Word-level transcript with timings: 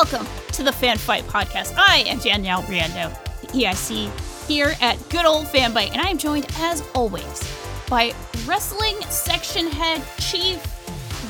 welcome 0.00 0.26
to 0.50 0.62
the 0.62 0.72
Fan 0.72 0.96
Fight 0.96 1.24
Podcast. 1.24 1.74
I 1.76 2.04
am 2.06 2.18
Danielle 2.20 2.62
Riendeau, 2.62 3.12
the 3.42 3.46
EIC 3.48 4.48
here 4.48 4.72
at 4.80 4.96
good 5.10 5.26
old 5.26 5.44
Fanbyte, 5.44 5.90
and 5.92 6.00
I 6.00 6.08
am 6.08 6.16
joined, 6.16 6.46
as 6.56 6.82
always, 6.94 7.44
by 7.86 8.14
wrestling 8.46 8.98
section 9.10 9.66
head, 9.66 10.02
chief, 10.16 10.58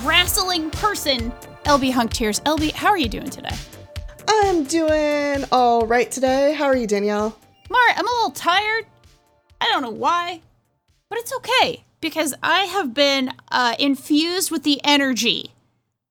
wrestling 0.07 0.71
person, 0.71 1.33
LB 1.65 1.91
Hunktears. 1.91 2.41
LB, 2.45 2.71
how 2.71 2.91
are 2.91 2.97
you 2.97 3.09
doing 3.09 3.29
today? 3.29 3.57
I'm 4.29 4.63
doing 4.63 5.45
all 5.51 5.85
right 5.85 6.09
today. 6.09 6.53
How 6.53 6.67
are 6.67 6.77
you, 6.77 6.87
Danielle? 6.87 7.37
Mara, 7.69 7.95
I'm 7.97 8.07
a 8.07 8.11
little 8.11 8.31
tired. 8.31 8.87
I 9.61 9.65
don't 9.65 9.83
know 9.83 9.91
why, 9.91 10.43
but 11.09 11.19
it's 11.19 11.35
okay 11.39 11.83
because 12.01 12.35
I 12.41 12.67
have 12.67 12.95
been 12.95 13.33
uh, 13.51 13.75
infused 13.81 14.53
with 14.53 14.63
the 14.63 14.81
energy 14.85 15.55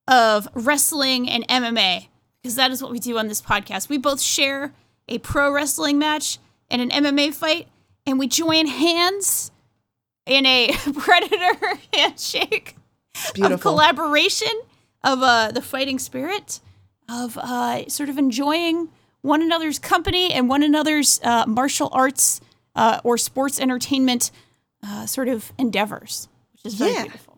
of 0.10 0.50
wrestling 0.54 1.30
and 1.30 1.48
MMA 1.48 2.10
because 2.42 2.56
that 2.56 2.72
is 2.72 2.82
what 2.82 2.92
we 2.92 3.00
do 3.00 3.18
on 3.18 3.28
this 3.28 3.42
podcast. 3.42 3.90
We 3.90 3.98
both 3.98 4.22
share 4.22 4.74
a 5.08 5.18
pro 5.20 5.52
wrestling 5.52 5.98
match 6.00 6.38
and 6.70 6.82
an 6.82 6.90
MMA 7.04 7.34
fight, 7.34 7.68
and 8.06 8.20
we 8.20 8.28
join 8.28 8.68
hands 8.68 9.52
in 10.26 10.46
a 10.46 10.72
predator 10.98 11.80
handshake 11.94 12.76
Beautiful. 13.34 13.54
of 13.56 13.62
collaboration 13.62 14.52
of 15.04 15.22
uh, 15.24 15.52
the 15.52 15.62
fighting 15.62 15.98
spirit 16.00 16.60
of 17.10 17.38
uh, 17.38 17.88
sort 17.90 18.10
of 18.10 18.18
enjoying 18.18 18.90
one 19.22 19.42
another's 19.42 19.80
company 19.80 20.32
and 20.32 20.48
one 20.48 20.62
another's 20.64 21.20
uh, 21.24 21.46
martial 21.48 21.90
arts 21.92 22.40
uh, 22.76 23.02
or 23.04 23.18
sports 23.18 23.60
entertainment 23.60 24.30
uh, 24.86 25.06
sort 25.06 25.28
of 25.28 25.52
endeavors, 25.58 26.30
which 26.54 26.66
is 26.66 26.76
very 26.76 26.94
Yeah. 26.94 27.02
beautiful. 27.04 27.38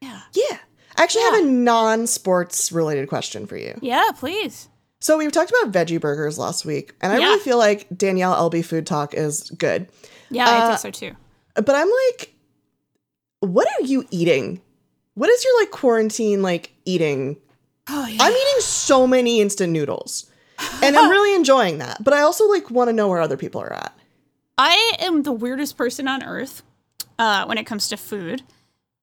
Yeah. 0.00 0.20
Yeah. 0.34 0.58
I 1.02 1.04
actually 1.04 1.22
Yeah. 1.22 1.30
have 1.32 1.44
a 1.44 1.46
non 1.48 2.06
sports 2.06 2.70
related 2.70 3.08
question 3.08 3.44
for 3.48 3.56
you. 3.56 3.76
Yeah, 3.82 4.10
please. 4.16 4.68
So, 5.00 5.18
we 5.18 5.28
talked 5.32 5.50
about 5.50 5.72
veggie 5.72 6.00
burgers 6.00 6.38
last 6.38 6.64
week, 6.64 6.94
and 7.00 7.12
I 7.12 7.18
Yeah. 7.18 7.24
really 7.26 7.40
feel 7.40 7.58
like 7.58 7.88
Danielle 7.96 8.34
LB 8.36 8.62
Food 8.62 8.86
Talk 8.86 9.12
is 9.14 9.50
good. 9.50 9.88
Yeah, 10.30 10.48
I 10.48 10.58
Uh, 10.60 10.66
think 10.68 10.78
so 10.78 10.90
too. 10.92 11.16
But 11.56 11.70
I'm 11.74 11.90
like, 11.90 12.36
what 13.40 13.66
are 13.66 13.84
you 13.84 14.06
eating? 14.12 14.60
What 15.14 15.28
is 15.28 15.42
your 15.44 15.58
like 15.60 15.72
quarantine 15.72 16.40
like 16.40 16.70
eating? 16.84 17.36
Oh, 17.88 18.06
yeah. 18.06 18.22
I'm 18.22 18.32
eating 18.32 18.60
so 18.60 19.04
many 19.08 19.40
instant 19.40 19.72
noodles. 19.72 20.26
And 20.84 20.96
I'm 20.96 21.10
really 21.16 21.34
enjoying 21.34 21.78
that. 21.78 22.04
But 22.04 22.14
I 22.14 22.20
also 22.20 22.46
like 22.48 22.70
want 22.70 22.88
to 22.90 22.92
know 22.92 23.08
where 23.08 23.20
other 23.20 23.36
people 23.36 23.60
are 23.60 23.72
at. 23.72 23.92
I 24.56 24.92
am 25.00 25.24
the 25.24 25.32
weirdest 25.32 25.76
person 25.76 26.06
on 26.06 26.22
earth 26.22 26.62
uh, 27.18 27.44
when 27.46 27.58
it 27.58 27.64
comes 27.66 27.88
to 27.88 27.96
food. 27.96 28.42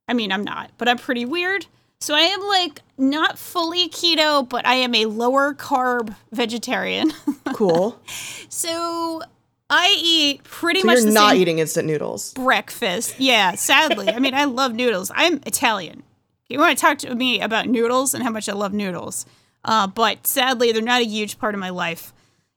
I 0.08 0.14
mean, 0.14 0.32
I'm 0.32 0.46
not, 0.46 0.72
but 0.78 0.88
I'm 0.88 0.98
pretty 0.98 1.26
weird. 1.26 1.66
So 2.02 2.16
I 2.16 2.22
am 2.22 2.42
like 2.48 2.82
not 2.98 3.38
fully 3.38 3.90
keto, 3.90 4.48
but 4.48 4.66
I 4.66 4.76
am 4.76 4.96
a 4.96 5.06
lower 5.06 5.54
carb 5.54 6.16
vegetarian. 6.32 7.12
Cool. 7.54 8.00
so 8.48 9.22
I 9.70 9.98
eat 10.02 10.44
pretty 10.46 10.80
So 10.80 10.86
much 10.86 11.00
you're 11.00 11.12
not 11.12 11.36
eating 11.36 11.60
instant 11.60 11.88
noodles. 11.88 12.32
breakfast. 12.34 13.20
Yeah, 13.20 13.56
sadly. 13.56 14.08
I 14.08 14.20
mean, 14.20 14.34
I 14.34 14.46
love 14.46 14.74
noodles. 14.74 15.12
I'm 15.14 15.42
Italian. 15.46 16.04
You 16.48 16.58
want 16.58 16.78
to 16.78 16.82
talk 16.82 17.00
to 17.00 17.14
me 17.14 17.42
about 17.42 17.68
noodles 17.68 18.14
and 18.14 18.24
how 18.24 18.30
much 18.30 18.48
I 18.48 18.54
love 18.54 18.72
noodles. 18.72 19.26
Uh, 19.66 19.88
but 19.88 20.26
sadly, 20.26 20.72
they're 20.72 20.82
not 20.82 21.02
a 21.02 21.06
huge 21.06 21.38
part 21.38 21.54
of 21.54 21.60
my 21.60 21.70
life 21.70 22.14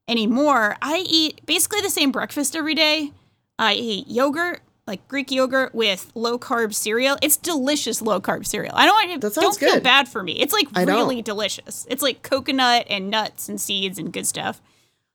anymore. 0.06 0.76
I 0.80 1.04
eat 1.08 1.44
basically 1.46 1.80
the 1.80 1.90
same 1.90 2.12
breakfast 2.12 2.54
every 2.54 2.74
day. 2.76 3.10
I 3.58 3.74
eat 3.74 4.06
yogurt, 4.06 4.60
like 4.86 5.06
Greek 5.08 5.30
yogurt 5.30 5.74
with 5.74 6.10
low 6.14 6.38
carb 6.38 6.74
cereal. 6.74 7.16
It's 7.22 7.36
delicious 7.36 8.02
low 8.02 8.20
carb 8.20 8.44
cereal. 8.46 8.74
I 8.74 8.86
don't 8.86 9.20
That 9.20 9.32
don't 9.34 9.42
sounds 9.44 9.58
feel 9.58 9.74
good. 9.74 9.82
bad 9.82 10.08
for 10.08 10.22
me. 10.22 10.40
It's 10.40 10.52
like 10.52 10.66
I 10.74 10.84
don't. 10.84 10.96
really 10.96 11.22
delicious. 11.22 11.86
It's 11.88 12.02
like 12.02 12.22
coconut 12.22 12.86
and 12.90 13.08
nuts 13.10 13.48
and 13.48 13.60
seeds 13.60 13.98
and 13.98 14.12
good 14.12 14.26
stuff. 14.26 14.60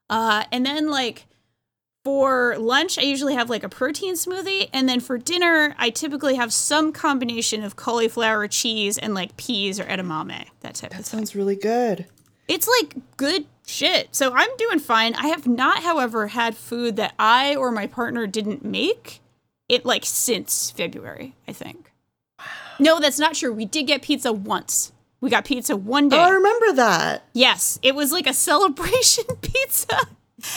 Uh, 0.09 0.45
and 0.51 0.66
then 0.66 0.89
like 0.89 1.25
for 2.06 2.56
lunch, 2.57 2.97
I 2.97 3.01
usually 3.01 3.33
have 3.35 3.50
like 3.50 3.63
a 3.63 3.69
protein 3.69 4.13
smoothie, 4.13 4.69
and 4.72 4.88
then 4.88 5.01
for 5.01 5.17
dinner, 5.17 5.75
I 5.77 5.89
typically 5.89 6.35
have 6.35 6.53
some 6.53 6.94
combination 6.94 7.63
of 7.66 7.75
cauliflower, 7.75 8.47
cheese, 8.47 8.97
and 8.97 9.13
like 9.13 9.35
peas 9.35 9.77
or 9.79 9.83
edamame. 9.83 10.45
That 10.61 10.75
type 10.75 10.91
of 10.91 10.97
That 10.97 11.03
thing. 11.03 11.19
sounds 11.19 11.35
really 11.35 11.57
good. 11.57 12.06
It's 12.47 12.66
like 12.66 12.95
good 13.17 13.45
shit. 13.66 14.16
So 14.16 14.31
I'm 14.33 14.47
doing 14.57 14.79
fine. 14.79 15.16
I 15.16 15.27
have 15.27 15.45
not, 15.47 15.83
however, 15.83 16.27
had 16.27 16.56
food 16.56 16.95
that 16.95 17.13
I 17.19 17.57
or 17.57 17.72
my 17.72 17.88
partner 17.88 18.25
didn't 18.25 18.63
make 18.63 19.19
it 19.69 19.85
like 19.85 20.03
since 20.05 20.72
February. 20.72 21.35
I 21.47 21.53
think. 21.53 21.91
No, 22.79 23.00
that's 23.00 23.19
not 23.19 23.33
true. 23.33 23.51
We 23.53 23.66
did 23.66 23.88
get 23.88 24.01
pizza 24.03 24.31
once. 24.31 24.91
We 25.19 25.29
got 25.31 25.45
pizza 25.45 25.75
one 25.75 26.09
day. 26.09 26.17
Oh, 26.17 26.22
I 26.22 26.29
remember 26.29 26.73
that. 26.73 27.23
yes, 27.33 27.79
it 27.81 27.95
was 27.95 28.11
like 28.11 28.27
a 28.27 28.33
celebration 28.33 29.23
pizza. 29.41 29.97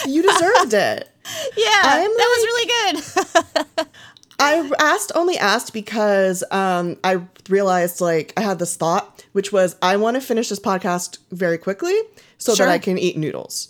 You 0.07 0.23
deserved 0.23 0.75
it. 0.75 1.09
Yeah, 1.57 1.81
I'm 1.85 2.11
that 2.11 2.37
was 2.37 2.45
really 2.45 3.77
good. 3.77 3.87
I 4.41 4.71
asked 4.81 5.13
only 5.15 5.37
asked 5.39 5.73
because 5.73 6.43
um, 6.51 6.97
I 7.05 7.21
realized 7.49 8.01
like 8.01 8.33
I 8.37 8.41
had 8.41 8.59
this 8.59 8.75
thought, 8.75 9.25
which 9.33 9.53
was 9.53 9.77
I 9.83 9.97
want 9.97 10.17
to 10.17 10.21
finish 10.23 10.49
this 10.49 10.59
podcast 10.59 11.19
very 11.31 11.59
quickly 11.59 11.95
so 12.39 12.55
Sure. 12.55 12.67
that 12.67 12.73
I 12.73 12.79
can 12.79 12.99
eat 12.99 13.17
noodles. 13.17 13.69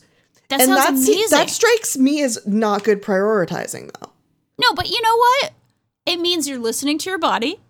That 0.48 0.60
and 0.60 0.68
sounds 0.68 0.78
that's 0.78 1.08
amazing. 1.08 1.26
that 1.38 1.50
strikes 1.50 1.98
me 1.98 2.22
as 2.22 2.38
not 2.46 2.82
good 2.84 3.02
prioritizing 3.02 3.90
though. 4.00 4.12
No, 4.60 4.75
but 4.75 4.88
you 4.88 5.00
know 5.03 5.16
what? 5.16 5.53
It 6.06 6.21
means 6.21 6.48
you're 6.48 6.59
listening 6.59 6.98
to 6.98 7.10
your 7.10 7.19
body. 7.19 7.60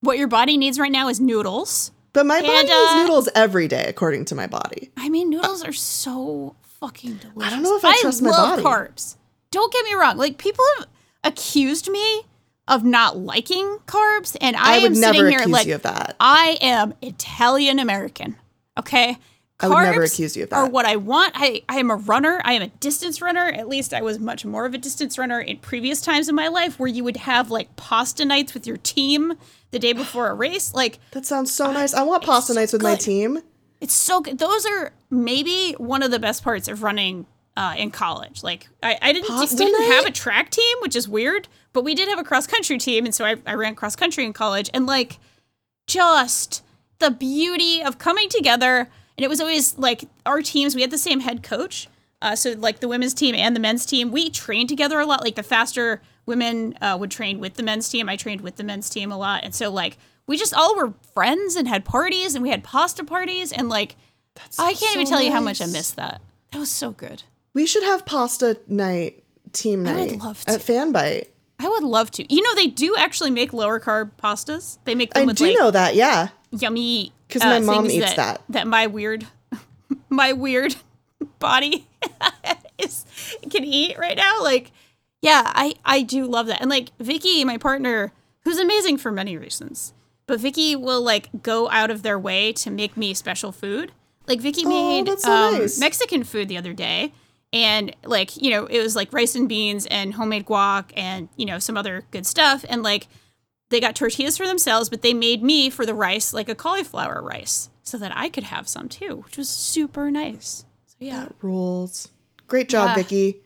What 0.00 0.18
your 0.18 0.28
body 0.28 0.56
needs 0.56 0.78
right 0.78 0.92
now 0.92 1.08
is 1.08 1.20
noodles. 1.20 1.92
But 2.12 2.26
my 2.26 2.40
body 2.40 2.52
And, 2.52 2.68
needs 2.68 2.90
uh, 2.90 3.02
noodles 3.02 3.28
every 3.34 3.68
day, 3.68 3.84
according 3.86 4.24
to 4.26 4.34
my 4.34 4.46
body. 4.46 4.90
I 4.96 5.08
mean, 5.08 5.30
noodles 5.30 5.62
are 5.62 5.72
so 5.72 6.56
fucking 6.80 7.16
delicious. 7.16 7.42
I 7.42 7.50
don't 7.50 7.62
know 7.62 7.76
if 7.76 7.84
I 7.84 8.00
trust 8.00 8.22
my 8.22 8.30
love 8.30 8.62
body. 8.62 8.62
carbs. 8.62 9.16
Don't 9.50 9.72
get 9.72 9.84
me 9.84 9.94
wrong. 9.94 10.16
Like 10.16 10.38
people 10.38 10.64
have 10.78 10.88
accused 11.22 11.88
me 11.90 12.22
of 12.66 12.84
not 12.84 13.16
liking 13.18 13.78
carbs, 13.86 14.36
and 14.40 14.56
I, 14.56 14.74
I, 14.74 14.76
am 14.76 14.82
would 14.82 14.96
sitting 14.96 15.22
never 15.24 15.30
here 15.30 15.46
like 15.46 15.66
you 15.66 15.74
of 15.74 15.82
that. 15.82 16.16
I 16.18 16.58
am 16.60 16.94
Italian 17.02 17.78
American. 17.78 18.36
Okay. 18.78 19.18
I 19.62 19.68
would 19.68 19.82
never 19.82 20.02
accuse 20.02 20.36
you 20.36 20.44
of 20.44 20.52
Are 20.52 20.64
that. 20.64 20.72
what 20.72 20.86
I 20.86 20.96
want. 20.96 21.32
I, 21.36 21.62
I 21.68 21.78
am 21.78 21.90
a 21.90 21.96
runner. 21.96 22.40
I 22.44 22.54
am 22.54 22.62
a 22.62 22.68
distance 22.68 23.20
runner. 23.20 23.46
At 23.46 23.68
least 23.68 23.92
I 23.92 24.00
was 24.02 24.18
much 24.18 24.44
more 24.44 24.64
of 24.66 24.74
a 24.74 24.78
distance 24.78 25.18
runner 25.18 25.40
in 25.40 25.58
previous 25.58 26.00
times 26.00 26.28
in 26.28 26.34
my 26.34 26.48
life 26.48 26.78
where 26.78 26.88
you 26.88 27.04
would 27.04 27.18
have 27.18 27.50
like 27.50 27.76
pasta 27.76 28.24
nights 28.24 28.54
with 28.54 28.66
your 28.66 28.78
team 28.78 29.34
the 29.70 29.78
day 29.78 29.92
before 29.92 30.28
a 30.28 30.34
race. 30.34 30.74
Like 30.74 30.98
That 31.12 31.26
sounds 31.26 31.52
so 31.52 31.72
nice. 31.72 31.94
I 31.94 32.02
want 32.02 32.24
pasta 32.24 32.54
nights 32.54 32.72
with 32.72 32.82
my 32.82 32.96
team. 32.96 33.38
it's 33.80 33.94
so 33.94 34.20
good. 34.20 34.38
Those 34.38 34.66
are 34.66 34.92
maybe 35.10 35.72
one 35.78 36.02
of 36.02 36.10
the 36.10 36.18
best 36.18 36.42
parts 36.42 36.68
of 36.68 36.82
running 36.82 37.26
uh, 37.56 37.74
in 37.76 37.90
college. 37.90 38.42
Like 38.42 38.68
I, 38.82 38.98
I 39.02 39.12
didn't 39.12 39.38
we 39.38 39.46
didn't 39.46 39.92
have 39.92 40.06
a 40.06 40.10
track 40.10 40.50
team, 40.50 40.76
which 40.80 40.96
is 40.96 41.08
weird, 41.08 41.48
but 41.72 41.84
we 41.84 41.94
did 41.94 42.08
have 42.08 42.18
a 42.18 42.24
cross 42.24 42.46
country 42.46 42.78
team, 42.78 43.04
and 43.04 43.14
so 43.14 43.24
I, 43.24 43.36
I 43.46 43.54
ran 43.54 43.74
cross 43.74 43.96
country 43.96 44.24
in 44.24 44.32
college, 44.32 44.70
and 44.72 44.86
like 44.86 45.18
just 45.86 46.62
the 46.98 47.10
beauty 47.10 47.82
of 47.82 47.98
coming 47.98 48.28
together. 48.28 48.88
And 49.20 49.24
it 49.26 49.28
was 49.28 49.38
always 49.38 49.76
like 49.76 50.04
our 50.24 50.40
teams. 50.40 50.74
We 50.74 50.80
had 50.80 50.90
the 50.90 50.96
same 50.96 51.20
head 51.20 51.42
coach. 51.42 51.88
Uh, 52.22 52.34
so 52.34 52.52
like 52.52 52.80
the 52.80 52.88
women's 52.88 53.12
team 53.12 53.34
and 53.34 53.54
the 53.54 53.60
men's 53.60 53.84
team, 53.84 54.10
we 54.12 54.30
trained 54.30 54.70
together 54.70 54.98
a 54.98 55.04
lot. 55.04 55.22
Like 55.22 55.34
the 55.34 55.42
faster 55.42 56.00
women 56.24 56.72
uh, 56.80 56.96
would 56.98 57.10
train 57.10 57.38
with 57.38 57.52
the 57.54 57.62
men's 57.62 57.86
team, 57.90 58.08
I 58.08 58.16
trained 58.16 58.40
with 58.40 58.56
the 58.56 58.64
men's 58.64 58.88
team 58.88 59.12
a 59.12 59.18
lot. 59.18 59.44
And 59.44 59.54
so 59.54 59.70
like 59.70 59.98
we 60.26 60.38
just 60.38 60.54
all 60.54 60.74
were 60.74 60.94
friends 61.12 61.54
and 61.54 61.68
had 61.68 61.84
parties, 61.84 62.34
and 62.34 62.42
we 62.42 62.48
had 62.48 62.64
pasta 62.64 63.04
parties, 63.04 63.52
and 63.52 63.68
like 63.68 63.96
I 64.58 64.72
can't 64.72 64.94
even 64.94 65.06
so 65.06 65.10
tell 65.10 65.22
you 65.22 65.32
how 65.32 65.40
much 65.40 65.60
I 65.60 65.66
nice. 65.66 65.74
missed 65.74 65.96
that. 65.96 66.22
That 66.52 66.58
was 66.60 66.70
so 66.70 66.92
good. 66.92 67.24
We 67.52 67.66
should 67.66 67.82
have 67.82 68.06
pasta 68.06 68.58
night, 68.68 69.22
team 69.52 69.82
night. 69.82 69.96
I 69.96 70.00
would 70.12 70.22
love 70.22 70.44
to. 70.46 70.52
at 70.52 70.60
Fanbyte. 70.60 71.26
I 71.58 71.68
would 71.68 71.82
love 71.82 72.10
to. 72.12 72.34
You 72.34 72.40
know, 72.40 72.54
they 72.54 72.68
do 72.68 72.96
actually 72.96 73.32
make 73.32 73.52
lower 73.52 73.78
carb 73.78 74.12
pastas. 74.22 74.78
They 74.84 74.94
make 74.94 75.12
them 75.12 75.24
I 75.24 75.26
with 75.26 75.36
do 75.36 75.46
like 75.46 75.58
know 75.58 75.70
that, 75.72 75.94
yeah. 75.94 76.28
yummy. 76.52 77.12
'Cause 77.30 77.42
uh, 77.42 77.46
my 77.46 77.60
mom 77.60 77.86
things 77.88 77.94
eats 78.04 78.14
that. 78.14 78.42
That 78.48 78.66
my 78.66 78.86
weird, 78.86 79.26
my 80.08 80.32
weird 80.32 80.76
body 81.38 81.86
is 82.78 83.04
can 83.50 83.64
eat 83.64 83.98
right 83.98 84.16
now. 84.16 84.42
Like, 84.42 84.72
yeah, 85.22 85.42
I 85.46 85.74
I 85.84 86.02
do 86.02 86.26
love 86.26 86.46
that. 86.48 86.60
And 86.60 86.70
like 86.70 86.90
Vicky, 86.98 87.44
my 87.44 87.56
partner, 87.58 88.12
who's 88.44 88.58
amazing 88.58 88.98
for 88.98 89.10
many 89.12 89.36
reasons, 89.36 89.92
but 90.26 90.40
Vicky 90.40 90.76
will 90.76 91.02
like 91.02 91.28
go 91.42 91.68
out 91.70 91.90
of 91.90 92.02
their 92.02 92.18
way 92.18 92.52
to 92.54 92.70
make 92.70 92.96
me 92.96 93.14
special 93.14 93.52
food. 93.52 93.92
Like 94.26 94.40
Vicky 94.40 94.62
Oh, 94.64 94.68
made 94.68 95.06
that's 95.06 95.24
so 95.24 95.32
um, 95.32 95.58
nice. 95.58 95.78
Mexican 95.78 96.24
food 96.24 96.48
the 96.48 96.56
other 96.58 96.72
day. 96.72 97.12
And 97.52 97.96
like, 98.04 98.36
you 98.40 98.50
know, 98.50 98.66
it 98.66 98.78
was 98.80 98.94
like 98.94 99.12
rice 99.12 99.34
and 99.34 99.48
beans 99.48 99.84
and 99.86 100.14
homemade 100.14 100.46
guac 100.46 100.92
and, 100.96 101.28
you 101.36 101.44
know, 101.46 101.58
some 101.58 101.76
other 101.76 102.04
good 102.12 102.24
stuff. 102.24 102.64
And 102.68 102.84
like 102.84 103.08
they 103.70 103.80
got 103.80 103.96
tortillas 103.96 104.36
for 104.36 104.46
themselves, 104.46 104.88
but 104.88 105.02
they 105.02 105.14
made 105.14 105.42
me 105.42 105.70
for 105.70 105.86
the 105.86 105.94
rice 105.94 106.32
like 106.34 106.48
a 106.48 106.54
cauliflower 106.54 107.22
rice 107.22 107.70
so 107.82 107.96
that 107.98 108.12
I 108.16 108.28
could 108.28 108.44
have 108.44 108.68
some 108.68 108.88
too, 108.88 109.22
which 109.24 109.36
was 109.36 109.48
super 109.48 110.10
nice. 110.10 110.64
So 110.86 110.96
yeah. 111.00 111.20
That 111.24 111.34
rules. 111.40 112.08
Great 112.46 112.68
job, 112.68 112.88
Yeah. 112.90 112.94
Vicky. 112.96 113.40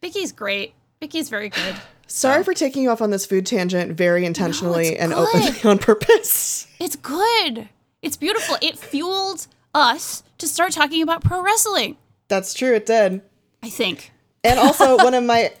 Vicky's 0.00 0.32
great. 0.32 0.74
Vicky's 1.00 1.28
very 1.28 1.48
good. 1.48 1.76
Sorry 2.06 2.42
for 2.42 2.54
taking 2.54 2.82
you 2.82 2.90
off 2.90 3.00
on 3.02 3.10
this 3.10 3.24
food 3.26 3.46
tangent 3.46 3.92
very 3.96 4.24
intentionally 4.24 4.96
and 4.98 5.12
good. 5.12 5.28
openly 5.28 5.60
on 5.64 5.78
purpose. 5.78 6.66
It's 6.78 6.96
good. 6.96 7.68
It's 8.02 8.16
beautiful. 8.16 8.56
It 8.60 8.78
fueled 8.78 9.46
us 9.74 10.22
to 10.38 10.46
start 10.48 10.72
talking 10.72 11.02
about 11.02 11.22
pro 11.22 11.42
wrestling. 11.42 11.96
That's 12.28 12.52
true. 12.54 12.74
It 12.74 12.86
did. 12.86 13.22
I 13.62 13.68
think. 13.70 14.12
And 14.42 14.58
also 14.58 14.96
one 15.04 15.14
of 15.14 15.22
my 15.24 15.52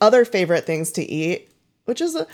other 0.00 0.24
favorite 0.24 0.64
things 0.64 0.92
to 0.92 1.02
eat, 1.02 1.50
which 1.84 2.00
is 2.00 2.14
a 2.14 2.26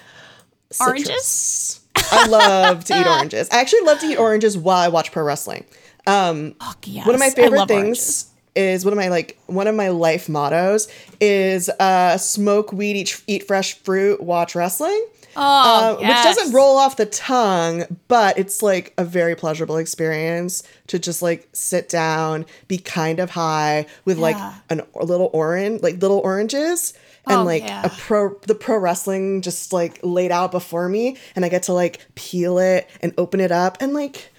Oranges? 0.80 1.80
I 2.10 2.26
love 2.26 2.84
to 2.86 2.98
eat 3.00 3.06
oranges. 3.06 3.48
I 3.50 3.60
actually 3.60 3.82
love 3.82 3.98
to 4.00 4.06
eat 4.06 4.16
oranges 4.16 4.58
while 4.58 4.78
I 4.78 4.88
watch 4.88 5.12
pro 5.12 5.22
wrestling. 5.22 5.64
Um, 6.06 6.54
Oh, 6.60 6.74
yes. 6.84 7.06
one 7.06 7.14
of 7.14 7.20
my 7.20 7.30
favorite 7.30 7.66
things 7.68 7.78
oranges. 7.78 8.26
is 8.56 8.84
one 8.84 8.92
of 8.92 8.98
my 8.98 9.08
like 9.08 9.38
one 9.46 9.66
of 9.66 9.74
my 9.74 9.88
life 9.88 10.28
mottos 10.28 10.88
is 11.20 11.68
uh, 11.80 12.18
smoke 12.18 12.72
weed, 12.72 12.96
eat, 12.96 13.22
eat 13.26 13.46
fresh 13.46 13.74
fruit, 13.78 14.20
watch 14.22 14.54
wrestling. 14.54 15.06
Oh, 15.36 15.40
Uh, 15.96 15.98
yes. 16.00 16.08
Which 16.26 16.36
doesn't 16.36 16.54
roll 16.54 16.76
off 16.76 16.96
the 16.96 17.06
tongue, 17.06 17.84
but 18.06 18.38
it's 18.38 18.62
like 18.62 18.92
a 18.98 19.04
very 19.04 19.34
pleasurable 19.34 19.78
experience 19.78 20.62
to 20.88 20.98
just 20.98 21.22
like 21.22 21.48
sit 21.52 21.88
down, 21.88 22.46
be 22.68 22.78
kind 22.78 23.18
of 23.18 23.30
high 23.30 23.86
with 24.04 24.18
like 24.18 24.36
an, 24.70 24.82
a 24.94 25.04
little 25.04 25.30
orange, 25.32 25.82
like 25.82 26.00
little 26.00 26.18
oranges. 26.18 26.94
And 27.26 27.38
Oh, 27.40 27.42
like 27.44 27.62
yeah. 27.62 27.86
a 27.86 27.88
pro, 27.88 28.34
the 28.46 28.54
pro 28.54 28.76
wrestling 28.78 29.40
just 29.40 29.72
like 29.72 29.98
laid 30.02 30.30
out 30.30 30.50
before 30.52 30.88
me, 30.88 31.16
and 31.34 31.44
I 31.44 31.48
get 31.48 31.64
to 31.64 31.72
like 31.72 32.00
peel 32.14 32.58
it 32.58 32.88
and 33.00 33.14
open 33.16 33.40
it 33.40 33.50
up, 33.50 33.78
and 33.80 33.94
like, 33.94 34.30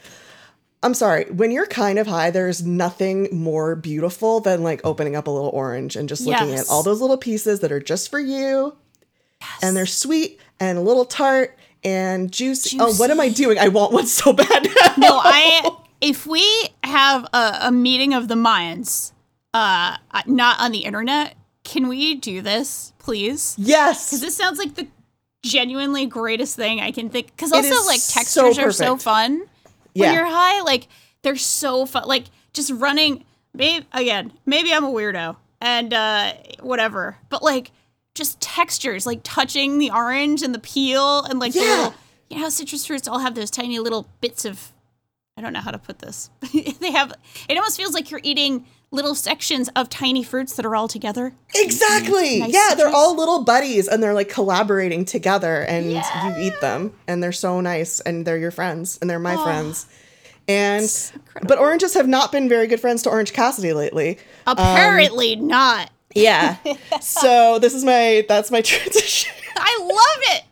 I'm 0.83 0.93
sorry, 0.93 1.25
when 1.31 1.49
you're 1.49 1.65
kind 1.65 1.97
of 1.97 2.05
high, 2.05 2.29
there's 2.29 2.63
nothing 2.63 3.27
more 3.31 3.75
beautiful 3.75 4.39
than 4.39 4.61
like 4.61 4.81
opening 4.83 5.15
up 5.15 5.25
a 5.25 5.31
little 5.31 5.49
orange 5.49 5.95
and 5.95 6.07
just 6.07 6.27
looking 6.27 6.49
Yes. 6.49 6.61
at 6.61 6.69
all 6.71 6.83
those 6.83 7.01
little 7.01 7.17
pieces 7.17 7.61
that 7.61 7.71
are 7.71 7.79
just 7.79 8.11
for 8.11 8.19
you, 8.19 8.75
and 9.63 9.75
they're 9.75 9.85
sweet 9.87 10.39
and 10.59 10.77
a 10.77 10.81
little 10.81 11.05
tart 11.05 11.57
and 11.83 12.31
juicy. 12.31 12.77
Oh, 12.79 12.93
what 12.95 13.09
am 13.09 13.19
I 13.19 13.29
doing? 13.29 13.57
I 13.57 13.67
want 13.69 13.93
one 13.93 14.05
so 14.05 14.31
bad 14.33 14.63
now. 14.81 14.93
No, 14.97 15.19
I. 15.23 15.71
If 16.01 16.27
we 16.27 16.43
have 16.83 17.23
a, 17.33 17.57
a 17.63 17.71
meeting 17.71 18.13
of 18.13 18.27
the 18.27 18.35
minds, 18.35 19.11
uh, 19.55 19.97
not 20.27 20.59
on 20.59 20.71
the 20.71 20.79
internet, 20.79 21.35
can 21.65 21.87
we 21.89 22.15
do 22.15 22.41
this, 22.41 22.93
please? 22.99 23.55
Yes. 23.57 24.07
Because 24.07 24.21
This 24.21 24.37
sounds 24.37 24.57
like 24.57 24.75
the 24.75 24.87
genuinely 25.43 26.05
greatest 26.05 26.55
thing 26.55 26.79
I 26.79 26.91
can 26.91 27.09
think. 27.09 27.27
Because 27.27 27.51
also, 27.51 27.85
like 27.85 27.99
so 27.99 28.13
textures 28.19 28.57
are 28.59 28.71
so 28.71 28.95
fun 28.97 29.43
Yeah. 29.93 30.05
when 30.07 30.13
you're 30.15 30.25
high. 30.25 30.61
Like 30.61 30.87
they're 31.21 31.35
so 31.35 31.85
fun. 31.85 32.07
Like 32.07 32.25
just 32.53 32.71
running. 32.71 33.25
Maybe 33.53 33.85
again, 33.93 34.31
maybe 34.45 34.73
I'm 34.73 34.83
a 34.83 34.91
weirdo 34.91 35.35
and 35.61 35.93
uh, 35.93 36.33
whatever. 36.61 37.17
But 37.29 37.41
like 37.43 37.71
just 38.13 38.39
textures, 38.41 39.05
like 39.05 39.19
touching 39.23 39.77
the 39.77 39.91
orange 39.91 40.41
and 40.41 40.53
the 40.53 40.59
peel 40.59 41.23
and 41.23 41.39
like 41.39 41.53
the 41.53 41.59
little. 41.59 41.93
You 42.29 42.37
know 42.37 42.43
how 42.43 42.49
citrus 42.49 42.85
fruits 42.87 43.07
all 43.07 43.19
have 43.19 43.35
those 43.35 43.51
tiny 43.51 43.77
little 43.79 44.07
bits 44.21 44.45
of. 44.45 44.71
I 45.37 45.41
don't 45.41 45.51
know 45.53 45.59
how 45.59 45.71
to 45.71 45.77
put 45.77 45.99
this. 45.99 46.29
they 46.79 46.91
have. 46.91 47.13
It 47.49 47.57
almost 47.57 47.77
feels 47.77 47.93
like 47.93 48.09
you're 48.09 48.21
eating 48.23 48.65
little 48.91 49.15
sections 49.15 49.69
of 49.75 49.89
tiny 49.89 50.23
fruits 50.23 50.55
that 50.55 50.65
are 50.65 50.75
all 50.75 50.87
together. 50.87 51.33
Exactly. 51.53 52.39
Nice 52.39 52.53
yeah, 52.53 52.75
they're 52.75 52.89
all 52.89 53.15
little 53.15 53.43
buddies 53.43 53.87
and 53.87 54.01
they're 54.01 54.13
like 54.13 54.29
collaborating 54.29 55.03
together 55.05 55.61
and 55.61 55.91
Yes. 55.91 56.07
you 56.37 56.43
eat 56.47 56.61
them 56.61 56.93
and 57.07 57.21
they're 57.21 57.31
so 57.31 57.59
nice 57.61 57.99
and 58.01 58.25
they're 58.25 58.37
your 58.37 58.51
friends 58.51 58.97
and 59.01 59.09
they're 59.09 59.19
my 59.19 59.35
friends. 59.43 59.85
And 60.47 60.87
but 61.41 61.57
oranges 61.57 61.95
have 61.95 62.07
not 62.07 62.31
been 62.31 62.47
very 62.47 62.67
good 62.67 62.79
friends 62.79 63.01
to 63.03 63.09
Orange 63.09 63.33
Cassidy 63.33 63.73
lately. 63.73 64.19
Um, 64.45 64.55
Apparently 64.57 65.35
not. 65.35 65.89
Yeah. 66.13 66.57
so 67.01 67.59
this 67.59 67.73
is 67.73 67.83
my 67.83 68.23
that's 68.29 68.51
my 68.51 68.61
transition. 68.61 69.33
I 69.57 69.77
love 69.81 70.37
it. 70.37 70.43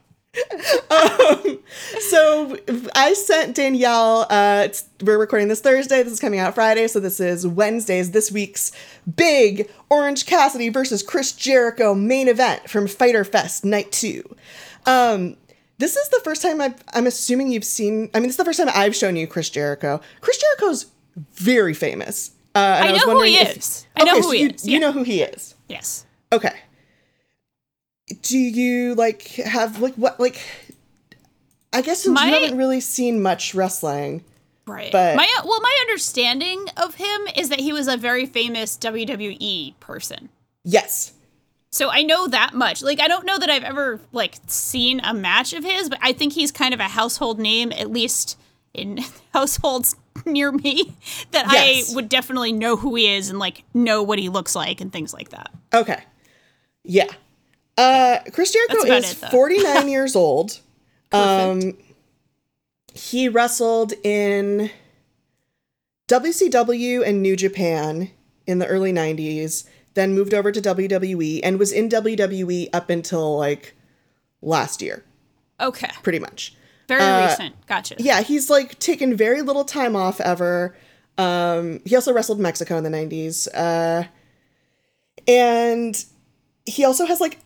So 2.00 2.58
I 2.96 3.14
sent 3.14 3.56
Danielle. 3.56 4.26
Uh, 4.30 4.68
we're 5.02 5.18
recording 5.18 5.48
this 5.48 5.62
Thursday. 5.62 6.04
This 6.04 6.14
is 6.14 6.20
coming 6.20 6.40
out 6.40 6.56
Friday, 6.56 6.88
so 6.88 7.00
this 7.00 7.20
is 7.20 7.46
Wednesday's 7.46 8.12
this 8.12 8.32
week's 8.32 8.72
big 9.16 9.70
Orange 9.90 10.26
Cassidy 10.26 10.70
versus 10.70 11.04
Chris 11.04 11.32
Jericho 11.32 11.94
main 11.94 12.28
event 12.28 12.70
from 12.70 12.88
Fyter 12.88 13.24
Fest 13.24 13.66
Night 13.66 13.92
Two. 13.92 14.24
Um, 14.86 15.38
this 15.78 15.96
is 15.96 16.10
the 16.10 16.22
first 16.24 16.42
time 16.42 16.62
I've, 16.62 16.82
I'm 16.94 17.08
assuming 17.08 17.52
you've 17.52 17.66
seen. 17.66 18.10
I 18.14 18.20
mean, 18.20 18.30
it's 18.30 18.38
the 18.38 18.46
first 18.46 18.60
time 18.60 18.70
I've 18.74 18.96
shown 18.96 19.16
you 19.16 19.28
Chris 19.28 19.50
Jericho. 19.50 20.02
Chris 20.22 20.38
Jericho's 20.38 20.88
very 21.34 21.74
famous. 21.74 22.32
Uh, 22.56 22.78
and 22.80 22.90
I 22.90 22.92
was 22.92 23.06
know 23.06 23.14
who 23.14 23.24
he 23.24 23.38
is. 23.38 23.88
I 23.96 24.04
know 24.04 24.22
who 24.22 24.32
he 24.32 24.44
is. 24.44 24.68
You 24.68 24.80
know 24.80 24.92
who 24.92 25.04
he 25.04 25.22
is. 25.22 25.56
Yes. 25.68 26.06
Okay. 26.32 26.54
Do 28.22 28.38
you 28.38 28.96
like 28.96 29.24
have 29.36 29.80
like 29.82 29.96
what 29.96 30.20
like? 30.20 30.40
I 31.72 31.82
guess 31.82 32.06
My- 32.06 32.26
you 32.28 32.34
haven't 32.34 32.58
really 32.58 32.82
seen 32.82 33.22
much 33.22 33.56
wrestling. 33.56 34.24
Right. 34.66 34.92
But- 34.92 35.16
my 35.16 35.28
well, 35.46 35.62
my 35.62 35.78
understanding 35.82 36.66
of 36.78 36.96
him 36.96 37.22
is 37.36 37.50
that 37.50 37.60
he 37.60 37.74
was 37.74 37.88
a 37.88 37.98
very 37.98 38.26
famous 38.26 38.78
WWE 38.78 39.74
person. 39.80 40.30
Yes. 40.64 41.14
So 41.72 41.90
I 41.90 42.04
know 42.04 42.28
that 42.28 42.54
much. 42.54 42.82
Like 42.84 43.00
I 43.02 43.08
don't 43.08 43.26
know 43.26 43.38
that 43.40 43.50
I've 43.50 43.64
ever 43.64 44.00
like 44.12 44.36
seen 44.48 45.00
a 45.04 45.14
match 45.14 45.54
of 45.54 45.64
his, 45.64 45.90
but 45.90 46.00
I 46.02 46.14
think 46.14 46.34
he's 46.34 46.52
kind 46.52 46.74
of 46.74 46.80
a 46.80 46.84
household 46.90 47.40
name, 47.40 47.72
at 47.72 47.90
least 47.92 48.38
in 48.74 49.00
households 49.34 49.96
near 50.26 50.52
me, 50.52 50.96
that 51.32 51.48
Yes. 51.52 51.92
I 51.92 51.96
would 51.96 52.10
definitely 52.10 52.52
know 52.52 52.76
who 52.76 52.96
he 52.96 53.14
is 53.16 53.30
and 53.30 53.40
like 53.40 53.64
know 53.74 54.04
what 54.04 54.20
he 54.20 54.30
looks 54.30 54.56
like 54.56 54.82
and 54.82 54.92
things 54.92 55.14
like 55.14 55.30
that. 55.30 55.52
Okay. 55.74 56.04
Yeah. 56.84 57.08
Uh, 57.78 58.20
Chris 58.32 58.52
Jericho 58.52 58.86
is 58.86 59.24
it, 59.24 59.30
49 59.30 59.88
years 59.90 60.16
old. 60.16 60.60
Um, 61.12 61.78
he 62.94 63.30
wrestled 63.30 63.94
in 64.04 64.70
WCW 66.08 67.06
and 67.06 67.22
New 67.22 67.36
Japan 67.36 68.12
in 68.46 68.60
the 68.60 68.68
early 68.68 68.92
90s, 68.92 69.66
then 69.94 70.14
moved 70.14 70.34
over 70.34 70.52
to 70.52 70.62
WWE 70.62 71.40
and 71.44 71.58
was 71.58 71.72
in 71.72 71.90
WWE 71.90 72.70
up 72.74 72.90
until 72.90 73.38
like 73.38 73.76
last 74.42 74.82
year, 74.82 75.04
Okay. 75.60 75.90
pretty 76.04 76.20
much. 76.20 76.56
Very 76.88 77.02
Uh, 77.02 77.28
recent. 77.28 77.56
Gotcha. 77.68 77.96
yeah, 77.98 78.22
he's 78.22 78.50
like 78.50 78.78
taken 78.80 79.16
very 79.16 79.42
little 79.42 79.64
time 79.64 79.96
off 79.96 80.20
ever. 80.20 80.76
Um, 81.18 81.80
he 81.86 81.96
also 81.96 82.12
wrestled 82.12 82.40
Mexico 82.40 82.78
in 82.78 82.84
the 82.84 82.90
90s. 82.90 83.48
Uh, 83.54 84.04
and 85.28 86.04
he 86.66 86.84
also 86.84 87.06
has 87.06 87.22
like 87.22 87.40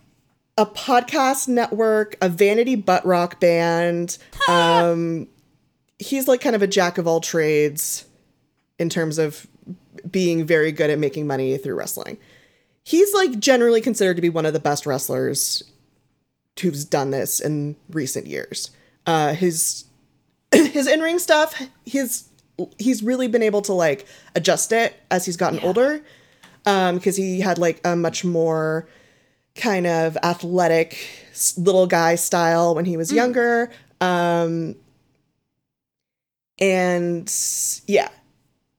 a 0.58 0.66
podcast 0.66 1.46
network, 1.46 2.16
a 2.20 2.28
vanity 2.28 2.74
butt 2.74 3.06
rock 3.06 3.40
band. 3.40 4.18
um, 4.48 5.28
he's 5.98 6.28
like 6.28 6.40
kind 6.40 6.56
of 6.56 6.62
a 6.62 6.66
jack 6.66 6.98
of 6.98 7.06
all 7.06 7.20
trades 7.20 8.04
in 8.78 8.88
terms 8.88 9.18
of 9.18 9.46
being 10.10 10.44
very 10.44 10.72
good 10.72 10.90
at 10.90 10.98
making 10.98 11.26
money 11.26 11.56
through 11.56 11.74
wrestling. 11.74 12.18
He's 12.82 13.14
like 13.14 13.38
generally 13.38 13.80
considered 13.80 14.16
to 14.16 14.22
be 14.22 14.28
one 14.28 14.46
of 14.46 14.52
the 14.52 14.60
best 14.60 14.84
wrestlers 14.84 15.62
who's 16.60 16.84
done 16.84 17.10
this 17.10 17.38
in 17.38 17.76
recent 17.90 18.26
years. 18.26 18.70
Uh, 19.06 19.34
his 19.34 19.84
his 20.52 20.88
in 20.88 21.00
ring 21.00 21.20
stuff, 21.20 21.62
his 21.86 22.28
he's 22.78 23.02
really 23.02 23.28
been 23.28 23.42
able 23.42 23.62
to 23.62 23.72
like 23.72 24.06
adjust 24.34 24.72
it 24.72 25.00
as 25.10 25.24
he's 25.24 25.36
gotten 25.36 25.60
older, 25.60 26.02
um, 26.66 26.96
because 26.96 27.16
he 27.16 27.40
had 27.40 27.58
like 27.58 27.80
a 27.84 27.94
much 27.94 28.24
more 28.24 28.88
kind 29.58 29.86
of 29.86 30.16
athletic 30.22 30.98
little 31.56 31.86
guy 31.86 32.14
style 32.14 32.74
when 32.74 32.84
he 32.84 32.96
was 32.96 33.12
younger. 33.12 33.70
Um, 34.00 34.76
and 36.58 37.32
yeah, 37.86 38.08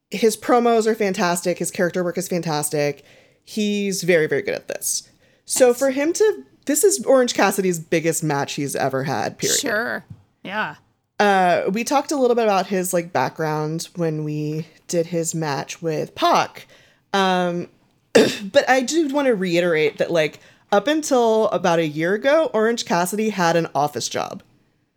his 0.10 0.36
promos 0.36 0.88
are 0.88 0.96
fantastic. 0.96 1.60
His 1.60 1.72
character 1.72 2.04
work 2.04 2.18
is 2.18 2.28
fantastic. 2.28 3.04
He's 3.46 4.04
very, 4.04 4.28
very 4.28 4.42
good 4.42 4.56
at 4.56 4.68
this. 4.68 5.10
So 5.46 5.74
for 5.74 5.92
him 5.92 6.14
to, 6.14 6.46
this 6.66 6.84
is 6.84 7.04
Orange 7.06 7.34
Cassidy's 7.34 7.80
biggest 7.80 8.24
match 8.24 8.54
he's 8.54 8.76
ever 8.76 9.04
had. 9.04 9.38
Period. 9.38 9.60
Sure. 9.60 10.06
Yeah. 10.44 10.76
Uh, 11.20 11.70
we 11.72 11.84
talked 11.84 12.12
a 12.12 12.16
little 12.16 12.36
bit 12.36 12.46
about 12.46 12.68
his 12.68 12.94
like 12.94 13.12
background 13.12 13.90
when 13.96 14.24
we 14.24 14.68
did 14.88 15.08
his 15.08 15.36
match 15.36 15.82
with 15.82 16.16
Pac. 16.16 16.68
Um, 17.14 17.68
but 18.14 18.70
I 18.70 18.82
do 18.82 19.08
want 19.10 19.28
to 19.28 19.36
reiterate 19.36 19.98
that 19.98 20.12
like 20.12 20.40
up 20.72 20.88
until 20.88 21.48
about 21.50 21.80
a 21.80 21.88
year 21.88 22.14
ago, 22.14 22.50
Orange 22.54 22.86
Cassidy 22.86 23.30
had 23.30 23.56
an 23.56 23.68
office 23.74 24.08
job, 24.08 24.44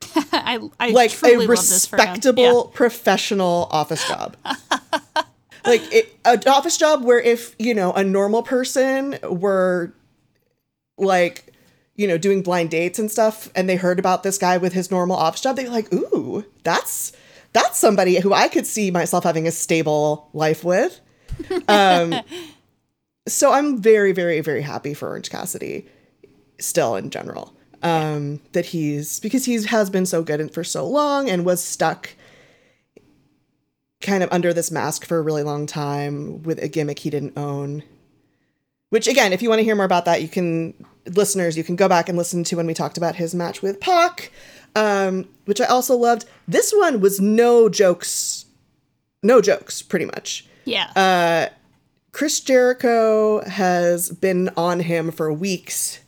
I, 0.32 0.58
I 0.78 0.90
like 0.90 1.12
truly 1.12 1.44
a 1.44 1.48
love 1.48 1.48
this 1.48 1.86
for 1.86 1.96
him. 1.96 2.00
respectable 2.00 2.64
professional 2.68 3.68
office 3.70 4.06
job. 4.06 4.36
like 5.64 5.82
it, 5.92 6.16
an 6.24 6.42
office 6.46 6.76
job 6.76 7.04
where 7.04 7.20
if 7.20 7.54
you 7.58 7.74
know 7.74 7.92
a 7.92 8.04
normal 8.04 8.42
person 8.42 9.18
were 9.28 9.92
like 10.98 11.52
you 11.96 12.06
know 12.06 12.18
doing 12.18 12.42
blind 12.42 12.70
dates 12.70 12.98
and 12.98 13.10
stuff 13.10 13.50
and 13.54 13.68
they 13.68 13.76
heard 13.76 13.98
about 13.98 14.22
this 14.22 14.38
guy 14.38 14.56
with 14.56 14.72
his 14.72 14.90
normal 14.90 15.16
office 15.16 15.40
job 15.40 15.56
they're 15.56 15.70
like 15.70 15.92
ooh 15.92 16.44
that's 16.64 17.12
that's 17.52 17.78
somebody 17.78 18.18
who 18.20 18.32
i 18.32 18.48
could 18.48 18.66
see 18.66 18.90
myself 18.90 19.24
having 19.24 19.46
a 19.46 19.50
stable 19.50 20.28
life 20.32 20.64
with 20.64 21.00
um 21.68 22.14
so 23.26 23.52
i'm 23.52 23.80
very 23.80 24.12
very 24.12 24.40
very 24.40 24.62
happy 24.62 24.94
for 24.94 25.08
orange 25.08 25.30
cassidy 25.30 25.86
still 26.58 26.96
in 26.96 27.10
general 27.10 27.54
um 27.82 28.40
that 28.52 28.66
he's 28.66 29.20
because 29.20 29.44
he 29.44 29.62
has 29.64 29.90
been 29.90 30.06
so 30.06 30.22
good 30.22 30.52
for 30.52 30.64
so 30.64 30.86
long 30.86 31.28
and 31.28 31.44
was 31.44 31.62
stuck 31.62 32.10
kind 34.02 34.22
of 34.22 34.30
under 34.32 34.52
this 34.52 34.70
mask 34.70 35.06
for 35.06 35.16
a 35.18 35.22
really 35.22 35.42
long 35.42 35.66
time 35.66 36.42
with 36.42 36.62
a 36.62 36.68
gimmick 36.68 36.98
he 36.98 37.10
didn't 37.10 37.38
own. 37.38 37.82
Which 38.90 39.08
again, 39.08 39.32
if 39.32 39.40
you 39.40 39.48
want 39.48 39.60
to 39.60 39.64
hear 39.64 39.74
more 39.74 39.86
about 39.86 40.04
that, 40.04 40.20
you 40.20 40.28
can 40.28 40.74
listeners, 41.06 41.56
you 41.56 41.64
can 41.64 41.76
go 41.76 41.88
back 41.88 42.08
and 42.08 42.18
listen 42.18 42.44
to 42.44 42.56
when 42.56 42.66
we 42.66 42.74
talked 42.74 42.98
about 42.98 43.16
his 43.16 43.34
match 43.34 43.62
with 43.62 43.80
Pac, 43.80 44.30
um, 44.76 45.26
which 45.46 45.60
I 45.60 45.64
also 45.64 45.96
loved. 45.96 46.26
This 46.46 46.72
one 46.72 47.00
was 47.00 47.18
no 47.18 47.70
jokes, 47.70 48.44
no 49.22 49.40
jokes, 49.40 49.80
pretty 49.80 50.04
much. 50.04 50.46
Yeah. 50.66 50.90
Uh, 50.94 51.54
Chris 52.12 52.40
Jericho 52.40 53.42
has 53.44 54.10
been 54.10 54.50
on 54.56 54.80
him 54.80 55.10
for 55.10 55.32
weeks. 55.32 56.00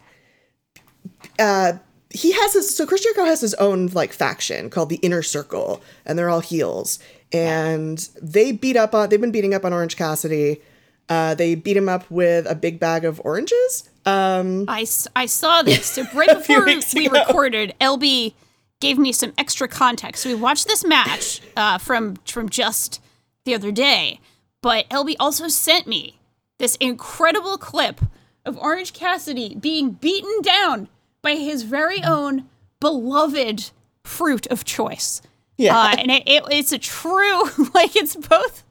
Uh, 1.38 1.74
he 2.10 2.32
has 2.32 2.52
his 2.52 2.74
so 2.74 2.86
Chris 2.86 3.02
Jericho 3.02 3.24
has 3.24 3.40
his 3.40 3.54
own 3.54 3.86
like 3.88 4.12
faction 4.12 4.70
called 4.70 4.88
the 4.88 4.96
Inner 4.96 5.22
Circle, 5.22 5.82
and 6.06 6.18
they're 6.18 6.30
all 6.30 6.40
heels, 6.40 6.98
and 7.32 8.08
they 8.22 8.52
beat 8.52 8.76
up 8.76 8.94
on 8.94 9.08
they've 9.08 9.20
been 9.20 9.32
beating 9.32 9.54
up 9.54 9.64
on 9.64 9.72
Orange 9.72 9.96
Cassidy. 9.96 10.60
Uh, 11.08 11.34
they 11.34 11.54
beat 11.54 11.76
him 11.76 11.88
up 11.88 12.10
with 12.10 12.46
a 12.46 12.54
big 12.54 12.80
bag 12.80 13.04
of 13.04 13.20
oranges. 13.24 13.90
Um, 14.06 14.64
I, 14.68 14.86
I 15.14 15.26
saw 15.26 15.62
this. 15.62 15.86
So 15.86 16.04
right 16.14 16.28
before 16.38 16.64
we 16.64 17.06
ago. 17.06 17.18
recorded, 17.18 17.74
LB 17.80 18.32
gave 18.80 18.98
me 18.98 19.12
some 19.12 19.32
extra 19.36 19.68
context. 19.68 20.22
So 20.22 20.30
we 20.30 20.34
watched 20.34 20.66
this 20.66 20.84
match 20.84 21.40
uh, 21.56 21.78
from 21.78 22.16
from 22.26 22.48
just 22.48 23.02
the 23.44 23.54
other 23.54 23.72
day, 23.72 24.20
but 24.64 24.88
LB 24.88 25.16
also 25.20 25.46
sent 25.48 25.86
me 25.86 26.18
this 26.58 26.74
incredible 26.76 27.58
clip 27.58 28.00
of 28.46 28.56
Orange 28.56 28.94
Cassidy 28.94 29.54
being 29.54 29.90
beaten 29.90 30.40
down 30.40 30.88
by 31.20 31.32
his 31.32 31.64
very 31.64 32.02
own 32.02 32.48
beloved 32.80 33.70
fruit 34.04 34.46
of 34.46 34.64
choice. 34.64 35.20
Yeah. 35.58 35.78
uh, 35.78 35.96
and 35.98 36.10
it, 36.10 36.22
it, 36.26 36.42
it's 36.50 36.72
a 36.72 36.78
true 36.78 37.42
like 37.74 37.94
it's 37.94 38.16
both 38.16 38.64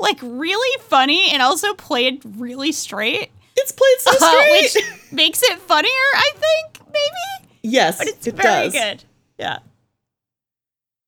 like 0.00 0.18
really 0.22 0.80
funny 0.82 1.30
and 1.30 1.40
also 1.40 1.72
played 1.74 2.20
really 2.36 2.72
straight 2.72 3.30
it's 3.56 3.70
played 3.70 3.98
so 4.00 4.10
uh, 4.10 4.28
straight. 4.28 4.50
which 4.84 4.84
makes 5.12 5.40
it 5.44 5.58
funnier, 5.60 5.88
I 6.14 6.30
think, 6.34 6.86
maybe. 6.88 7.48
yes, 7.62 7.98
But 7.98 8.08
it's 8.08 8.26
it 8.26 8.34
very 8.34 8.64
does. 8.70 8.72
good. 8.72 9.04
Yeah. 9.38 9.58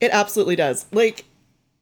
It 0.01 0.11
absolutely 0.13 0.55
does. 0.57 0.87
Like, 0.93 1.25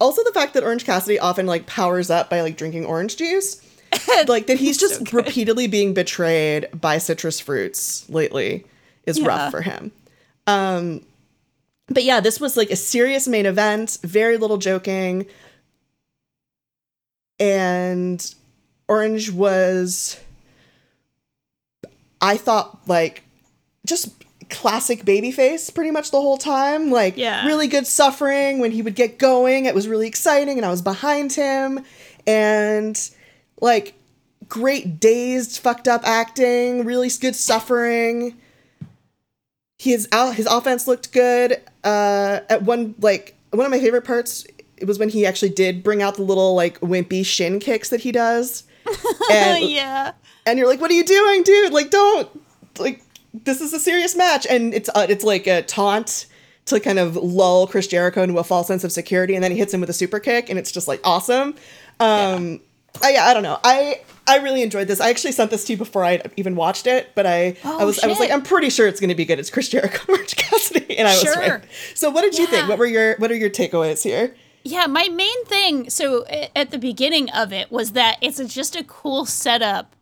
also 0.03 0.23
the 0.25 0.33
fact 0.33 0.55
that 0.55 0.65
Orange 0.65 0.85
Cassidy 0.85 1.19
often 1.19 1.47
like 1.47 1.67
powers 1.67 2.11
up 2.11 2.29
by 2.29 2.41
like 2.43 2.57
drinking 2.57 2.85
orange 2.85 3.17
juice. 3.17 3.61
like 4.27 4.47
that 4.47 4.59
he's 4.59 4.79
just 4.79 5.05
good. 5.05 5.13
repeatedly 5.15 5.67
being 5.67 5.95
betrayed 5.95 6.69
by 6.79 6.99
citrus 6.99 7.41
fruits 7.41 8.09
lately 8.11 8.65
is 9.07 9.19
Yeah. 9.19 9.27
rough 9.29 9.51
for 9.51 9.61
him. 9.63 9.93
Um 10.47 11.05
but 11.89 12.05
yeah, 12.05 12.21
this 12.21 12.41
was 12.41 12.57
like 12.57 12.71
a 12.71 12.77
serious 12.77 13.29
main 13.29 13.45
event, 13.47 13.99
very 14.03 14.39
little 14.39 14.57
joking. 14.57 15.27
And 17.39 18.35
Orange 18.89 19.31
was 19.31 20.19
I 22.21 22.37
thought 22.37 22.81
like 22.89 23.25
just 23.85 24.09
classic 24.53 25.05
babyface 25.05 25.75
pretty 25.75 25.91
much 25.91 26.11
the 26.13 26.21
whole 26.21 26.37
time. 26.39 26.91
Like 26.91 27.17
Yeah. 27.17 27.45
really 27.47 27.67
good 27.67 27.87
suffering 27.87 28.61
when 28.61 28.71
he 28.71 28.83
would 28.83 28.95
get 28.95 29.19
going. 29.19 29.65
It 29.65 29.75
was 29.75 29.89
really 29.89 30.07
exciting 30.07 30.57
and 30.59 30.65
I 30.65 30.71
was 30.71 30.83
behind 30.83 31.33
him. 31.33 31.85
And 32.27 32.97
like 33.61 33.95
great 34.49 35.01
dazed, 35.01 35.59
fucked 35.61 35.89
up 35.89 36.03
acting, 36.05 36.85
really 36.85 37.11
good 37.21 37.35
suffering. 37.35 38.37
His 39.79 40.09
out 40.13 40.37
his 40.37 40.47
offense 40.47 40.87
looked 40.87 41.13
good. 41.13 41.61
Uh 41.83 42.41
at 42.49 42.63
one 42.63 42.95
like 43.01 43.35
one 43.51 43.65
of 43.67 43.71
my 43.73 43.81
favorite 43.81 44.03
parts 44.05 44.47
it 44.77 44.87
was 44.87 44.99
when 44.99 45.09
he 45.09 45.25
actually 45.27 45.51
did 45.51 45.83
bring 45.83 46.03
out 46.03 46.17
the 46.17 46.23
little 46.23 46.55
like 46.55 46.79
wimpy 46.81 47.25
shin 47.25 47.59
kicks 47.59 47.89
that 47.91 48.01
he 48.01 48.13
does. 48.13 48.65
And 49.31 49.65
yeah. 49.65 50.13
and 50.45 50.59
you're 50.59 50.67
like, 50.69 50.81
"What 50.81 50.91
are 50.91 50.95
you 50.95 51.05
doing, 51.05 51.43
dude? 51.45 51.73
Like, 51.73 51.91
don't 51.91 52.29
like 52.79 53.01
this 53.35 53.61
is 53.61 53.73
a 53.73 53.79
serious 53.81 54.15
match." 54.17 54.47
And 54.49 54.75
it's 54.75 54.89
uh, 54.95 55.07
it's 55.09 55.25
like 55.25 55.47
a 55.47 55.63
taunt 55.63 56.27
to 56.67 56.79
kind 56.79 56.99
of 56.99 57.17
lull 57.17 57.67
Chris 57.67 57.87
Jericho 57.89 58.23
into 58.23 58.39
a 58.39 58.45
false 58.45 58.67
sense 58.69 58.85
of 58.85 58.93
security, 58.93 59.35
and 59.35 59.43
then 59.43 59.51
he 59.53 59.59
hits 59.59 59.75
him 59.75 59.81
with 59.81 59.91
a 59.91 59.95
super 59.95 60.21
kick, 60.21 60.49
and 60.51 60.59
it's 60.59 60.71
just 60.73 60.87
like 60.89 61.01
awesome. 61.05 61.55
Um, 62.01 62.61
I, 63.03 63.13
yeah, 63.13 63.25
I 63.27 63.35
don't 63.35 63.43
know. 63.43 63.59
I 63.65 64.01
I 64.27 64.39
really 64.39 64.63
enjoyed 64.63 64.87
this. 64.87 65.01
I 65.01 65.11
actually 65.11 65.33
sent 65.33 65.51
this 65.51 65.65
to 65.65 65.73
you 65.73 65.77
before 65.77 66.05
I 66.05 66.21
even 66.37 66.55
watched 66.57 66.87
it, 66.87 67.11
but 67.15 67.27
I 67.27 67.39
I 67.47 67.57
Oh, 67.65 67.87
was 67.87 67.99
I 68.05 68.07
was 68.07 68.21
like. 68.21 68.31
I'm 68.31 68.43
pretty 68.43 68.71
sure 68.71 68.87
it's 68.87 69.01
going 69.01 69.09
to 69.09 69.15
be 69.17 69.25
good. 69.25 69.39
It's 69.39 69.51
Chris 69.51 69.69
Jericho, 69.69 70.05
Orange 70.13 70.37
Cassidy, 70.37 70.99
and 70.99 71.09
I 71.09 71.13
was 71.13 71.21
Sure. 71.23 71.37
right. 71.37 71.63
So, 71.95 72.11
what 72.11 72.23
did 72.23 72.39
you 72.39 72.47
think? 72.47 72.69
What 72.69 72.79
were 72.79 72.87
your 72.87 73.17
what 73.17 73.31
are 73.31 73.37
your 73.37 73.51
takeaways 73.51 74.03
here? 74.03 74.35
Yeah, 74.65 74.87
my 74.87 75.09
main 75.09 75.45
thing, 75.47 75.91
so 75.91 76.25
at 76.55 76.71
the 76.71 76.79
beginning 76.79 77.29
of 77.31 77.53
it, 77.53 77.73
was 77.73 77.93
that 77.93 78.19
it's 78.21 78.39
a, 78.39 78.45
just 78.45 78.77
a 78.77 78.85
cool 78.85 79.27
setup 79.27 79.97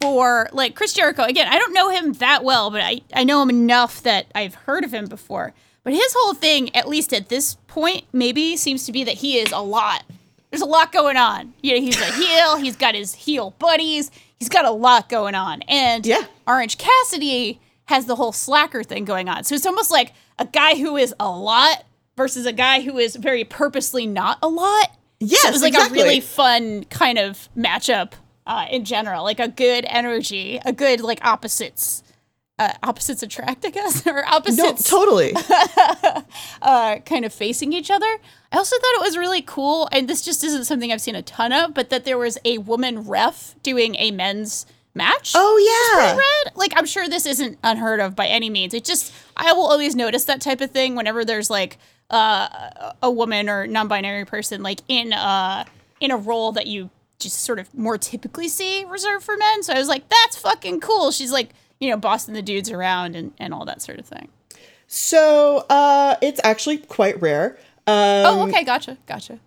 for, 0.00 0.48
like, 0.52 0.74
Chris 0.74 0.92
Jericho. 0.92 1.22
Again, 1.22 1.48
I 1.48 1.58
don't 1.58 1.72
know 1.72 1.90
him 1.90 2.14
that 2.14 2.44
well, 2.44 2.70
but 2.70 2.80
I, 2.82 3.00
I 3.14 3.24
know 3.24 3.42
him 3.42 3.50
enough 3.50 4.02
that 4.02 4.26
I've 4.34 4.54
heard 4.54 4.84
of 4.84 4.92
him 4.92 5.06
before. 5.06 5.52
But 5.84 5.94
his 5.94 6.14
whole 6.18 6.34
thing, 6.34 6.74
at 6.74 6.88
least 6.88 7.12
at 7.12 7.28
this 7.28 7.54
point, 7.68 8.04
maybe 8.12 8.56
seems 8.56 8.86
to 8.86 8.92
be 8.92 9.04
that 9.04 9.14
he 9.14 9.38
is 9.38 9.52
a 9.52 9.60
lot. 9.60 10.04
There's 10.50 10.60
a 10.62 10.66
lot 10.66 10.90
going 10.90 11.16
on. 11.16 11.54
You 11.62 11.74
know, 11.74 11.80
he's 11.80 12.00
a 12.00 12.04
heel, 12.12 12.56
he's 12.56 12.74
got 12.74 12.94
his 12.96 13.14
heel 13.14 13.54
buddies, 13.60 14.10
he's 14.38 14.48
got 14.48 14.64
a 14.64 14.70
lot 14.72 15.08
going 15.08 15.36
on. 15.36 15.62
And 15.62 16.04
Yeah. 16.04 16.24
Orange 16.46 16.78
Cassidy 16.78 17.60
has 17.84 18.06
the 18.06 18.16
whole 18.16 18.32
slacker 18.32 18.82
thing 18.82 19.04
going 19.04 19.28
on. 19.28 19.44
So 19.44 19.54
it's 19.54 19.64
almost 19.64 19.92
like 19.92 20.12
a 20.40 20.44
guy 20.44 20.74
who 20.74 20.96
is 20.96 21.14
a 21.20 21.30
lot 21.30 21.84
versus 22.16 22.46
a 22.46 22.52
guy 22.52 22.80
who 22.80 22.98
is 22.98 23.14
very 23.14 23.44
purposely 23.44 24.06
not 24.06 24.38
a 24.42 24.48
lot. 24.48 24.90
Yes, 25.20 25.42
so 25.42 25.48
it 25.48 25.52
was 25.52 25.62
like 25.62 25.74
exactly. 25.74 26.00
a 26.00 26.02
really 26.02 26.20
fun 26.20 26.84
kind 26.84 27.18
of 27.18 27.48
matchup 27.56 28.14
uh, 28.46 28.66
in 28.70 28.84
general, 28.84 29.24
like 29.24 29.40
a 29.40 29.48
good 29.48 29.84
energy, 29.88 30.60
a 30.64 30.72
good 30.72 31.00
like 31.00 31.24
opposites, 31.24 32.02
uh, 32.58 32.72
opposites 32.82 33.22
attract, 33.22 33.64
I 33.64 33.70
guess, 33.70 34.06
or 34.06 34.24
opposites. 34.26 34.90
No, 34.90 34.98
totally. 34.98 35.34
uh, 36.62 36.98
kind 37.00 37.24
of 37.24 37.32
facing 37.32 37.72
each 37.72 37.90
other. 37.90 38.18
I 38.52 38.56
also 38.56 38.76
thought 38.76 38.94
it 38.94 39.02
was 39.02 39.16
really 39.16 39.42
cool, 39.42 39.88
and 39.92 40.08
this 40.08 40.22
just 40.22 40.44
isn't 40.44 40.64
something 40.64 40.92
I've 40.92 41.00
seen 41.00 41.16
a 41.16 41.22
ton 41.22 41.52
of, 41.52 41.74
but 41.74 41.90
that 41.90 42.04
there 42.04 42.18
was 42.18 42.38
a 42.44 42.58
woman 42.58 43.06
ref 43.06 43.54
doing 43.62 43.96
a 43.96 44.10
men's 44.10 44.66
match. 44.94 45.32
Oh 45.34 45.94
yeah. 45.94 46.16
Red. 46.16 46.56
Like 46.56 46.72
I'm 46.76 46.86
sure 46.86 47.08
this 47.08 47.26
isn't 47.26 47.58
unheard 47.62 48.00
of 48.00 48.16
by 48.16 48.26
any 48.26 48.48
means. 48.50 48.74
It 48.74 48.84
just 48.84 49.12
I 49.36 49.52
will 49.52 49.66
always 49.66 49.94
notice 49.94 50.24
that 50.24 50.40
type 50.40 50.60
of 50.60 50.70
thing 50.70 50.94
whenever 50.94 51.24
there's 51.24 51.50
like 51.50 51.76
uh, 52.08 52.92
a 53.02 53.10
woman 53.10 53.48
or 53.50 53.66
non-binary 53.66 54.24
person 54.24 54.62
like 54.62 54.80
in 54.88 55.12
uh 55.12 55.64
in 56.00 56.10
a 56.10 56.16
role 56.16 56.52
that 56.52 56.66
you 56.66 56.88
just 57.18 57.38
sort 57.38 57.58
of 57.58 57.72
more 57.74 57.98
typically 57.98 58.48
see 58.48 58.84
reserved 58.84 59.24
for 59.24 59.36
men. 59.36 59.62
So 59.62 59.72
I 59.72 59.78
was 59.78 59.88
like, 59.88 60.08
that's 60.08 60.36
fucking 60.36 60.80
cool. 60.80 61.10
She's 61.10 61.32
like, 61.32 61.50
you 61.80 61.90
know, 61.90 61.96
bossing 61.96 62.34
the 62.34 62.42
dudes 62.42 62.70
around 62.70 63.16
and, 63.16 63.32
and 63.38 63.52
all 63.52 63.64
that 63.64 63.82
sort 63.82 63.98
of 63.98 64.06
thing. 64.06 64.28
So, 64.86 65.66
uh, 65.68 66.16
it's 66.22 66.40
actually 66.44 66.78
quite 66.78 67.20
rare. 67.20 67.58
Um, 67.88 68.26
oh, 68.26 68.48
okay, 68.48 68.64
gotcha, 68.64 68.98
gotcha. 69.06 69.38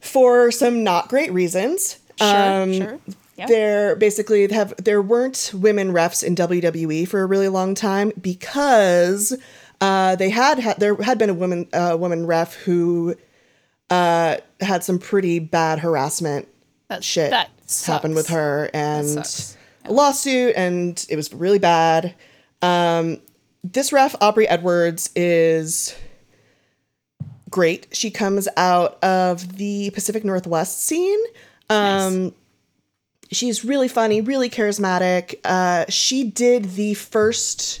for 0.00 0.50
some 0.50 0.84
not 0.84 1.08
great 1.08 1.32
reasons. 1.32 1.98
Sure, 2.18 2.62
um, 2.62 2.72
sure. 2.72 2.98
Yeah. 3.36 3.46
There 3.46 3.96
basically 3.96 4.50
have 4.50 4.74
there 4.82 5.02
weren't 5.02 5.50
women 5.54 5.92
refs 5.92 6.24
in 6.24 6.34
WWE 6.34 7.06
for 7.06 7.20
a 7.20 7.26
really 7.26 7.48
long 7.48 7.74
time 7.74 8.12
because 8.18 9.36
uh, 9.82 10.16
they 10.16 10.30
had, 10.30 10.58
had 10.58 10.80
there 10.80 10.94
had 10.96 11.18
been 11.18 11.28
a 11.28 11.34
woman 11.34 11.68
uh, 11.74 11.96
woman 12.00 12.26
ref 12.26 12.54
who 12.54 13.14
uh, 13.90 14.36
had 14.60 14.82
some 14.84 14.98
pretty 14.98 15.38
bad 15.38 15.78
harassment 15.80 16.48
That, 16.88 17.04
shit 17.04 17.30
that 17.30 17.50
happened 17.86 18.14
with 18.14 18.28
her 18.28 18.70
and 18.74 19.08
sucks. 19.08 19.56
a 19.84 19.92
lawsuit 19.92 20.54
and 20.56 21.04
it 21.08 21.16
was 21.16 21.32
really 21.32 21.58
bad. 21.58 22.14
Um, 22.62 23.20
this 23.62 23.92
ref 23.92 24.14
Aubrey 24.20 24.48
Edwards 24.48 25.10
is 25.16 25.94
great. 27.50 27.88
She 27.92 28.10
comes 28.10 28.48
out 28.56 29.02
of 29.02 29.56
the 29.56 29.90
Pacific 29.90 30.24
Northwest 30.24 30.82
scene. 30.82 31.20
Um, 31.70 32.34
She's 33.32 33.64
really 33.64 33.88
funny, 33.88 34.20
really 34.20 34.48
charismatic. 34.48 35.34
Uh, 35.44 35.84
she 35.88 36.30
did 36.30 36.76
the 36.76 36.94
first 36.94 37.80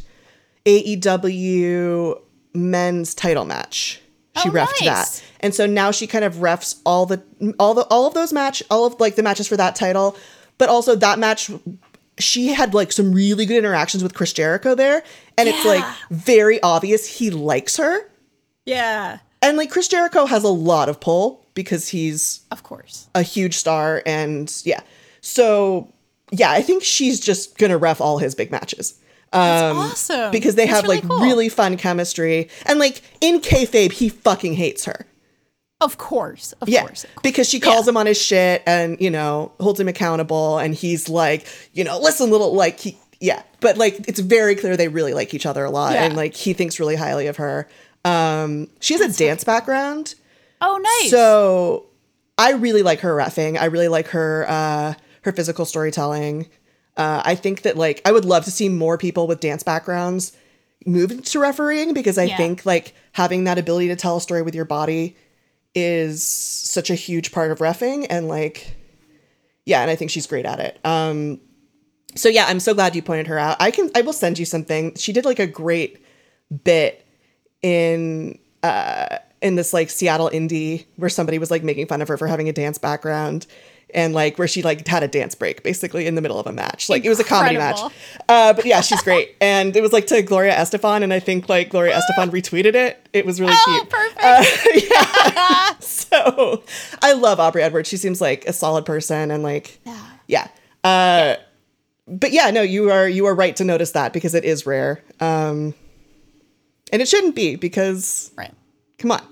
AEW 0.64 2.20
men's 2.52 3.14
title 3.14 3.44
match. 3.44 4.00
She 4.42 4.48
Oh, 4.48 4.52
refed 4.52 4.84
nice. 4.84 5.20
that, 5.20 5.22
and 5.40 5.54
so 5.54 5.66
now 5.66 5.90
she 5.90 6.06
kind 6.06 6.24
of 6.24 6.34
refs 6.36 6.80
all 6.84 7.06
the 7.06 7.22
all 7.58 7.74
the 7.74 7.82
all 7.90 8.06
of 8.06 8.14
those 8.14 8.32
match, 8.32 8.62
all 8.70 8.86
of 8.86 8.98
like 9.00 9.16
the 9.16 9.22
matches 9.22 9.48
for 9.48 9.56
that 9.56 9.74
title, 9.76 10.16
but 10.58 10.68
also 10.68 10.94
that 10.96 11.18
match. 11.18 11.50
She 12.18 12.48
had 12.48 12.72
like 12.72 12.92
some 12.92 13.12
really 13.12 13.44
good 13.44 13.58
interactions 13.58 14.02
with 14.02 14.14
Chris 14.14 14.32
Jericho 14.32 14.74
there, 14.74 15.02
and 15.36 15.48
it's 15.48 15.64
like 15.66 15.84
very 16.10 16.62
obvious 16.62 17.06
he 17.18 17.30
likes 17.30 17.76
her. 17.76 18.08
Yeah, 18.64 19.18
And 19.42 19.56
like 19.56 19.70
Chris 19.70 19.86
Jericho 19.88 20.24
has 20.26 20.42
a 20.42 20.48
lot 20.48 20.88
of 20.88 20.98
pull 20.98 21.46
because 21.54 21.88
he's 21.88 22.40
of 22.50 22.62
course. 22.62 23.08
a 23.14 23.22
huge 23.22 23.54
star 23.56 24.02
and 24.06 24.52
yeah. 24.64 24.80
So 25.20 25.92
yeah, 26.32 26.50
I 26.50 26.62
think 26.62 26.82
she's 26.82 27.20
just 27.20 27.58
gonna 27.58 27.76
ref 27.78 28.00
all 28.00 28.18
his 28.18 28.34
big 28.34 28.50
matches. 28.50 28.98
Um 29.36 29.76
awesome. 29.78 30.30
because 30.30 30.54
they 30.54 30.66
That's 30.66 30.76
have 30.76 30.84
really 30.84 30.96
like 31.00 31.08
cool. 31.08 31.20
really 31.20 31.48
fun 31.48 31.76
chemistry. 31.76 32.48
And 32.64 32.78
like 32.78 33.02
in 33.20 33.40
kayfabe, 33.40 33.92
he 33.92 34.08
fucking 34.08 34.54
hates 34.54 34.84
her. 34.86 35.06
Of 35.80 35.98
course, 35.98 36.52
of 36.62 36.68
Yeah, 36.70 36.82
course. 36.86 37.04
of 37.04 37.10
course. 37.14 37.22
because 37.22 37.48
she 37.48 37.60
calls 37.60 37.84
Yeah. 37.86 37.90
him 37.90 37.96
on 37.98 38.06
his 38.06 38.20
shit 38.20 38.62
and 38.66 38.98
you 39.00 39.10
know 39.10 39.52
holds 39.60 39.78
him 39.78 39.88
accountable, 39.88 40.58
and 40.58 40.74
he's 40.74 41.08
like, 41.08 41.46
you 41.74 41.84
know, 41.84 41.98
listen, 42.00 42.30
little 42.30 42.54
like 42.54 42.80
he, 42.80 42.96
yeah, 43.20 43.42
but 43.60 43.76
like 43.76 44.08
it's 44.08 44.20
very 44.20 44.54
clear 44.56 44.76
they 44.76 44.88
really 44.88 45.12
like 45.12 45.34
each 45.34 45.44
other 45.44 45.64
a 45.64 45.70
lot, 45.70 45.92
Yeah. 45.92 46.04
and 46.04 46.16
like 46.16 46.34
he 46.34 46.54
thinks 46.54 46.80
really 46.80 46.96
highly 46.96 47.26
of 47.26 47.36
her. 47.36 47.68
Um, 48.06 48.68
she 48.80 48.94
has 48.94 49.02
a 49.02 49.18
dance 49.18 49.44
background, 49.44 50.14
Oh, 50.62 50.78
nice. 50.78 51.10
so 51.10 51.84
I 52.38 52.52
really 52.52 52.82
like 52.82 53.00
her 53.00 53.14
refing. 53.14 53.60
I 53.60 53.66
really 53.66 53.88
like 53.88 54.08
her 54.08 54.46
uh, 54.48 54.94
her 55.22 55.32
physical 55.32 55.66
storytelling. 55.66 56.46
Uh, 56.96 57.22
I 57.24 57.34
think 57.34 57.62
that 57.62 57.76
like 57.76 58.00
I 58.04 58.12
would 58.12 58.24
love 58.24 58.44
to 58.46 58.50
see 58.50 58.68
more 58.68 58.96
people 58.96 59.26
with 59.26 59.40
dance 59.40 59.62
backgrounds 59.62 60.32
move 60.86 61.10
into 61.10 61.38
refereeing 61.40 61.92
because 61.94 62.16
I 62.16 62.24
Yeah. 62.24 62.36
think 62.36 62.64
like 62.64 62.94
having 63.12 63.44
that 63.44 63.58
ability 63.58 63.88
to 63.88 63.96
tell 63.96 64.16
a 64.16 64.20
story 64.20 64.42
with 64.42 64.54
your 64.54 64.64
body 64.64 65.16
is 65.74 66.22
such 66.24 66.88
a 66.90 66.94
huge 66.94 67.32
part 67.32 67.50
of 67.50 67.58
refing 67.58 68.06
and 68.08 68.28
like 68.28 68.76
yeah, 69.66 69.82
and 69.82 69.90
I 69.90 69.96
think 69.96 70.10
she's 70.12 70.26
great 70.26 70.46
at 70.46 70.60
it. 70.60 70.78
Um 70.84 71.40
so 72.14 72.28
yeah, 72.30 72.46
I'm 72.48 72.60
so 72.60 72.72
glad 72.72 72.96
you 72.96 73.02
pointed 73.02 73.26
her 73.26 73.38
out. 73.38 73.56
I 73.60 73.70
can 73.70 73.90
I 73.94 74.00
will 74.02 74.12
send 74.14 74.38
you 74.38 74.44
something. 74.46 74.94
She 74.94 75.12
did 75.12 75.24
like 75.26 75.38
a 75.38 75.46
great 75.46 76.02
bit 76.64 77.04
in 77.62 78.38
uh 78.62 79.18
in 79.42 79.56
this 79.56 79.74
like 79.74 79.90
Seattle 79.90 80.30
indie 80.30 80.86
where 80.96 81.10
somebody 81.10 81.38
was 81.38 81.50
like 81.50 81.62
making 81.62 81.88
fun 81.88 82.00
of 82.00 82.08
her 82.08 82.16
for 82.16 82.26
having 82.26 82.48
a 82.48 82.52
dance 82.52 82.78
background 82.78 83.46
and 83.94 84.14
like 84.14 84.36
where 84.38 84.48
she 84.48 84.62
like 84.62 84.86
had 84.86 85.02
a 85.02 85.08
dance 85.08 85.34
break 85.34 85.62
basically 85.62 86.06
in 86.06 86.16
the 86.16 86.20
middle 86.20 86.38
of 86.40 86.46
a 86.46 86.52
match. 86.52 86.88
Like 86.88 87.04
it 87.04 87.08
was 87.08 87.20
a 87.20 87.24
comedy 87.24 87.56
match. 87.56 87.78
Uh 88.28 88.52
but 88.52 88.64
yeah, 88.64 88.80
she's 88.80 89.00
great. 89.02 89.36
And 89.40 89.76
it 89.76 89.80
was 89.80 89.92
like 89.92 90.06
to 90.08 90.22
Gloria 90.22 90.54
Estefan 90.54 91.02
and 91.02 91.12
I 91.12 91.20
think 91.20 91.48
like 91.48 91.70
Gloria 91.70 91.98
Estefan 91.98 92.30
retweeted 92.30 92.74
it. 92.74 93.08
It 93.12 93.24
was 93.24 93.40
really 93.40 93.54
Oh, 93.54 93.78
cute. 93.78 93.90
perfect. 93.90 94.20
Uh, 94.22 94.90
yeah. 94.94 95.76
so 95.80 96.62
I 97.00 97.12
love 97.12 97.38
Aubrey 97.40 97.62
Edwards. 97.62 97.88
She 97.88 97.96
seems 97.96 98.20
like 98.20 98.44
a 98.46 98.52
solid 98.52 98.84
person 98.84 99.30
and 99.30 99.42
like 99.42 99.80
yeah. 100.26 100.48
Uh 100.82 101.36
but 102.08 102.32
yeah, 102.32 102.50
no, 102.50 102.62
you 102.62 102.90
are 102.90 103.08
you 103.08 103.26
are 103.26 103.34
right 103.34 103.54
to 103.56 103.64
notice 103.64 103.92
that 103.92 104.12
because 104.12 104.34
it 104.34 104.44
is 104.44 104.66
rare. 104.66 105.02
Um 105.20 105.74
and 106.92 107.00
it 107.02 107.08
shouldn't 107.08 107.34
be 107.34 107.56
because 107.56 108.30
right. 108.36 108.52
come 108.98 109.12
on. 109.12 109.22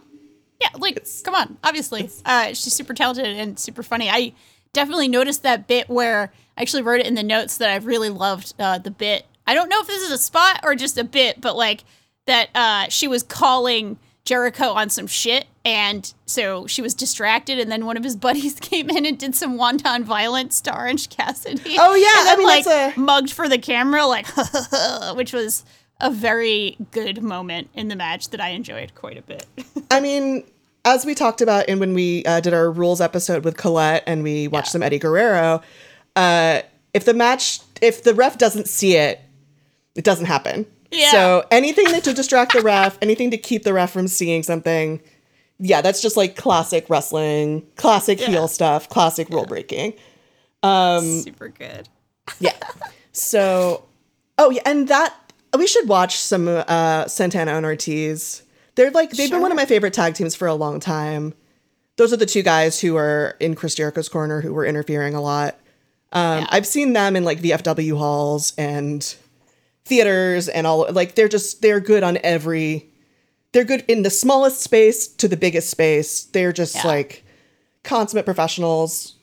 Yeah, 0.73 0.79
like 0.79 1.07
come 1.25 1.35
on. 1.35 1.59
Obviously, 1.63 2.11
uh, 2.25 2.49
she's 2.49 2.73
super 2.73 2.95
talented 2.95 3.27
and 3.27 3.59
super 3.59 3.83
funny. 3.83 4.09
I 4.09 4.33
definitely 4.73 5.09
noticed 5.09 5.43
that 5.43 5.67
bit 5.67 5.89
where 5.89 6.33
I 6.57 6.63
actually 6.63 6.83
wrote 6.83 7.01
it 7.01 7.07
in 7.07 7.15
the 7.15 7.23
notes 7.23 7.57
that 7.59 7.71
I 7.71 7.77
really 7.77 8.11
loved 8.11 8.55
uh, 8.59 8.79
the 8.79 8.91
bit. 8.91 9.27
I 9.47 9.55
don't 9.55 9.69
know 9.69 9.81
if 9.81 9.87
this 9.87 10.03
is 10.03 10.11
a 10.11 10.19
spot 10.19 10.61
or 10.63 10.75
just 10.75 10.97
a 10.99 11.05
bit, 11.05 11.41
but 11.41 11.57
like 11.57 11.85
that 12.27 12.49
uh, 12.55 12.89
she 12.89 13.07
was 13.09 13.23
calling 13.23 13.99
Jericho 14.25 14.69
on 14.69 14.89
some 14.89 15.07
shit, 15.07 15.47
and 15.67 16.15
so 16.25 16.67
she 16.67 16.81
was 16.81 16.95
distracted, 16.95 17.59
and 17.59 17.71
then 17.71 17.85
one 17.85 17.97
of 17.99 18.05
his 18.05 18.17
buddies 18.27 18.59
came 18.59 18.89
in 18.89 19.05
and 19.05 19.19
did 19.19 19.35
some 19.35 19.57
wanton 19.59 20.03
violence 20.05 20.61
to 20.63 20.75
Orange 20.75 21.11
Cassidy. 21.11 21.77
Oh, 21.79 21.95
yeah, 21.95 22.21
and 22.21 22.27
then, 22.27 22.35
I 22.35 22.39
mean, 22.39 22.47
like 22.47 22.65
that's 22.65 22.97
a- 22.97 23.01
mugged 23.01 23.33
for 23.33 23.49
the 23.49 23.59
camera, 23.59 24.07
like 24.07 24.27
which 25.17 25.33
was 25.35 25.65
a 26.01 26.11
very 26.11 26.77
good 26.91 27.23
moment 27.23 27.69
in 27.75 27.89
the 27.89 27.97
match 27.97 28.31
that 28.31 28.41
I 28.41 28.49
enjoyed 28.49 28.95
quite 28.95 29.17
a 29.19 29.23
bit. 29.23 29.47
I 29.91 30.01
mean, 30.01 30.45
as 30.85 31.05
we 31.07 31.15
talked 31.15 31.41
about 31.41 31.69
in 31.69 31.79
when 31.79 31.95
we 31.95 32.25
uh, 32.25 32.41
did 32.41 32.53
our 32.55 32.71
rules 32.71 33.01
episode 33.01 33.45
with 33.45 33.57
Colette 33.57 34.03
and 34.07 34.23
we 34.23 34.49
watched 34.49 34.69
Yeah. 34.69 34.73
some 34.73 34.83
Eddie 34.83 34.99
Guerrero, 34.99 35.63
uh, 36.17 36.61
if 36.93 37.05
the 37.05 37.15
match, 37.15 37.61
if 37.81 38.03
the 38.03 38.15
ref 38.15 38.39
doesn't 38.39 38.69
see 38.69 38.97
it, 38.97 39.21
it 39.95 40.05
doesn't 40.05 40.27
happen. 40.27 40.67
Yeah. 40.91 41.11
So 41.11 41.45
anything 41.51 41.87
that 41.87 42.05
to 42.05 42.13
distract 42.13 42.53
the 42.53 42.61
ref, 42.63 42.99
anything 43.03 43.31
to 43.33 43.37
keep 43.37 43.65
the 43.65 43.73
ref 43.73 43.91
from 43.91 44.07
seeing 44.09 44.43
something, 44.45 45.01
yeah, 45.59 45.81
that's 45.81 46.01
just 46.01 46.17
like 46.17 46.37
classic 46.37 46.89
wrestling, 46.89 47.67
classic 47.77 48.21
Yeah. 48.21 48.29
heel 48.29 48.49
stuff, 48.49 48.89
classic 48.89 49.29
rule 49.31 49.45
breaking. 49.47 49.95
super 50.63 51.49
good. 51.49 51.89
Yeah. 52.39 52.53
So, 53.13 53.85
oh 54.39 54.51
yeah, 54.51 54.63
and 54.65 54.89
that 54.89 55.15
we 55.59 55.67
should 55.67 55.89
watch 55.89 56.17
some 56.17 56.47
uh 56.49 57.07
Santana 57.07 57.53
and 57.55 57.67
Ortiz. 57.67 58.43
They're 58.77 58.91
like 58.91 59.11
they've 59.11 59.31
been 59.31 59.41
one 59.43 59.53
of 59.53 59.57
my 59.57 59.67
favorite 59.67 59.93
tag 59.95 60.15
teams 60.15 60.35
for 60.35 60.49
a 60.49 60.55
long 60.55 60.81
time. 60.81 61.35
Those 61.97 62.13
are 62.13 62.17
the 62.17 62.27
two 62.27 62.43
guys 62.43 62.81
who 62.81 62.97
are 62.97 63.37
in 63.39 63.55
Chris 63.55 63.75
Jericho's 63.77 64.09
corner 64.09 64.41
who 64.41 64.53
were 64.53 64.67
interfering 64.67 65.15
a 65.15 65.21
lot. 65.21 65.59
Um, 66.13 66.41
Yeah. 66.41 66.47
I've 66.51 66.67
seen 66.67 66.93
them 66.93 67.15
in 67.17 67.25
like 67.25 67.41
VFW 67.41 67.97
halls 67.97 68.53
and 68.59 69.15
theaters 69.85 70.49
and 70.49 70.67
all 70.67 70.87
like 70.91 71.15
they're 71.15 71.29
just 71.29 71.63
they're 71.63 71.79
good 71.81 72.03
on 72.03 72.19
every 72.25 72.89
they're 73.53 73.65
good 73.65 73.85
in 73.87 74.03
the 74.03 74.11
smallest 74.11 74.61
space 74.61 75.07
to 75.07 75.29
the 75.29 75.37
biggest 75.37 75.71
space. 75.71 76.25
They're 76.25 76.53
just 76.53 76.75
Yeah. 76.77 76.87
like 76.87 77.25
consummate 77.85 78.25
professionals, 78.25 79.15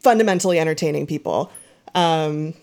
fundamentally 0.00 0.58
entertaining 0.58 1.06
people. 1.06 1.50
Um 1.94 2.54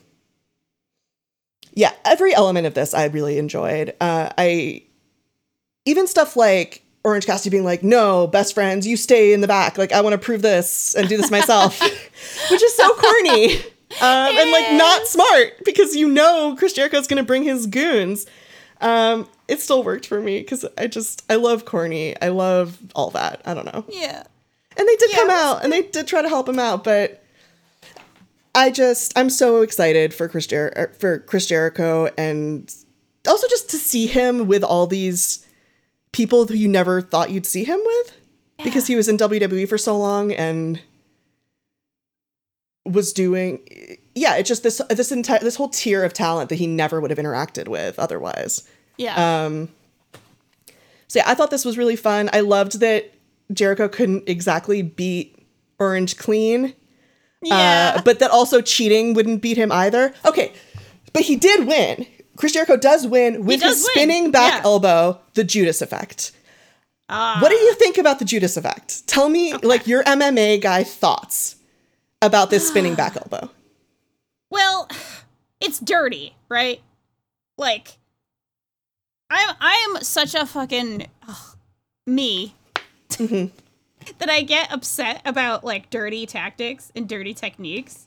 yeah, 1.74 1.92
every 2.04 2.34
element 2.34 2.66
of 2.66 2.74
this 2.74 2.94
I 2.94 3.06
really 3.06 3.38
enjoyed. 3.38 3.94
Uh 4.02 4.30
I 4.38 4.84
even 5.90 6.08
stuff 6.08 6.36
like 6.36 6.84
Orange 7.04 7.26
Cassidy 7.26 7.50
being 7.50 7.64
like, 7.64 7.84
"No, 7.84 8.28
best 8.28 8.54
friends, 8.54 8.86
you 8.86 8.96
stay 8.98 9.34
in 9.34 9.42
the 9.42 9.48
back. 9.48 9.78
Like 9.78 9.92
I 9.92 10.02
want 10.02 10.14
to 10.14 10.18
prove 10.18 10.42
this 10.42 10.96
and 10.96 11.08
do 11.10 11.18
this 11.18 11.32
myself," 11.32 11.80
which 12.52 12.64
is 12.64 12.76
so 12.76 12.94
corny 12.94 13.56
um, 14.02 14.38
and 14.38 14.52
like 14.52 14.74
not 14.74 15.08
smart 15.08 15.64
because 15.66 15.96
you 15.96 16.08
know 16.08 16.56
Chris 16.58 16.74
Jericho's 16.74 17.08
gonna 17.08 17.24
bring 17.24 17.44
his 17.44 17.68
goons. 17.68 18.26
Um, 18.82 19.28
it 19.48 19.60
still 19.60 19.84
worked 19.84 20.06
for 20.06 20.22
me 20.22 20.40
because 20.40 20.66
I 20.78 20.88
just 20.88 21.24
I 21.30 21.36
love 21.36 21.66
corny. 21.66 22.20
I 22.22 22.30
love 22.30 22.78
all 22.96 23.10
that. 23.12 23.42
I 23.46 23.54
don't 23.54 23.66
know. 23.66 23.86
Yeah. 23.90 24.24
And 24.78 24.88
they 24.88 24.96
did 24.96 25.12
Yeah, 25.12 25.18
come 25.18 25.30
out 25.30 25.64
and 25.64 25.74
they 25.74 25.82
did 25.82 26.08
try 26.08 26.22
to 26.22 26.30
help 26.30 26.48
him 26.48 26.60
out, 26.60 26.84
but 26.86 27.22
I 28.56 28.70
just 28.72 29.18
I'm 29.18 29.30
so 29.30 29.62
excited 29.62 30.14
for 30.14 30.30
Chris 30.30 30.48
Jer- 30.48 30.74
er, 30.78 30.94
for 30.98 31.20
Chris 31.20 31.46
Jericho 31.48 32.10
and 32.18 32.74
also 33.28 33.48
just 33.48 33.70
to 33.72 33.78
see 33.78 34.08
him 34.08 34.48
with 34.48 34.64
all 34.64 34.88
these 34.88 35.46
people 36.12 36.46
who 36.48 36.56
you 36.56 36.68
never 36.68 37.02
thought 37.02 37.32
you'd 37.32 37.46
see 37.46 37.64
him 37.64 37.80
with 37.84 38.18
because 38.64 38.88
he 38.88 38.96
was 38.96 39.08
in 39.08 39.18
WWE 39.18 39.68
for 39.68 39.78
so 39.78 39.98
long 39.98 40.34
and 40.34 40.82
was 42.86 43.14
doing 43.14 43.60
yeah, 44.16 44.36
it's 44.36 44.48
just 44.48 44.64
this 44.64 44.82
this 44.90 45.12
entire 45.12 45.40
this 45.40 45.56
whole 45.56 45.70
tier 45.70 46.04
of 46.04 46.14
talent 46.14 46.50
that 46.50 46.56
he 46.56 46.68
never 46.68 47.00
would 47.00 47.10
have 47.10 47.20
interacted 47.20 47.68
with 47.68 47.98
otherwise. 48.00 48.68
Yeah. 48.98 49.46
Um, 49.46 49.70
so 51.08 51.20
yeah, 51.20 51.30
I 51.30 51.34
thought 51.36 51.52
this 51.52 51.66
was 51.66 51.78
really 51.78 51.96
fun. 51.96 52.30
I 52.34 52.42
loved 52.42 52.80
that 52.82 53.14
Jericho 53.52 53.88
couldn't 53.88 54.28
exactly 54.28 54.82
beat 54.82 55.38
Orange 55.80 56.18
clean, 56.18 56.76
yeah. 57.42 57.96
uh, 57.96 58.02
but 58.02 58.20
that 58.20 58.30
also 58.32 58.62
cheating 58.62 59.14
wouldn't 59.14 59.42
beat 59.42 59.58
him 59.58 59.72
either. 59.72 60.14
Okay, 60.26 60.54
but 61.14 61.24
he 61.24 61.36
did 61.36 61.66
win. 61.66 62.06
Chris 62.40 62.54
Jericho 62.54 62.78
does 62.78 63.06
win 63.06 63.44
with 63.44 63.60
does 63.60 63.76
his 63.76 63.84
win, 63.84 63.92
spinning 63.94 64.32
back 64.32 64.54
yeah. 64.54 64.62
elbow, 64.64 65.20
the 65.34 65.44
Judas 65.44 65.82
effect. 65.82 66.32
Ah. 67.10 67.40
What 67.42 67.50
do 67.50 67.56
you 67.56 67.74
think 67.76 67.98
about 67.98 68.20
the 68.20 68.26
Judas 68.26 68.56
effect? 68.56 69.06
Tell 69.08 69.28
me, 69.28 69.54
like 69.56 69.88
your 69.88 70.04
MMA 70.06 70.62
guy 70.62 70.84
thoughts 70.86 71.58
about 72.22 72.50
this 72.50 72.66
spinning 72.66 72.96
back 72.96 73.18
elbow. 73.32 73.50
well, 74.50 74.88
it's 75.60 75.80
dirty, 75.80 76.34
right? 76.48 76.82
Like, 77.58 77.98
I'm 79.30 79.56
I 79.60 79.90
am 79.90 80.02
such 80.02 80.34
a 80.34 80.46
fucking 80.46 81.08
ugh, 81.28 81.58
me 82.08 82.56
Mm-hmm. 83.10 83.48
that 84.20 84.30
I 84.30 84.44
get 84.44 84.72
upset 84.72 85.22
about 85.26 85.66
like 85.66 85.90
dirty 85.90 86.26
tactics 86.26 86.90
and 86.96 87.10
dirty 87.10 87.34
techniques. 87.34 88.06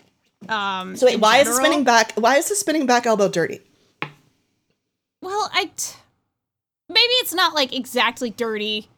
Um, 0.48 0.96
So 0.96 1.04
wait, 1.04 1.20
why 1.20 1.38
is 1.38 1.48
the 1.48 1.54
spinning 1.54 1.84
back? 1.84 2.12
Why 2.14 2.36
is 2.36 2.48
the 2.48 2.54
spinning 2.54 2.86
back 2.86 3.04
elbow 3.04 3.28
dirty? 3.28 3.60
Well, 5.22 5.50
I 5.54 5.70
t- 5.76 5.96
maybe 6.88 7.12
it's 7.20 7.32
not 7.32 7.54
like 7.54 7.72
exactly 7.74 8.28
dirty. 8.30 8.88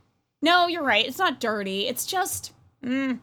No, 0.43 0.67
you're 0.67 0.83
right. 0.83 1.07
It's 1.07 1.19
not 1.19 1.39
dirty. 1.39 1.87
It's 1.87 2.05
just 2.07 2.53
mm, 2.85 3.19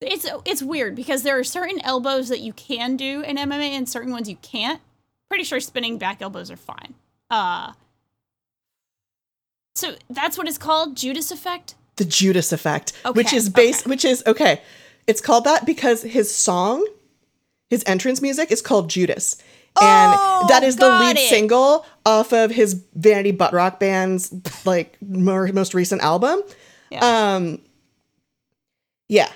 it's 0.00 0.26
it's 0.44 0.62
weird 0.62 0.96
because 0.96 1.22
there 1.22 1.38
are 1.38 1.44
certain 1.44 1.80
elbows 1.82 2.28
that 2.30 2.40
you 2.40 2.52
can 2.54 2.96
do 2.96 3.20
in 3.22 3.36
MMA 3.36 3.70
and 3.70 3.88
certain 3.88 4.12
ones 4.12 4.28
you 4.28 4.36
can't. 4.36 4.80
Pretty 5.28 5.44
sure 5.44 5.60
spinning 5.60 5.98
back 5.98 6.20
elbows 6.20 6.50
are 6.50 6.56
fine. 6.56 6.94
Uh 7.30 7.72
So 9.76 9.94
that's 10.08 10.36
what 10.36 10.48
it's 10.48 10.58
called, 10.58 10.96
Judas 10.96 11.30
effect. 11.30 11.74
the 11.96 12.04
Judas 12.04 12.50
effect, 12.52 12.92
which 13.12 13.32
is 13.32 13.48
based, 13.50 13.82
okay. 13.82 13.90
which 13.90 14.04
is 14.04 14.22
okay. 14.26 14.62
It's 15.06 15.20
called 15.20 15.44
that 15.44 15.66
because 15.66 16.02
his 16.02 16.34
song, 16.34 16.86
his 17.68 17.82
entrance 17.86 18.20
music 18.22 18.50
is 18.50 18.62
called 18.62 18.88
Judas. 18.90 19.36
And 19.80 20.14
Oh, 20.16 20.46
that 20.48 20.62
is 20.62 20.76
the 20.76 20.88
lead 20.88 21.16
it. 21.16 21.28
single 21.28 21.86
off 22.04 22.32
of 22.32 22.50
his 22.50 22.82
Vanity 22.94 23.30
Butt 23.30 23.52
Rock 23.52 23.78
Band's 23.80 24.32
like 24.66 24.96
more, 25.02 25.46
most 25.52 25.74
recent 25.74 26.02
album. 26.02 26.42
Yeah. 26.90 27.34
Um, 27.34 27.60
yeah, 29.08 29.30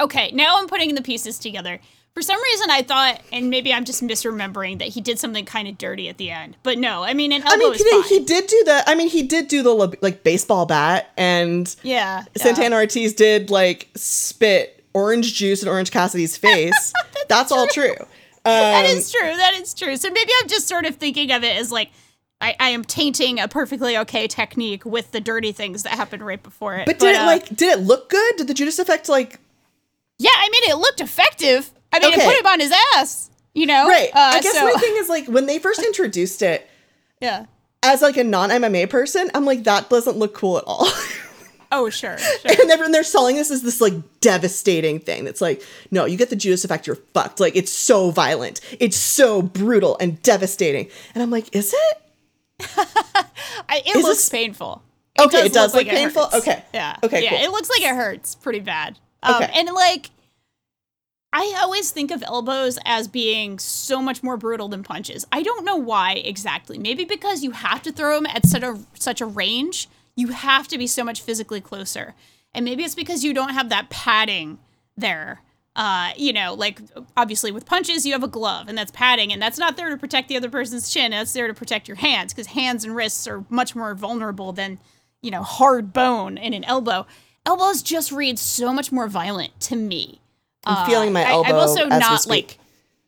Okay, 0.00 0.30
now 0.32 0.58
I'm 0.58 0.66
putting 0.66 0.94
the 0.94 1.02
pieces 1.02 1.38
together. 1.38 1.78
For 2.14 2.22
some 2.22 2.42
reason, 2.42 2.70
I 2.70 2.82
thought, 2.82 3.20
and 3.30 3.50
maybe 3.50 3.72
I'm 3.72 3.84
just 3.84 4.02
misremembering 4.02 4.78
that 4.80 4.88
he 4.88 5.00
did 5.00 5.18
something 5.18 5.44
kind 5.44 5.68
of 5.68 5.78
dirty 5.78 6.08
at 6.08 6.16
the 6.18 6.30
end. 6.30 6.56
But 6.64 6.78
no, 6.78 7.04
I 7.04 7.14
mean, 7.14 7.30
an 7.30 7.42
elbow 7.42 7.52
I 7.54 7.56
mean, 7.58 7.74
he 7.74 8.18
he 8.18 8.24
did 8.24 8.46
do 8.46 8.64
the. 8.64 8.82
I 8.86 8.94
mean, 8.96 9.08
he 9.08 9.22
did 9.22 9.46
do 9.46 9.62
the 9.62 9.72
like 9.72 10.24
baseball 10.24 10.66
bat, 10.66 11.10
and 11.16 11.74
yeah, 11.82 12.24
yeah. 12.34 12.42
Santana 12.42 12.76
Ortiz 12.76 13.12
did 13.12 13.50
like 13.50 13.90
spit 13.94 14.84
orange 14.92 15.34
juice 15.34 15.62
in 15.62 15.68
Orange 15.68 15.92
Cassidy's 15.92 16.36
face. 16.36 16.92
That's, 17.28 17.52
all 17.52 17.68
true. 17.68 17.94
That 18.44 18.84
Um, 18.84 18.96
is 18.96 19.10
true. 19.12 19.20
That 19.36 19.54
is 19.54 19.74
true. 19.74 19.96
So 19.96 20.08
maybe 20.10 20.30
I'm 20.42 20.48
just 20.48 20.66
sort 20.68 20.86
of 20.86 20.96
thinking 20.96 21.30
of 21.32 21.44
it 21.44 21.56
as 21.56 21.70
like 21.70 21.90
I, 22.40 22.56
I 22.58 22.68
am 22.70 22.84
tainting 22.84 23.38
a 23.38 23.48
perfectly 23.48 23.98
okay 23.98 24.26
technique 24.26 24.84
with 24.84 25.12
the 25.12 25.20
dirty 25.20 25.52
things 25.52 25.82
that 25.82 25.92
happened 25.92 26.24
right 26.24 26.42
before 26.42 26.76
it. 26.76 26.86
But 26.86 26.98
did 26.98 27.16
it 27.16 27.20
uh, 27.20 27.26
like? 27.26 27.48
Did 27.48 27.78
it 27.78 27.80
look 27.82 28.08
good? 28.08 28.36
Did 28.36 28.46
the 28.48 28.54
Judas 28.54 28.78
effect 28.78 29.08
like? 29.08 29.38
Yeah, 30.18 30.30
I 30.34 30.48
mean, 30.50 30.70
it 30.70 30.76
looked 30.78 31.00
effective. 31.00 31.70
I 31.92 31.98
mean, 31.98 32.12
Okay. 32.12 32.22
it 32.22 32.26
put 32.26 32.38
him 32.40 32.46
on 32.46 32.60
his 32.60 32.72
ass. 32.96 33.30
You 33.52 33.66
know, 33.66 33.88
Right. 33.88 34.08
Uh, 34.14 34.32
I 34.34 34.40
guess 34.40 34.54
so- 34.54 34.64
my 34.64 34.72
thing 34.80 34.94
is 34.96 35.08
like 35.08 35.26
when 35.26 35.46
they 35.46 35.58
first 35.58 35.80
introduced 35.84 36.40
it 36.40 36.68
yeah. 37.20 37.46
as 37.82 38.00
like 38.00 38.16
a 38.16 38.24
non 38.24 38.48
MMA 38.50 38.88
person, 38.88 39.30
I'm 39.34 39.44
like 39.44 39.64
that 39.64 39.90
doesn't 39.90 40.16
look 40.16 40.34
cool 40.34 40.56
at 40.58 40.64
all. 40.66 40.86
Oh, 41.72 41.88
sure, 41.90 42.18
sure. 42.18 42.50
and 42.60 42.68
they're, 42.68 42.82
and 42.82 42.92
they're 42.92 43.02
selling 43.04 43.36
this 43.36 43.50
as 43.50 43.62
this 43.62 43.80
like 43.80 43.94
devastating 44.20 44.98
thing 44.98 45.24
that's 45.24 45.40
like 45.40 45.62
no 45.90 46.04
you 46.04 46.16
get 46.16 46.28
the 46.30 46.36
judas 46.36 46.64
effect 46.64 46.86
you're 46.86 46.96
fucked 47.14 47.38
like 47.40 47.54
it's 47.56 47.70
so 47.72 48.10
violent 48.10 48.60
it's 48.80 48.96
so 48.96 49.40
brutal 49.40 49.96
and 50.00 50.20
devastating 50.22 50.88
and 51.14 51.22
i'm 51.22 51.30
like 51.30 51.54
is 51.54 51.72
it 51.72 52.02
I, 53.68 53.78
it 53.86 53.96
Is 53.96 54.02
looks 54.02 54.16
this- 54.18 54.28
painful. 54.28 54.82
Okay, 55.18 55.46
it 55.46 55.52
does 55.52 55.74
look 55.74 55.86
it 55.86 55.90
painful? 55.90 56.28
Okay. 56.32 56.62
Yeah. 56.72 56.96
Okay, 57.02 57.22
Yeah, 57.24 57.30
cool. 57.30 57.38
it 57.40 57.50
looks 57.50 57.68
like 57.68 57.82
it 57.82 57.94
hurts 57.94 58.34
pretty 58.34 58.60
bad. 58.60 58.98
Um, 59.22 59.34
Okay. 59.36 59.50
And 59.54 59.68
like, 59.74 60.10
I 61.32 61.58
always 61.62 61.90
think 61.90 62.10
of 62.10 62.22
elbows 62.22 62.78
as 62.84 63.06
being 63.06 63.58
so 63.58 64.00
much 64.00 64.22
more 64.22 64.36
brutal 64.36 64.68
than 64.68 64.82
punches. 64.82 65.26
I 65.30 65.42
don't 65.42 65.64
know 65.64 65.76
why 65.76 66.14
exactly. 66.14 66.78
Maybe 66.78 67.04
because 67.04 67.42
you 67.42 67.50
have 67.52 67.82
to 67.82 67.92
throw 67.92 68.14
them 68.16 68.26
at 68.26 68.46
such 68.46 68.62
a 68.62 68.78
such 68.94 69.20
a 69.20 69.26
range. 69.26 69.88
You 70.20 70.28
have 70.28 70.68
to 70.68 70.78
be 70.78 70.86
so 70.86 71.02
much 71.04 71.22
physically 71.22 71.60
closer, 71.60 72.14
and 72.54 72.64
maybe 72.64 72.82
it's 72.84 72.94
because 72.94 73.24
you 73.24 73.32
don't 73.32 73.54
have 73.54 73.68
that 73.70 73.90
padding 73.90 74.58
there. 74.96 75.40
Uh, 75.76 76.10
you 76.16 76.32
know, 76.32 76.52
like 76.54 76.80
obviously 77.16 77.52
with 77.52 77.64
punches, 77.64 78.04
you 78.04 78.12
have 78.12 78.24
a 78.24 78.28
glove 78.28 78.68
and 78.68 78.76
that's 78.76 78.90
padding, 78.90 79.32
and 79.32 79.40
that's 79.40 79.56
not 79.58 79.76
there 79.76 79.88
to 79.90 79.96
protect 79.96 80.28
the 80.28 80.36
other 80.36 80.50
person's 80.50 80.90
chin. 80.92 81.12
That's 81.12 81.32
there 81.32 81.46
to 81.46 81.54
protect 81.54 81.88
your 81.88 81.96
hands 81.96 82.32
because 82.34 82.48
hands 82.48 82.84
and 82.84 82.94
wrists 82.94 83.26
are 83.28 83.44
much 83.48 83.74
more 83.76 83.94
vulnerable 83.94 84.52
than 84.52 84.78
you 85.22 85.30
know 85.30 85.42
hard 85.42 85.92
bone 85.92 86.36
in 86.36 86.52
an 86.54 86.64
elbow. 86.64 87.06
Elbows 87.46 87.82
just 87.82 88.12
read 88.12 88.38
so 88.38 88.72
much 88.72 88.92
more 88.92 89.08
violent 89.08 89.58
to 89.60 89.76
me. 89.76 90.20
i'm 90.66 90.86
feeling 90.86 91.12
my 91.12 91.22
Uh, 91.24 91.28
I- 91.28 91.30
elbow 91.32 91.48
I've 91.48 91.54
also 91.54 91.80
as 91.86 91.92
we 91.92 91.98
not 91.98 92.20
speak. 92.20 92.30
like. 92.48 92.58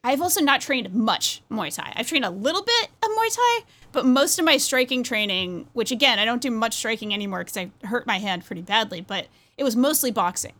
I've 0.04 0.22
also 0.22 0.40
not 0.40 0.60
trained 0.60 0.92
much 0.94 1.42
Muay 1.50 1.72
Thai. 1.74 1.92
I've 1.94 2.08
trained 2.08 2.24
a 2.24 2.30
little 2.30 2.62
bit 2.64 2.88
of 3.02 3.08
Muay 3.10 3.34
Thai, 3.36 3.64
but 3.92 4.04
most 4.06 4.38
of 4.38 4.44
my 4.44 4.56
striking 4.56 5.02
training, 5.02 5.68
which 5.72 5.90
again 5.90 6.18
I 6.18 6.24
don't 6.24 6.42
do 6.42 6.50
much 6.50 6.74
striking 6.76 7.12
anymore 7.14 7.40
because 7.44 7.56
I 7.56 7.70
hurt 7.86 8.06
my 8.06 8.18
hand 8.18 8.44
pretty 8.44 8.62
badly, 8.62 9.00
but 9.00 9.26
it 9.56 9.64
was 9.64 9.76
mostly 9.76 10.10
boxing. 10.10 10.54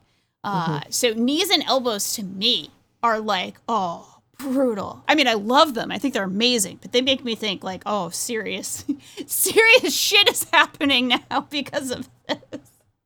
Uh, 0.45 0.81
Mm-hmm. 0.81 0.91
So 0.91 1.13
knees 1.15 1.51
and 1.51 1.63
elbows 1.65 2.13
to 2.15 2.23
me 2.25 2.71
are 3.03 3.21
like 3.21 3.57
oh 3.69 4.19
brutal. 4.39 5.05
I 5.07 5.15
mean 5.15 5.29
I 5.29 5.35
love 5.35 5.75
them. 5.75 5.91
I 5.93 5.99
think 5.99 6.15
they're 6.15 6.25
amazing, 6.25 6.79
but 6.83 6.93
they 6.93 7.01
make 7.01 7.25
me 7.25 7.35
think 7.35 7.63
like 7.63 7.83
oh 7.87 8.11
serious, 8.11 8.85
serious 9.27 9.95
shit 9.95 10.29
is 10.31 10.47
happening 10.53 11.09
now 11.09 11.41
because 11.51 11.91
of 11.91 12.09
this. 12.29 12.39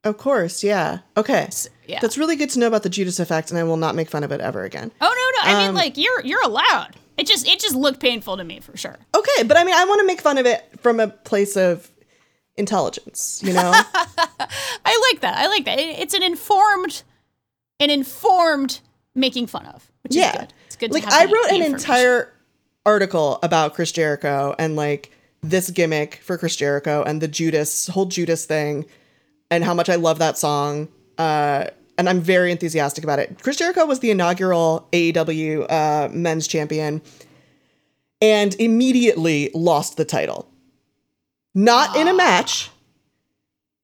of 0.04 0.16
course 0.18 0.62
yeah 0.62 0.98
okay 1.16 1.48
yeah. 1.88 1.98
that's 2.00 2.16
really 2.16 2.36
good 2.36 2.48
to 2.50 2.58
know 2.60 2.68
about 2.68 2.82
the 2.84 2.88
judas 2.88 3.18
effect 3.18 3.50
and 3.50 3.58
i 3.58 3.62
will 3.64 3.76
not 3.76 3.94
make 3.96 4.08
fun 4.08 4.22
of 4.22 4.30
it 4.30 4.40
ever 4.40 4.62
again 4.62 4.92
Oh 5.00 5.32
no, 5.44 5.50
no. 5.50 5.50
I 5.56 5.60
mean 5.60 5.70
Um, 5.70 5.74
like 5.74 5.96
you're 5.96 6.20
you're 6.24 6.44
allowed. 6.44 6.94
It 7.16 7.26
just 7.26 7.46
it 7.48 7.58
just 7.60 7.74
looked 7.74 8.00
painful 8.00 8.36
to 8.36 8.44
me 8.44 8.60
for 8.60 8.76
sure. 8.76 8.96
okay 9.14 9.42
but 9.44 9.56
i 9.56 9.64
mean 9.64 9.74
i 9.74 9.84
want 9.84 10.00
to 10.00 10.06
make 10.06 10.20
fun 10.20 10.36
of 10.38 10.46
it 10.46 10.62
from 10.80 11.00
a 11.00 11.08
place 11.08 11.56
of 11.56 11.90
intelligence 12.56 13.40
you 13.44 13.52
know 13.52 13.72
I 14.88 15.10
like 15.12 15.20
that. 15.22 15.36
I 15.36 15.48
like 15.48 15.64
that. 15.64 15.78
It- 15.80 15.98
it's 15.98 16.14
an 16.14 16.22
informed, 16.22 17.02
an 17.80 17.90
informed 17.90 18.80
making 19.14 19.46
fun 19.48 19.66
of, 19.66 19.90
which 20.04 20.14
yeah 20.14 20.30
is 20.30 20.36
good. 20.38 20.52
It's 20.66 20.76
good. 20.76 20.92
like 20.92 21.04
to 21.04 21.10
have 21.10 21.28
i 21.28 21.32
wrote 21.32 21.50
an 21.52 21.62
entire 21.62 22.32
article 22.84 23.38
about 23.42 23.74
chris 23.74 23.90
jericho 23.92 24.54
and 24.58 24.76
like 24.76 25.10
this 25.42 25.70
gimmick 25.70 26.16
for 26.22 26.38
chris 26.38 26.54
jericho 26.54 27.02
and 27.02 27.20
the 27.20 27.26
judas 27.28 27.88
whole 27.88 28.04
judas 28.06 28.44
thing 28.46 28.84
and 29.50 29.64
how 29.64 29.74
much 29.74 29.88
i 29.88 29.94
love 29.96 30.18
that 30.20 30.38
song 30.38 30.88
uh 31.18 31.64
and 31.98 32.08
i'm 32.08 32.20
very 32.20 32.52
enthusiastic 32.52 33.04
about 33.04 33.18
it. 33.18 33.42
Chris 33.42 33.56
jericho 33.56 33.86
was 33.86 34.00
the 34.00 34.10
inaugural 34.10 34.88
aew 34.92 35.70
uh, 35.70 36.08
men's 36.12 36.46
champion 36.46 37.00
and 38.20 38.54
immediately 38.58 39.50
lost 39.54 39.96
the 39.96 40.04
title. 40.04 40.46
Not 41.54 41.96
in 41.96 42.06
a 42.08 42.14
match. 42.14 42.70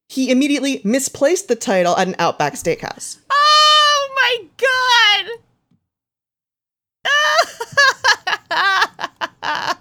He 0.09 0.31
immediately 0.31 0.83
misplaced 0.85 1.48
the 1.48 1.57
title 1.57 1.96
at 1.96 2.07
an 2.07 2.14
outback 2.18 2.53
steakhouse. 2.55 3.18
Oh 3.31 4.11
my 4.14 4.38
god! 4.59 5.27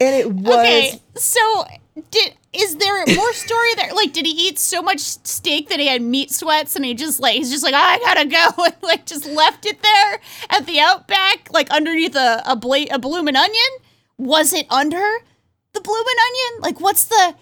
and 0.00 0.14
it 0.16 0.32
was 0.32 0.58
okay, 0.58 1.00
so 1.14 1.64
did 2.10 2.34
is 2.54 2.76
there 2.76 3.04
more 3.14 3.32
story 3.34 3.74
there? 3.76 3.92
Like, 3.94 4.12
did 4.12 4.26
he 4.26 4.48
eat 4.48 4.58
so 4.58 4.80
much 4.82 5.00
steak 5.00 5.68
that 5.68 5.78
he 5.80 5.86
had 5.86 6.02
meat 6.02 6.30
sweats, 6.30 6.76
and 6.76 6.84
he 6.84 6.94
just 6.94 7.20
like 7.20 7.34
he's 7.36 7.50
just 7.50 7.62
like, 7.64 7.74
oh, 7.74 7.76
I 7.76 7.98
gotta 7.98 8.26
go, 8.26 8.62
and 8.64 8.74
like 8.82 9.06
just 9.06 9.26
left 9.26 9.66
it 9.66 9.82
there 9.82 10.20
at 10.50 10.66
the 10.66 10.80
outback, 10.80 11.48
like 11.52 11.70
underneath 11.70 12.16
a 12.16 12.42
a, 12.46 12.56
bla- 12.56 12.86
a 12.90 12.98
bloomin' 12.98 13.36
onion? 13.36 13.70
Was 14.18 14.52
it 14.52 14.66
under 14.70 15.04
the 15.72 15.80
bloomin' 15.80 16.04
onion? 16.06 16.60
Like, 16.62 16.80
what's 16.80 17.04
the? 17.04 17.34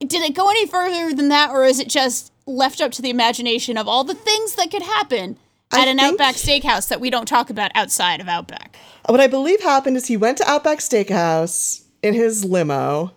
Did 0.00 0.22
it 0.22 0.34
go 0.34 0.50
any 0.50 0.66
further 0.66 1.14
than 1.14 1.28
that, 1.30 1.50
or 1.50 1.64
is 1.64 1.78
it 1.80 1.88
just 1.88 2.32
left 2.46 2.80
up 2.80 2.92
to 2.92 3.02
the 3.02 3.10
imagination 3.10 3.76
of 3.78 3.88
all 3.88 4.04
the 4.04 4.14
things 4.14 4.54
that 4.56 4.70
could 4.70 4.82
happen 4.82 5.36
I 5.72 5.80
at 5.82 5.88
an 5.88 5.98
think- 5.98 6.12
Outback 6.20 6.34
Steakhouse 6.36 6.88
that 6.88 7.00
we 7.00 7.10
don't 7.10 7.26
talk 7.26 7.48
about 7.50 7.70
outside 7.74 8.20
of 8.20 8.28
Outback? 8.28 8.76
What 9.08 9.20
I 9.20 9.26
believe 9.26 9.62
happened 9.62 9.96
is 9.96 10.06
he 10.06 10.16
went 10.16 10.38
to 10.38 10.48
Outback 10.50 10.78
Steakhouse 10.80 11.84
in 12.02 12.12
his 12.14 12.44
limo 12.44 13.12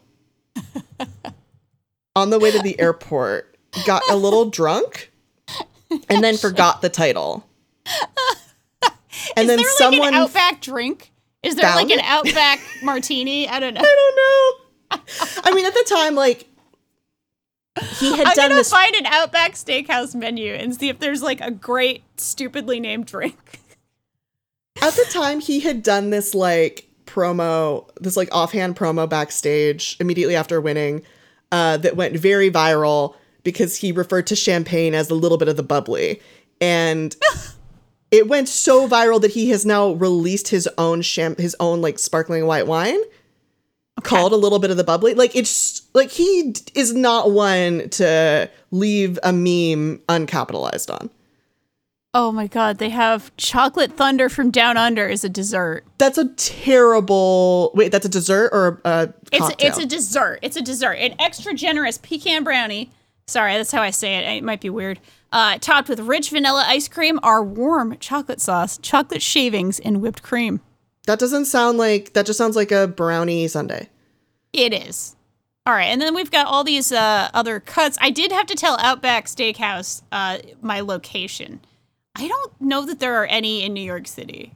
on 2.15 2.29
the 2.29 2.39
way 2.39 2.51
to 2.51 2.59
the 2.59 2.79
airport, 2.79 3.55
got 3.85 4.01
a 4.09 4.15
little 4.15 4.49
drunk, 4.49 5.11
and 6.09 6.23
then 6.23 6.37
forgot 6.37 6.81
the 6.81 6.89
title. 6.89 7.45
And 9.35 9.49
then 9.49 9.57
like 9.57 9.67
someone 9.67 10.09
an 10.09 10.13
Outback 10.13 10.61
drink? 10.61 11.11
Is 11.43 11.55
there 11.55 11.73
like 11.75 11.89
an 11.89 11.99
it? 11.99 12.05
Outback 12.05 12.59
martini? 12.83 13.47
I 13.47 13.59
don't 13.59 13.73
know. 13.73 13.81
I 13.81 14.57
don't 14.91 14.97
know. 14.97 15.41
I 15.43 15.53
mean, 15.53 15.65
at 15.65 15.73
the 15.73 15.85
time, 15.87 16.15
like 16.15 16.47
he 17.97 18.11
had 18.17 18.27
I'm 18.27 18.35
done 18.35 18.49
gonna 18.49 18.55
this. 18.55 18.69
find 18.71 18.95
an 18.95 19.05
Outback 19.05 19.53
Steakhouse 19.53 20.15
menu 20.15 20.53
and 20.53 20.75
see 20.75 20.89
if 20.89 20.99
there's 20.99 21.21
like 21.21 21.41
a 21.41 21.51
great, 21.51 22.03
stupidly 22.19 22.79
named 22.79 23.05
drink. 23.05 23.59
at 24.81 24.93
the 24.93 25.05
time, 25.11 25.39
he 25.39 25.59
had 25.61 25.83
done 25.83 26.09
this 26.09 26.33
like 26.33 26.89
promo, 27.05 27.89
this 27.99 28.17
like 28.17 28.29
offhand 28.31 28.75
promo 28.75 29.07
backstage 29.07 29.95
immediately 29.99 30.35
after 30.35 30.59
winning, 30.59 31.03
uh, 31.51 31.77
that 31.77 31.95
went 31.95 32.15
very 32.15 32.51
viral 32.51 33.15
because 33.43 33.77
he 33.77 33.91
referred 33.91 34.27
to 34.27 34.35
champagne 34.35 34.93
as 34.93 35.09
a 35.09 35.15
little 35.15 35.37
bit 35.37 35.47
of 35.47 35.57
the 35.57 35.63
bubbly, 35.63 36.21
and 36.61 37.15
it 38.11 38.27
went 38.27 38.47
so 38.47 38.87
viral 38.87 39.21
that 39.21 39.31
he 39.31 39.49
has 39.49 39.65
now 39.65 39.91
released 39.93 40.49
his 40.49 40.67
own 40.77 41.01
champ, 41.01 41.39
his 41.39 41.55
own 41.59 41.81
like 41.81 41.99
sparkling 41.99 42.45
white 42.45 42.67
wine. 42.67 42.99
Called 44.03 44.31
a 44.31 44.37
little 44.37 44.59
bit 44.59 44.71
of 44.71 44.77
the 44.77 44.83
bubbly. 44.85 45.13
Like 45.13 45.35
it's 45.35 45.81
like 45.93 46.09
he 46.09 46.51
d- 46.51 46.61
is 46.73 46.93
not 46.93 47.31
one 47.31 47.89
to 47.89 48.49
leave 48.71 49.19
a 49.23 49.33
meme 49.33 49.99
uncapitalized 50.07 50.89
on. 50.89 51.09
Oh 52.13 52.31
my 52.31 52.47
god, 52.47 52.79
they 52.79 52.89
have 52.89 53.35
chocolate 53.37 53.93
thunder 53.93 54.29
from 54.29 54.49
down 54.49 54.77
under 54.77 55.07
is 55.07 55.23
a 55.23 55.29
dessert. 55.29 55.85
That's 55.99 56.17
a 56.17 56.29
terrible. 56.29 57.71
Wait, 57.75 57.91
that's 57.91 58.05
a 58.05 58.09
dessert 58.09 58.49
or 58.51 58.81
a 58.83 59.13
It's 59.31 59.39
cocktail? 59.47 59.67
it's 59.67 59.77
a 59.77 59.85
dessert. 59.85 60.39
It's 60.41 60.55
a 60.55 60.61
dessert. 60.61 60.93
An 60.93 61.13
extra 61.19 61.53
generous 61.53 61.99
pecan 61.99 62.43
brownie. 62.43 62.89
Sorry, 63.27 63.53
that's 63.53 63.71
how 63.71 63.83
I 63.83 63.91
say 63.91 64.15
it. 64.17 64.37
It 64.37 64.43
might 64.43 64.59
be 64.59 64.71
weird. 64.71 64.99
Uh, 65.31 65.59
topped 65.59 65.87
with 65.87 65.99
rich 65.99 66.31
vanilla 66.31 66.63
ice 66.67 66.87
cream, 66.87 67.19
our 67.21 67.43
warm 67.43 67.95
chocolate 67.99 68.41
sauce, 68.41 68.79
chocolate 68.79 69.21
shavings, 69.21 69.79
and 69.79 70.01
whipped 70.01 70.23
cream. 70.23 70.61
that 71.05 71.19
doesn't 71.19 71.45
sound 71.45 71.77
like. 71.77 72.13
That 72.13 72.25
just 72.25 72.39
sounds 72.39 72.55
like 72.55 72.71
a 72.71 72.87
brownie 72.87 73.47
sundae. 73.47 73.87
It 74.51 74.73
is. 74.73 75.15
All 75.67 75.73
right, 75.75 75.85
and 75.89 76.01
then 76.01 76.15
we've 76.15 76.31
got 76.31 76.47
all 76.47 76.63
these 76.63 76.91
uh, 76.91 77.29
other 77.35 77.59
cuts. 77.59 77.99
I 78.01 78.09
did 78.09 78.31
have 78.31 78.47
to 78.47 78.55
tell 78.55 78.79
Outback 78.79 79.27
Steakhouse 79.27 80.01
uh, 80.11 80.39
my 80.63 80.79
location. 80.79 81.59
I 82.15 82.27
don't 82.27 82.61
know 82.61 82.85
that 82.85 82.99
there 82.99 83.15
are 83.15 83.25
any 83.25 83.63
in 83.63 83.73
New 83.73 83.83
York 83.83 84.07
City. 84.07 84.53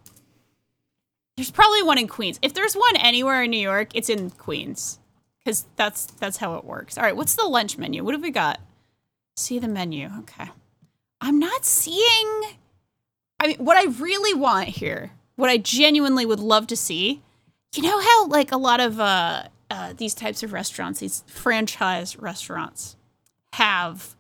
There's 1.35 1.51
probably 1.51 1.81
one 1.81 1.97
in 1.97 2.07
Queens. 2.07 2.39
If 2.41 2.53
there's 2.53 2.75
one 2.75 2.95
anywhere 2.97 3.43
in 3.43 3.51
New 3.51 3.57
York, 3.57 3.89
it's 3.95 4.09
in 4.09 4.29
Queens, 4.31 4.99
because 5.39 5.65
that's 5.75 6.05
that's 6.05 6.37
how 6.37 6.55
it 6.55 6.65
works. 6.65 6.97
All 6.97 7.03
right, 7.03 7.15
what's 7.15 7.35
the 7.35 7.45
lunch 7.45 7.77
menu? 7.77 8.03
What 8.03 8.13
have 8.13 8.21
we 8.21 8.31
got? 8.31 8.59
See 9.35 9.57
the 9.57 9.67
menu. 9.67 10.09
Okay, 10.19 10.49
I'm 11.21 11.39
not 11.39 11.65
seeing. 11.65 12.43
I 13.39 13.47
mean, 13.47 13.57
what 13.57 13.77
I 13.77 13.85
really 13.99 14.33
want 14.33 14.69
here, 14.69 15.11
what 15.35 15.49
I 15.49 15.57
genuinely 15.57 16.25
would 16.25 16.39
love 16.39 16.67
to 16.67 16.75
see, 16.75 17.23
you 17.75 17.83
know 17.83 17.99
how 17.99 18.27
like 18.27 18.51
a 18.51 18.57
lot 18.57 18.79
of 18.79 18.99
uh, 18.99 19.43
uh, 19.69 19.93
these 19.97 20.13
types 20.13 20.43
of 20.43 20.53
restaurants, 20.53 20.99
these 20.99 21.23
franchise 21.27 22.17
restaurants, 22.17 22.95
have 23.53 24.15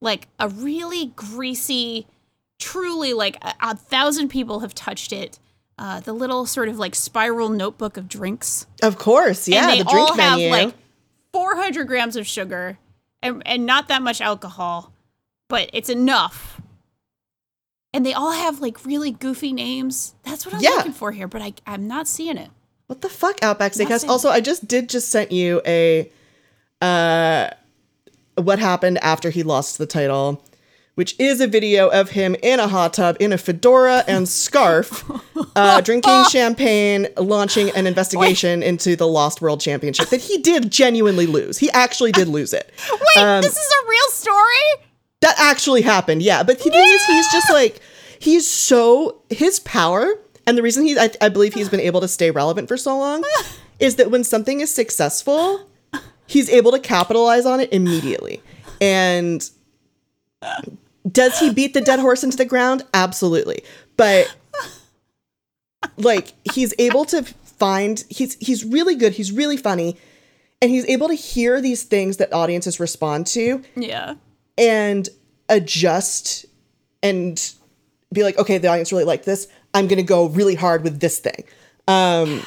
like 0.00 0.28
a 0.38 0.48
really 0.48 1.06
greasy, 1.16 2.06
truly 2.58 3.12
like 3.12 3.36
a, 3.42 3.54
a 3.60 3.76
thousand 3.76 4.28
people 4.28 4.60
have 4.60 4.74
touched 4.74 5.12
it. 5.12 5.38
Uh, 5.78 6.00
the 6.00 6.12
little 6.12 6.44
sort 6.44 6.68
of 6.68 6.76
like 6.78 6.94
spiral 6.94 7.48
notebook 7.48 7.96
of 7.96 8.08
drinks. 8.08 8.66
Of 8.82 8.98
course, 8.98 9.46
yeah. 9.46 9.62
and 9.62 9.70
they 9.70 9.78
the 9.78 9.84
drink 9.84 10.10
all 10.10 10.16
menu. 10.16 10.48
have 10.50 10.66
like 10.66 10.74
400 11.32 11.86
grams 11.86 12.16
of 12.16 12.26
sugar 12.26 12.78
and, 13.22 13.42
and 13.46 13.64
not 13.64 13.86
that 13.86 14.02
much 14.02 14.20
alcohol, 14.20 14.92
but 15.48 15.70
it's 15.72 15.88
enough. 15.88 16.60
And 17.94 18.04
they 18.04 18.12
all 18.12 18.32
have 18.32 18.60
like 18.60 18.84
really 18.84 19.12
goofy 19.12 19.52
names. 19.52 20.14
That's 20.24 20.44
what 20.44 20.54
I'm 20.56 20.60
Yeah. 20.60 20.70
looking 20.70 20.92
for 20.92 21.12
here, 21.12 21.28
but 21.28 21.42
I, 21.42 21.54
I'm 21.66 21.86
not 21.86 22.08
seeing 22.08 22.36
it. 22.36 22.50
What 22.88 23.00
the 23.00 23.08
fuck, 23.08 23.42
Outback 23.42 23.72
Steakhouse? 23.72 24.08
Also, 24.08 24.30
I 24.30 24.40
just 24.40 24.66
did 24.66 24.88
just 24.88 25.08
sent 25.10 25.30
you 25.30 25.62
a 25.64 26.10
uh 26.82 27.50
what 28.36 28.58
happened 28.58 28.98
after 28.98 29.30
he 29.30 29.42
lost 29.42 29.78
the 29.78 29.86
title, 29.86 30.42
which 30.98 31.14
is 31.20 31.40
a 31.40 31.46
video 31.46 31.86
of 31.90 32.10
him 32.10 32.34
in 32.42 32.58
a 32.58 32.66
hot 32.66 32.92
tub 32.92 33.16
in 33.20 33.32
a 33.32 33.38
fedora 33.38 34.02
and 34.08 34.28
scarf, 34.28 35.08
uh, 35.54 35.80
drinking 35.84 36.24
champagne, 36.24 37.06
launching 37.16 37.70
an 37.76 37.86
investigation 37.86 38.64
into 38.64 38.96
the 38.96 39.06
Lost 39.06 39.40
World 39.40 39.60
Championship 39.60 40.08
that 40.08 40.20
he 40.20 40.38
did 40.38 40.72
genuinely 40.72 41.26
lose. 41.26 41.56
He 41.56 41.70
actually 41.70 42.10
did 42.10 42.26
lose 42.26 42.52
it. 42.52 42.74
Wait, 42.90 43.22
Um, 43.22 43.42
this 43.42 43.56
is 43.56 43.72
a 43.84 43.88
real 43.88 44.10
story? 44.10 44.86
That 45.20 45.36
actually 45.38 45.82
happened, 45.82 46.20
yeah. 46.20 46.42
But 46.42 46.58
the 46.58 46.68
thing 46.68 46.90
is, 46.90 47.06
he's 47.06 47.30
just 47.30 47.52
like 47.52 47.80
he's 48.18 48.50
so 48.50 49.22
his 49.30 49.60
power, 49.60 50.04
and 50.48 50.58
the 50.58 50.62
reason 50.64 50.84
he 50.84 50.98
I, 50.98 51.10
I 51.20 51.28
believe 51.28 51.54
he's 51.54 51.68
been 51.68 51.78
able 51.78 52.00
to 52.00 52.08
stay 52.08 52.32
relevant 52.32 52.66
for 52.66 52.76
so 52.76 52.98
long 52.98 53.22
is 53.78 53.94
that 53.96 54.10
when 54.10 54.24
something 54.24 54.58
is 54.58 54.74
successful, 54.74 55.64
he's 56.26 56.50
able 56.50 56.72
to 56.72 56.80
capitalize 56.80 57.46
on 57.46 57.60
it 57.60 57.72
immediately. 57.72 58.42
And 58.80 59.48
does 61.10 61.38
he 61.38 61.52
beat 61.52 61.74
the 61.74 61.80
dead 61.80 61.98
horse 62.00 62.24
into 62.24 62.36
the 62.36 62.44
ground? 62.44 62.84
Absolutely. 62.94 63.62
But 63.96 64.34
like 65.96 66.34
he's 66.52 66.74
able 66.78 67.04
to 67.06 67.22
find 67.22 68.04
he's 68.08 68.34
he's 68.40 68.64
really 68.64 68.94
good, 68.94 69.12
he's 69.14 69.32
really 69.32 69.56
funny, 69.56 69.96
and 70.60 70.70
he's 70.70 70.84
able 70.86 71.08
to 71.08 71.14
hear 71.14 71.60
these 71.60 71.82
things 71.84 72.16
that 72.18 72.32
audiences 72.32 72.80
respond 72.80 73.26
to 73.28 73.62
Yeah. 73.76 74.14
and 74.56 75.08
adjust 75.48 76.46
and 77.02 77.52
be 78.12 78.22
like, 78.22 78.38
okay, 78.38 78.58
the 78.58 78.68
audience 78.68 78.90
really 78.92 79.04
liked 79.04 79.24
this. 79.24 79.48
I'm 79.74 79.86
gonna 79.86 80.02
go 80.02 80.26
really 80.26 80.54
hard 80.54 80.82
with 80.82 81.00
this 81.00 81.18
thing. 81.18 81.44
Um, 81.86 82.42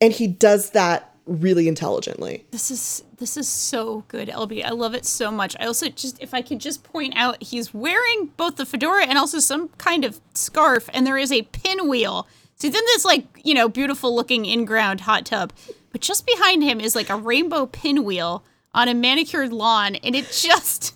and 0.00 0.12
he 0.12 0.26
does 0.26 0.70
that 0.70 1.11
really 1.26 1.68
intelligently. 1.68 2.44
This 2.50 2.70
is 2.70 3.04
this 3.18 3.36
is 3.36 3.48
so 3.48 4.04
good, 4.08 4.28
LB. 4.28 4.64
I 4.64 4.70
love 4.70 4.94
it 4.94 5.04
so 5.06 5.30
much. 5.30 5.54
I 5.60 5.66
also 5.66 5.88
just 5.88 6.20
if 6.22 6.34
I 6.34 6.42
could 6.42 6.58
just 6.58 6.82
point 6.82 7.14
out 7.16 7.42
he's 7.42 7.72
wearing 7.72 8.30
both 8.36 8.56
the 8.56 8.66
fedora 8.66 9.04
and 9.06 9.16
also 9.18 9.38
some 9.38 9.68
kind 9.78 10.04
of 10.04 10.20
scarf 10.34 10.88
and 10.92 11.06
there 11.06 11.18
is 11.18 11.30
a 11.32 11.42
pinwheel. 11.42 12.26
So 12.56 12.68
then 12.68 12.82
this 12.86 13.04
like, 13.04 13.26
you 13.44 13.54
know, 13.54 13.68
beautiful 13.68 14.14
looking 14.14 14.44
in-ground 14.46 15.02
hot 15.02 15.26
tub. 15.26 15.52
But 15.90 16.00
just 16.00 16.26
behind 16.26 16.62
him 16.62 16.80
is 16.80 16.94
like 16.94 17.10
a 17.10 17.16
rainbow 17.16 17.66
pinwheel 17.66 18.44
on 18.74 18.88
a 18.88 18.94
manicured 18.94 19.52
lawn 19.52 19.96
and 19.96 20.14
it 20.16 20.26
just 20.32 20.94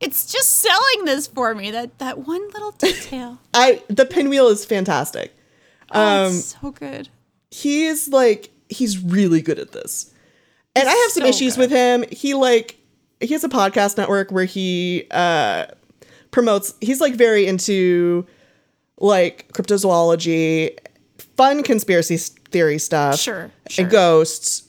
it's 0.00 0.30
just 0.30 0.60
selling 0.60 1.04
this 1.06 1.26
for 1.26 1.54
me. 1.54 1.70
That 1.70 1.98
that 1.98 2.18
one 2.26 2.46
little 2.50 2.70
detail. 2.78 3.38
I 3.54 3.82
the 3.88 4.04
pinwheel 4.04 4.48
is 4.48 4.64
fantastic. 4.64 5.34
Oh, 5.92 6.26
Um, 6.26 6.32
so 6.32 6.70
good. 6.72 7.08
He's 7.50 8.08
like 8.08 8.50
he's 8.68 9.02
really 9.02 9.40
good 9.42 9.58
at 9.58 9.72
this. 9.72 10.12
And 10.76 10.88
I 10.88 10.92
have 10.92 11.10
some 11.12 11.22
So 11.22 11.28
issues 11.28 11.54
good. 11.56 11.60
with 11.62 11.70
him. 11.70 12.04
He 12.10 12.34
like 12.34 12.78
he 13.20 13.28
has 13.32 13.44
a 13.44 13.48
podcast 13.48 13.96
network 13.96 14.30
where 14.32 14.44
he 14.44 15.06
uh 15.10 15.66
promotes 16.30 16.74
he's 16.80 17.00
like 17.00 17.14
very 17.14 17.46
into 17.46 18.26
like 18.98 19.50
cryptozoology, 19.52 20.76
fun 21.36 21.62
conspiracy 21.62 22.16
theory 22.16 22.78
stuff. 22.78 23.18
Sure, 23.20 23.50
sure. 23.68 23.84
and 23.84 23.92
ghosts, 23.92 24.62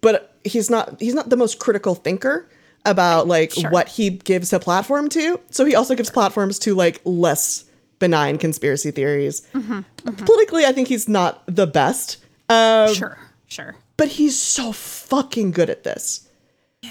but 0.00 0.34
he's 0.44 0.70
not 0.70 1.00
he's 1.00 1.14
not 1.14 1.28
the 1.28 1.36
most 1.36 1.58
critical 1.58 1.94
thinker 1.94 2.48
about 2.86 3.26
like 3.28 3.52
Sure. 3.52 3.70
what 3.70 3.88
he 3.88 4.08
gives 4.10 4.52
a 4.54 4.58
platform 4.58 5.08
to. 5.10 5.38
So 5.50 5.64
he 5.66 5.74
also 5.74 5.94
gives 5.94 6.10
platforms 6.10 6.58
to 6.60 6.74
like 6.74 7.00
less 7.04 7.64
benign 7.98 8.38
conspiracy 8.38 8.90
theories. 8.90 9.42
Mm-hmm, 9.52 9.80
Politically, 10.24 10.64
I 10.64 10.72
think 10.72 10.88
he's 10.88 11.06
not 11.06 11.42
the 11.46 11.66
best, 11.66 12.16
um, 12.48 12.94
Sure, 12.94 13.18
sure. 13.50 13.76
but 13.98 14.08
he's 14.08 14.38
so 14.38 14.72
fucking 14.72 15.50
good 15.50 15.68
at 15.68 15.84
this 15.84 16.26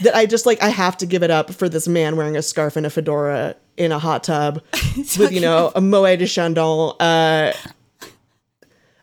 that 0.03 0.15
I 0.15 0.27
just 0.27 0.45
like 0.45 0.61
I 0.61 0.69
have 0.69 0.97
to 0.97 1.07
give 1.07 1.23
it 1.23 1.31
up 1.31 1.51
for 1.51 1.67
this 1.67 1.87
man 1.87 2.15
wearing 2.15 2.37
a 2.37 2.43
scarf 2.43 2.75
and 2.75 2.85
a 2.85 2.91
fedora 2.91 3.55
in 3.75 3.91
a 3.91 3.97
hot 3.97 4.23
tub 4.23 4.61
with 5.17 5.31
you 5.31 5.41
know 5.41 5.71
a 5.75 5.81
Moet 5.81 6.19
de 6.19 6.27
Chandon. 6.27 6.93
Uh, 6.99 7.53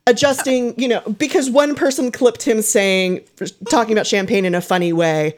adjusting, 0.06 0.78
you 0.80 0.88
know, 0.88 1.00
because 1.18 1.50
one 1.50 1.74
person 1.74 2.12
clipped 2.12 2.42
him 2.42 2.62
saying, 2.62 3.20
talking 3.70 3.92
about 3.92 4.06
champagne 4.06 4.44
in 4.44 4.54
a 4.54 4.60
funny 4.60 4.92
way. 4.92 5.36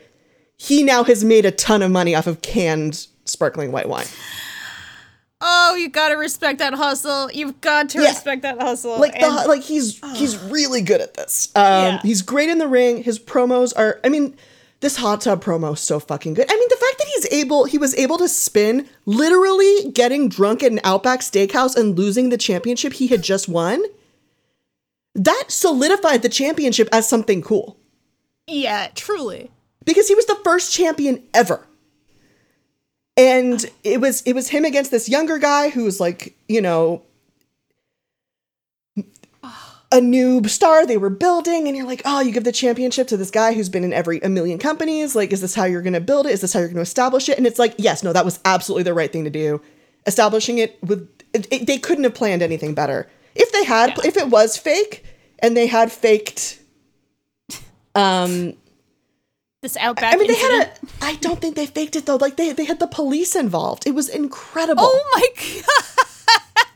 He 0.59 0.83
now 0.83 1.05
has 1.05 1.25
made 1.25 1.47
a 1.47 1.51
ton 1.51 1.83
of 1.83 1.91
money 1.91 2.15
off 2.15 2.27
of 2.27 2.43
canned 2.43 3.07
sparkling 3.25 3.73
white 3.73 3.89
wine. 3.89 4.07
Oh, 5.41 5.77
you 5.77 5.89
gotta 5.89 6.17
respect 6.17 6.59
that 6.59 6.75
hustle. 6.75 7.31
You've 7.33 7.61
got 7.61 7.91
to 7.91 8.01
Yeah. 8.03 8.09
respect 8.09 8.43
that 8.43 8.61
hustle. 8.61 8.99
Like 8.99 9.19
the 9.19 9.29
like 9.47 9.63
he's 9.63 10.01
he's 10.17 10.37
really 10.37 10.81
good 10.83 11.01
at 11.01 11.15
this. 11.15 11.49
Um, 11.55 11.63
Yeah. 11.65 12.01
he's 12.03 12.23
great 12.23 12.49
in 12.49 12.59
the 12.59 12.67
ring. 12.69 13.03
His 13.05 13.19
promos 13.21 13.73
are. 13.77 14.01
I 14.03 14.09
mean, 14.09 14.37
this 14.81 14.97
hot 14.97 15.21
tub 15.21 15.43
promo 15.45 15.75
is 15.75 15.81
so 15.81 16.01
fucking 16.01 16.35
good. 16.35 16.47
I 16.51 16.55
mean, 16.57 16.69
the 16.69 16.77
fact 16.77 16.99
that 16.99 17.07
he's 17.15 17.33
able, 17.33 17.65
he 17.67 17.79
was 17.79 17.95
able 17.97 18.19
to 18.19 18.29
spin, 18.29 18.89
literally 19.07 19.91
getting 19.93 20.29
drunk 20.29 20.63
at 20.65 20.73
an 20.73 20.81
Outback 20.83 21.21
Steakhouse 21.21 21.77
and 21.77 21.97
losing 21.97 22.31
the 22.31 22.39
championship 22.39 22.95
he 22.95 23.07
had 23.07 23.23
just 23.23 23.49
won. 23.49 23.83
That 25.15 25.45
solidified 25.49 26.23
the 26.23 26.29
championship 26.29 26.89
as 26.93 27.09
something 27.09 27.43
cool 27.43 27.77
yeah, 28.47 28.89
truly. 28.95 29.51
because 29.85 30.07
he 30.09 30.15
was 30.15 30.27
the 30.27 30.39
first 30.45 30.73
champion 30.73 31.25
ever. 31.35 31.67
And 33.19 33.67
it 33.83 34.01
was 34.01 34.23
it 34.23 34.33
was 34.35 34.49
him 34.49 34.65
against 34.65 34.91
this 34.93 35.09
younger 35.09 35.39
guy 35.39 35.71
who 35.71 35.83
was 35.85 35.99
like, 35.99 36.37
you 36.49 36.61
know, 36.63 37.03
a 39.91 39.97
noob 40.01 40.49
star 40.49 40.87
they 40.87 40.97
were 40.99 41.11
building 41.11 41.67
and 41.67 41.77
you're 41.77 41.87
like, 41.87 42.03
"Oh, 42.05 42.21
you 42.21 42.31
give 42.31 42.45
the 42.45 42.53
championship 42.53 43.09
to 43.09 43.17
this 43.17 43.31
guy 43.33 43.55
who's 43.55 43.69
been 43.69 43.83
in 43.85 43.93
every 43.93 44.21
a 44.21 44.29
million 44.29 44.59
companies. 44.59 45.17
Like, 45.17 45.33
is 45.33 45.41
this 45.41 45.55
how 45.57 45.65
you're 45.65 45.83
going 45.83 45.95
to 45.95 46.01
build 46.01 46.27
it? 46.27 46.33
Is 46.33 46.43
this 46.43 46.53
how 46.53 46.61
you're 46.61 46.69
going 46.69 46.77
to 46.77 46.83
establish 46.83 47.29
it?" 47.29 47.39
And 47.39 47.47
it's 47.47 47.59
like, 47.59 47.75
"Yes, 47.77 48.05
no, 48.05 48.13
that 48.13 48.25
was 48.25 48.39
absolutely 48.45 48.85
the 48.85 48.95
right 48.95 49.13
thing 49.13 49.25
to 49.25 49.31
do. 49.31 49.61
Establishing 50.07 50.59
it 50.59 50.79
with 50.83 51.09
it, 51.35 51.49
it- 51.51 51.67
they 51.67 51.79
couldn't 51.79 52.05
have 52.05 52.15
planned 52.15 52.43
anything 52.43 52.73
better. 52.73 53.09
If 53.35 53.51
they 53.51 53.65
had 53.65 53.91
Yeah. 53.99 54.07
if 54.07 54.17
it 54.17 54.29
was 54.29 54.57
fake 54.57 55.05
and 55.41 55.57
they 55.57 55.67
had 55.67 55.91
faked 55.91 56.61
um 57.97 58.53
This 59.61 59.77
outback. 59.77 60.15
I 60.15 60.17
mean, 60.17 60.29
they 60.29 60.35
incident. 60.35 60.71
had 61.01 61.03
a. 61.03 61.05
I 61.05 61.15
don't 61.17 61.41
think 61.41 61.57
they 61.57 61.67
faked 61.67 61.97
it 61.97 62.07
though. 62.07 62.17
Like 62.17 62.37
they 62.37 62.53
they 62.53 62.65
had 62.65 62.79
the 62.79 62.87
police 62.87 63.35
involved. 63.35 63.87
It 63.87 63.95
was 63.95 64.09
incredible. 64.09 64.85
Oh 64.85 65.11
my 65.15 65.63
god! 66.57 66.67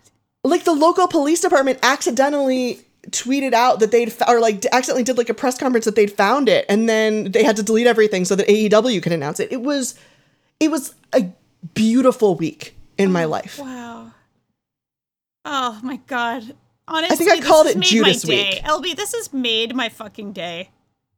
Like 0.44 0.64
the 0.64 0.74
local 0.74 1.06
police 1.06 1.40
department 1.40 1.78
accidentally 1.82 2.80
tweeted 3.10 3.52
out 3.52 3.80
that 3.80 3.92
they'd 3.92 4.12
or 4.26 4.40
like 4.40 4.64
accidentally 4.72 5.04
did 5.04 5.16
like 5.16 5.28
a 5.28 5.34
press 5.34 5.58
conference 5.58 5.84
that 5.84 5.94
they'd 5.94 6.10
found 6.10 6.48
it, 6.48 6.66
and 6.68 6.88
then 6.88 7.30
they 7.30 7.44
had 7.44 7.56
to 7.56 7.62
delete 7.62 7.86
everything 7.86 8.24
so 8.24 8.34
that 8.34 8.48
AEW 8.48 9.00
could 9.02 9.12
announce 9.12 9.38
it. 9.38 9.52
It 9.52 9.62
was, 9.62 9.94
it 10.58 10.70
was 10.70 10.94
a 11.12 11.30
beautiful 11.74 12.34
week 12.34 12.76
in 12.98 13.12
my 13.12 13.24
oh, 13.24 13.28
life. 13.28 13.58
Wow. 13.60 14.12
Oh 15.44 15.78
my 15.82 15.96
god. 16.06 16.54
Honestly, 16.88 17.14
I 17.14 17.16
think 17.16 17.30
I 17.30 17.46
called 17.46 17.66
it 17.68 17.76
made 17.76 17.86
Judas 17.86 18.26
my 18.26 18.34
day. 18.34 18.50
week. 18.54 18.62
LB, 18.64 18.96
this 18.96 19.14
has 19.14 19.32
made 19.32 19.74
my 19.74 19.88
fucking 19.88 20.32
day. 20.32 20.70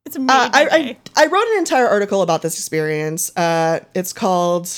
It's 0.06 0.18
made 0.18 0.30
Uh, 0.30 0.50
I. 0.52 0.96
I 1.16 1.22
I 1.24 1.26
wrote 1.26 1.46
an 1.52 1.58
entire 1.58 1.86
article 1.88 2.22
about 2.22 2.42
this 2.42 2.58
experience. 2.58 3.34
Uh, 3.36 3.80
it's 3.94 4.12
called 4.12 4.68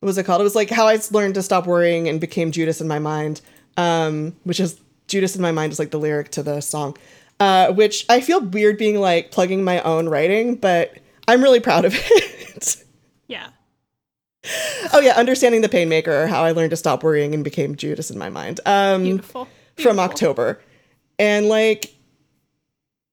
what 0.00 0.06
was 0.06 0.18
it 0.18 0.24
called? 0.24 0.40
It 0.40 0.44
was 0.44 0.54
like 0.54 0.70
how 0.70 0.86
I 0.88 0.98
learned 1.10 1.34
to 1.34 1.42
stop 1.42 1.66
worrying 1.66 2.08
and 2.08 2.20
became 2.20 2.52
Judas 2.52 2.80
in 2.80 2.88
my 2.88 2.98
mind. 2.98 3.40
Um, 3.76 4.34
which 4.44 4.58
is 4.60 4.80
Judas 5.08 5.36
in 5.36 5.42
my 5.42 5.52
mind 5.52 5.72
is 5.72 5.78
like 5.78 5.90
the 5.90 5.98
lyric 5.98 6.30
to 6.32 6.42
the 6.42 6.60
song. 6.60 6.96
Uh, 7.38 7.72
which 7.72 8.04
I 8.10 8.20
feel 8.20 8.40
weird 8.40 8.76
being 8.76 9.00
like 9.00 9.30
plugging 9.30 9.64
my 9.64 9.80
own 9.82 10.08
writing, 10.08 10.56
but 10.56 10.98
I'm 11.28 11.42
really 11.42 11.60
proud 11.60 11.84
of 11.86 11.94
it. 11.96 12.84
yeah. 13.26 13.48
oh 14.92 15.00
yeah, 15.00 15.12
understanding 15.16 15.60
the 15.62 15.68
pain 15.68 15.88
maker, 15.88 16.26
how 16.26 16.42
I 16.44 16.52
learned 16.52 16.70
to 16.70 16.76
stop 16.76 17.02
worrying 17.02 17.32
and 17.34 17.42
became 17.44 17.76
Judas 17.76 18.10
in 18.10 18.18
my 18.18 18.28
mind. 18.28 18.60
Um, 18.66 19.04
Beautiful. 19.04 19.48
from 19.76 19.98
October. 19.98 20.60
And 21.18 21.46
like, 21.46 21.94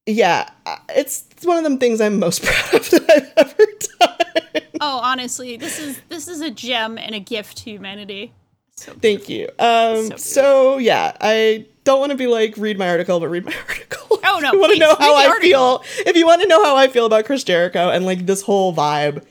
yeah, 0.07 0.49
it's, 0.89 1.25
it's 1.31 1.45
one 1.45 1.57
of 1.57 1.63
them 1.63 1.77
things 1.77 2.01
I'm 2.01 2.17
most 2.17 2.41
proud 2.43 2.73
of 2.73 2.89
that 2.89 3.31
I've 3.37 3.45
ever 3.45 3.65
done. 3.99 4.63
Oh, 4.81 4.99
honestly, 5.03 5.57
this 5.57 5.79
is 5.79 5.99
this 6.09 6.27
is 6.27 6.41
a 6.41 6.49
gem 6.49 6.97
and 6.97 7.13
a 7.13 7.19
gift 7.19 7.57
to 7.59 7.71
humanity. 7.71 8.33
Thank 8.75 9.27
you. 9.27 9.49
Um, 9.59 10.07
So 10.11 10.17
so, 10.17 10.77
yeah, 10.77 11.15
I 11.19 11.65
don't 11.83 11.99
want 11.99 12.11
to 12.11 12.17
be 12.17 12.27
like 12.27 12.55
read 12.57 12.77
my 12.77 12.87
article, 12.89 13.19
but 13.19 13.27
read 13.29 13.45
my 13.45 13.55
article. 13.69 14.19
Oh, 14.23 14.39
no, 14.39 14.49
If 14.49 14.53
you 14.53 14.59
want 14.59 14.73
to 14.73 14.79
know 14.79 14.95
how 14.99 15.15
I 15.15 15.25
article. 15.27 15.41
feel. 15.79 15.83
If 16.05 16.15
you 16.15 16.25
want 16.27 16.41
to 16.43 16.47
know 16.47 16.63
how 16.63 16.75
I 16.75 16.87
feel 16.89 17.05
about 17.07 17.25
Chris 17.25 17.43
Jericho 17.43 17.89
and 17.89 18.05
like 18.05 18.25
this 18.27 18.41
whole 18.43 18.73
vibe, 18.75 19.23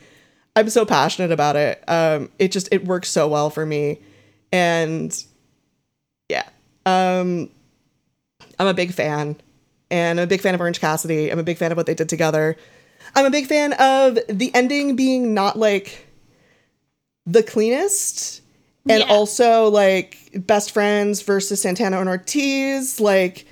I'm 0.57 0.69
so 0.69 0.85
passionate 0.85 1.31
about 1.31 1.55
it. 1.55 1.83
Um, 1.87 2.31
it 2.41 2.51
just 2.51 2.69
it 2.73 2.85
works 2.85 3.09
so 3.09 3.29
well 3.29 3.51
for 3.51 3.65
me, 3.65 4.01
and 4.53 5.17
yeah, 6.29 6.49
um, 6.87 7.49
I'm 8.59 8.67
a 8.67 8.75
big 8.75 8.93
fan, 8.93 9.37
and 9.91 10.19
I'm 10.19 10.25
a 10.25 10.27
big 10.27 10.41
fan 10.41 10.55
of 10.55 10.61
Orange 10.61 10.81
Cassidy. 10.81 11.31
I'm 11.31 11.39
a 11.39 11.43
big 11.45 11.59
fan 11.59 11.71
of 11.73 11.77
what 11.77 11.87
they 11.87 11.95
did 11.95 12.09
together. 12.09 12.57
I'm 13.15 13.25
a 13.25 13.31
big 13.31 13.47
fan 13.47 13.73
of 13.75 14.19
the 14.29 14.51
ending 14.55 14.97
being 14.97 15.33
not 15.35 15.59
like 15.59 16.07
the 17.27 17.43
cleanest, 17.43 18.43
and 18.89 19.01
Yeah. 19.01 19.07
also 19.13 19.69
like 19.69 20.19
best 20.35 20.71
friends 20.73 21.23
versus 21.23 21.61
Santana 21.61 21.99
and 22.01 22.09
Ortiz. 22.09 23.01
Like 23.01 23.47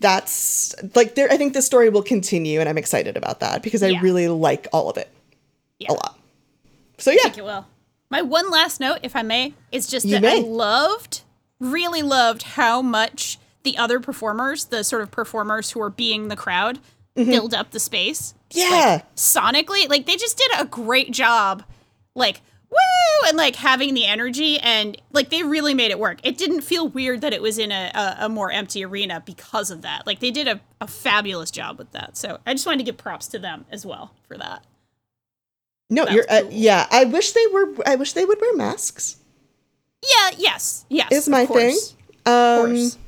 that's 0.00 0.74
like 0.94 1.14
there. 1.14 1.30
I 1.30 1.36
think 1.36 1.54
this 1.54 1.66
story 1.66 1.88
will 1.88 2.02
continue, 2.02 2.60
and 2.60 2.68
I'm 2.68 2.78
excited 2.78 3.16
about 3.16 3.40
that 3.40 3.62
because 3.62 3.82
I 3.82 3.88
Yeah. 3.88 4.00
really 4.00 4.28
like 4.28 4.66
all 4.72 4.88
of 4.90 4.96
it 4.96 5.08
Yeah. 5.78 5.92
a 5.92 5.94
lot. 5.94 6.18
So 6.98 7.10
yeah, 7.10 7.18
I 7.20 7.22
think 7.24 7.38
it 7.38 7.44
will. 7.44 7.66
My 8.10 8.22
one 8.22 8.50
last 8.50 8.80
note, 8.80 8.98
if 9.02 9.16
I 9.16 9.22
may, 9.22 9.54
is 9.72 9.86
just 9.86 10.06
You 10.06 10.18
that 10.20 10.24
I 10.24 10.38
loved, 10.38 11.22
really 11.58 12.02
loved 12.02 12.42
how 12.42 12.80
much 12.82 13.38
the 13.64 13.76
other 13.76 13.98
performers, 14.00 14.66
the 14.66 14.84
sort 14.84 15.02
of 15.02 15.10
performers 15.10 15.72
who 15.72 15.80
are 15.80 15.90
being 15.90 16.28
the 16.28 16.36
crowd, 16.36 16.78
build 17.14 17.52
up 17.54 17.70
the 17.70 17.80
space. 17.80 18.34
yeah. 18.50 19.02
Sonically, 19.16 19.88
like 19.88 20.06
they 20.06 20.16
just 20.16 20.38
did 20.38 20.50
a 20.58 20.64
great 20.64 21.10
job, 21.10 21.64
like 22.14 22.40
woo, 22.70 23.28
and 23.28 23.36
like 23.36 23.56
having 23.56 23.94
the 23.94 24.04
energy, 24.04 24.58
and 24.58 25.00
like 25.12 25.30
they 25.30 25.42
really 25.42 25.74
made 25.74 25.90
it 25.90 25.98
work. 25.98 26.18
It 26.24 26.36
didn't 26.36 26.62
feel 26.62 26.88
weird 26.88 27.20
that 27.20 27.32
it 27.32 27.40
was 27.40 27.58
in 27.58 27.70
a, 27.72 27.90
a, 27.94 28.24
a 28.26 28.28
more 28.28 28.50
empty 28.50 28.84
arena 28.84 29.22
because 29.24 29.70
of 29.70 29.82
that. 29.82 30.06
Like 30.06 30.20
they 30.20 30.30
did 30.30 30.48
a, 30.48 30.60
a 30.80 30.86
fabulous 30.86 31.50
job 31.50 31.78
with 31.78 31.90
that. 31.92 32.16
So 32.16 32.38
I 32.46 32.52
just 32.54 32.66
wanted 32.66 32.78
to 32.78 32.84
give 32.84 32.96
props 32.96 33.28
to 33.28 33.38
them 33.38 33.64
as 33.70 33.86
well 33.86 34.12
for 34.26 34.36
that. 34.38 34.64
No, 35.90 36.08
you're 36.08 36.24
uh, 36.28 36.42
cool. 36.42 36.50
yeah. 36.50 36.86
I 36.90 37.04
wish 37.04 37.32
they 37.32 37.46
were. 37.52 37.74
I 37.86 37.94
wish 37.94 38.12
they 38.14 38.24
would 38.24 38.40
wear 38.40 38.56
masks. 38.56 39.16
Yeah. 40.02 40.30
Yes. 40.36 40.84
Yes. 40.88 41.12
Is 41.12 41.28
my 41.28 41.46
thing. 41.46 41.76
Um, 42.26 42.32
Of 42.34 42.66
course. 42.66 42.98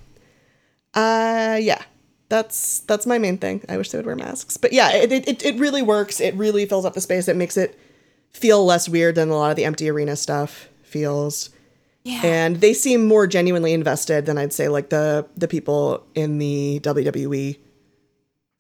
Uh, 0.97 1.59
yeah. 1.61 1.83
That's 2.29 2.81
that's 2.81 3.07
my 3.07 3.19
main 3.19 3.39
thing. 3.39 3.65
I 3.69 3.77
wish 3.77 3.91
they 3.91 3.99
would 3.99 4.07
wear 4.07 4.17
masks. 4.17 4.57
But 4.57 4.73
yeah, 4.73 4.93
it, 4.93 5.13
it 5.13 5.45
it 5.45 5.61
really 5.61 5.83
works. 5.83 6.21
It 6.21 6.35
really 6.35 6.67
fills 6.67 6.85
up 6.85 6.95
the 6.95 7.01
space. 7.01 7.29
It 7.29 7.37
makes 7.37 7.57
it 7.57 7.79
feel 8.33 8.65
less 8.65 8.89
weird 8.89 9.15
than 9.15 9.29
a 9.29 9.37
lot 9.37 9.51
of 9.51 9.57
the 9.57 9.65
empty 9.65 9.89
arena 9.89 10.17
stuff 10.17 10.69
feels. 10.83 11.51
Yeah. 12.03 12.21
And 12.25 12.57
they 12.61 12.73
seem 12.75 13.07
more 13.07 13.29
genuinely 13.29 13.73
invested 13.73 14.27
than 14.27 14.39
I'd 14.39 14.53
say 14.53 14.69
like 14.69 14.91
the 14.91 15.27
the 15.37 15.47
people 15.47 16.05
in 16.17 16.39
the 16.39 16.81
WWE 16.83 17.59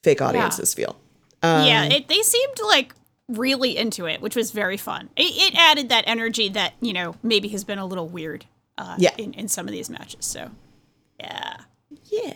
fake 0.04 0.22
audiences 0.22 0.72
feel. 0.72 0.96
Um, 1.42 1.66
yeah, 1.66 1.84
it, 1.86 2.06
they 2.06 2.22
seemed 2.22 2.60
like 2.64 2.94
really 3.28 3.76
into 3.76 4.06
it, 4.06 4.20
which 4.20 4.36
was 4.36 4.52
very 4.52 4.76
fun. 4.76 5.10
It, 5.16 5.52
it 5.52 5.54
added 5.58 5.88
that 5.88 6.04
energy 6.06 6.48
that 6.50 6.74
you 6.80 6.92
know 6.92 7.16
maybe 7.24 7.48
has 7.48 7.64
been 7.64 7.78
a 7.78 7.86
little 7.86 8.08
weird. 8.08 8.46
Uh, 8.78 8.94
Yeah. 8.98 9.10
In, 9.18 9.32
in 9.34 9.48
some 9.48 9.66
of 9.66 9.72
these 9.72 9.90
matches, 9.90 10.24
so 10.24 10.50
yeah. 11.18 11.56
Yeah. 12.24 12.34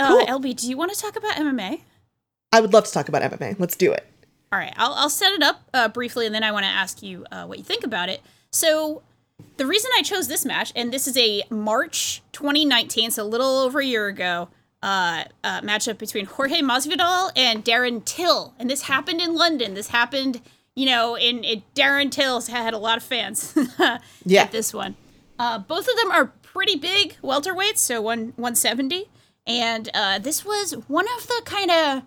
Uh, 0.00 0.26
LB, 0.26 0.56
do 0.56 0.68
you 0.68 0.76
want 0.76 0.92
to 0.92 1.00
talk 1.00 1.16
about 1.16 1.34
MMA? 1.34 1.80
I 2.52 2.60
would 2.60 2.72
love 2.72 2.84
to 2.84 2.92
talk 2.92 3.08
about 3.08 3.22
MMA. 3.22 3.56
Let's 3.58 3.76
do 3.76 3.92
it. 3.92 4.06
All 4.52 4.58
right, 4.58 4.74
I'll, 4.76 4.92
I'll 4.94 5.10
set 5.10 5.32
it 5.32 5.42
up 5.42 5.62
uh, 5.72 5.88
briefly, 5.88 6.26
and 6.26 6.34
then 6.34 6.42
I 6.42 6.52
want 6.52 6.64
to 6.64 6.70
ask 6.70 7.02
you 7.02 7.24
uh, 7.32 7.46
what 7.46 7.58
you 7.58 7.64
think 7.64 7.84
about 7.84 8.10
it. 8.10 8.20
So, 8.50 9.02
the 9.56 9.66
reason 9.66 9.90
I 9.96 10.02
chose 10.02 10.28
this 10.28 10.44
match, 10.44 10.72
and 10.76 10.92
this 10.92 11.08
is 11.08 11.16
a 11.16 11.42
March 11.48 12.22
2019, 12.32 13.12
so 13.12 13.22
a 13.22 13.24
little 13.24 13.60
over 13.60 13.80
a 13.80 13.84
year 13.84 14.08
ago, 14.08 14.48
uh, 14.82 15.24
uh, 15.42 15.60
matchup 15.62 15.96
between 15.96 16.26
Jorge 16.26 16.60
Masvidal 16.60 17.30
and 17.34 17.64
Darren 17.64 18.04
Till, 18.04 18.52
and 18.58 18.68
this 18.68 18.82
happened 18.82 19.22
in 19.22 19.34
London. 19.34 19.72
This 19.72 19.88
happened, 19.88 20.42
you 20.74 20.84
know, 20.84 21.16
in, 21.16 21.44
in 21.44 21.62
Darren 21.74 22.10
Till's 22.10 22.48
had 22.48 22.74
a 22.74 22.78
lot 22.78 22.98
of 22.98 23.02
fans. 23.02 23.56
Yeah. 24.24 24.42
At 24.42 24.52
this 24.52 24.72
one, 24.72 24.94
uh, 25.38 25.58
both 25.58 25.88
of 25.88 25.96
them 25.96 26.10
are 26.12 26.32
pretty 26.52 26.76
big 26.76 27.16
welterweights, 27.22 27.78
so 27.78 28.00
one 28.02 28.32
170, 28.36 29.08
and 29.46 29.88
uh, 29.94 30.18
this 30.18 30.44
was 30.44 30.72
one 30.88 31.06
of 31.18 31.26
the 31.26 31.42
kind 31.44 31.70
of 31.70 32.02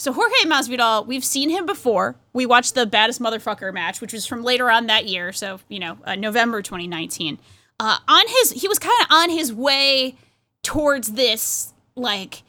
so 0.00 0.12
Jorge 0.12 0.34
Masvidal, 0.44 1.06
we've 1.06 1.24
seen 1.24 1.50
him 1.50 1.66
before. 1.66 2.16
We 2.32 2.46
watched 2.46 2.74
the 2.74 2.84
baddest 2.84 3.20
motherfucker 3.20 3.72
match, 3.72 4.00
which 4.00 4.12
was 4.12 4.26
from 4.26 4.42
later 4.42 4.70
on 4.70 4.86
that 4.88 5.06
year. 5.06 5.32
So 5.32 5.60
you 5.68 5.78
know, 5.78 5.98
uh, 6.04 6.16
November 6.16 6.62
2019. 6.62 7.38
Uh, 7.80 7.98
on 8.06 8.24
his, 8.28 8.50
he 8.52 8.68
was 8.68 8.78
kind 8.78 8.94
of 9.02 9.06
on 9.10 9.30
his 9.30 9.52
way 9.52 10.16
towards 10.62 11.12
this 11.12 11.72
like 11.96 12.42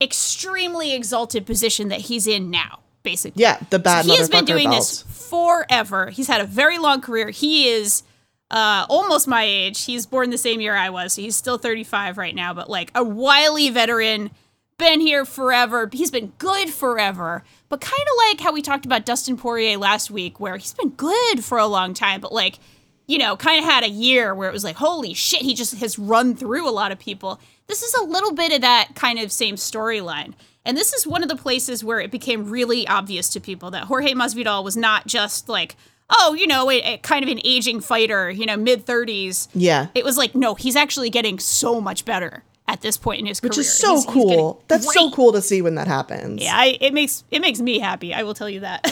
extremely 0.00 0.94
exalted 0.94 1.46
position 1.46 1.88
that 1.88 2.00
he's 2.02 2.26
in 2.26 2.50
now. 2.50 2.80
Basically, 3.02 3.40
Yeah, 3.40 3.60
the 3.70 3.78
bad 3.78 4.04
he 4.04 4.16
has 4.16 4.28
been 4.28 4.44
doing 4.44 4.64
belt. 4.68 4.78
this 4.78 5.02
forever. 5.02 6.10
He's 6.10 6.26
had 6.26 6.40
a 6.40 6.44
very 6.46 6.76
long 6.78 7.00
career. 7.00 7.30
He 7.30 7.68
is 7.68 8.02
uh, 8.50 8.86
almost 8.88 9.26
my 9.26 9.44
age. 9.44 9.84
He's 9.84 10.06
born 10.06 10.30
the 10.30 10.38
same 10.38 10.60
year 10.60 10.76
I 10.76 10.90
was, 10.90 11.14
so 11.14 11.22
he's 11.22 11.36
still 11.36 11.58
35 11.58 12.18
right 12.18 12.34
now, 12.34 12.54
but 12.54 12.70
like 12.70 12.90
a 12.94 13.02
wily 13.02 13.70
veteran, 13.70 14.30
been 14.78 15.00
here 15.00 15.24
forever. 15.24 15.88
He's 15.92 16.10
been 16.10 16.32
good 16.38 16.70
forever, 16.70 17.44
but 17.68 17.80
kind 17.80 18.02
of 18.02 18.28
like 18.28 18.40
how 18.40 18.52
we 18.52 18.62
talked 18.62 18.86
about 18.86 19.06
Dustin 19.06 19.36
Poirier 19.36 19.78
last 19.78 20.10
week, 20.10 20.38
where 20.38 20.56
he's 20.56 20.74
been 20.74 20.90
good 20.90 21.44
for 21.44 21.58
a 21.58 21.66
long 21.66 21.94
time, 21.94 22.20
but 22.20 22.32
like, 22.32 22.58
you 23.06 23.18
know, 23.18 23.36
kind 23.36 23.58
of 23.58 23.64
had 23.64 23.84
a 23.84 23.88
year 23.88 24.34
where 24.34 24.48
it 24.48 24.52
was 24.52 24.64
like, 24.64 24.76
holy 24.76 25.14
shit, 25.14 25.42
he 25.42 25.54
just 25.54 25.76
has 25.76 25.98
run 25.98 26.34
through 26.36 26.68
a 26.68 26.70
lot 26.70 26.92
of 26.92 26.98
people. 26.98 27.40
This 27.68 27.82
is 27.82 27.94
a 27.94 28.04
little 28.04 28.32
bit 28.32 28.52
of 28.52 28.60
that 28.60 28.90
kind 28.94 29.18
of 29.18 29.32
same 29.32 29.56
storyline. 29.56 30.34
And 30.64 30.76
this 30.76 30.92
is 30.92 31.06
one 31.06 31.22
of 31.22 31.28
the 31.28 31.36
places 31.36 31.84
where 31.84 32.00
it 32.00 32.10
became 32.10 32.50
really 32.50 32.86
obvious 32.88 33.28
to 33.30 33.40
people 33.40 33.70
that 33.70 33.84
Jorge 33.84 34.12
Masvidal 34.14 34.64
was 34.64 34.76
not 34.76 35.06
just 35.06 35.48
like, 35.48 35.76
oh, 36.10 36.34
you 36.34 36.46
know, 36.46 36.70
a, 36.70 36.80
a 36.82 36.98
kind 36.98 37.24
of 37.24 37.30
an 37.30 37.40
aging 37.44 37.80
fighter, 37.80 38.30
you 38.30 38.46
know, 38.46 38.56
mid 38.56 38.86
30s. 38.86 39.48
Yeah. 39.54 39.88
It 39.94 40.04
was 40.04 40.16
like, 40.16 40.34
no, 40.34 40.54
he's 40.54 40.76
actually 40.76 41.10
getting 41.10 41.38
so 41.38 41.80
much 41.80 42.04
better 42.04 42.44
at 42.68 42.80
this 42.80 42.96
point 42.96 43.20
in 43.20 43.26
his 43.26 43.40
Which 43.42 43.52
career. 43.52 43.60
Which 43.60 43.66
is 43.66 43.78
so 43.78 43.92
He's- 43.94 44.04
he's 44.04 44.12
cool. 44.12 44.62
That's 44.68 44.92
so 44.92 45.10
cool 45.10 45.32
to 45.32 45.40
see 45.42 45.62
when 45.62 45.74
that 45.76 45.86
happens. 45.86 46.42
Yeah, 46.42 46.54
I, 46.56 46.76
it 46.80 46.92
makes 46.92 47.22
it 47.30 47.40
makes 47.40 47.60
me 47.60 47.78
happy. 47.78 48.12
I 48.12 48.22
will 48.24 48.34
tell 48.34 48.50
you 48.50 48.60
that. 48.60 48.84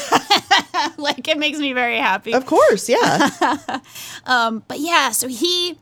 like 0.97 1.27
it 1.29 1.39
makes 1.39 1.59
me 1.59 1.73
very 1.73 1.99
happy. 1.99 2.33
Of 2.35 2.47
course, 2.47 2.89
yeah. 2.89 3.31
Um, 4.27 4.63
but 4.69 4.79
yeah, 4.81 5.11
so 5.11 5.29
he 5.29 5.79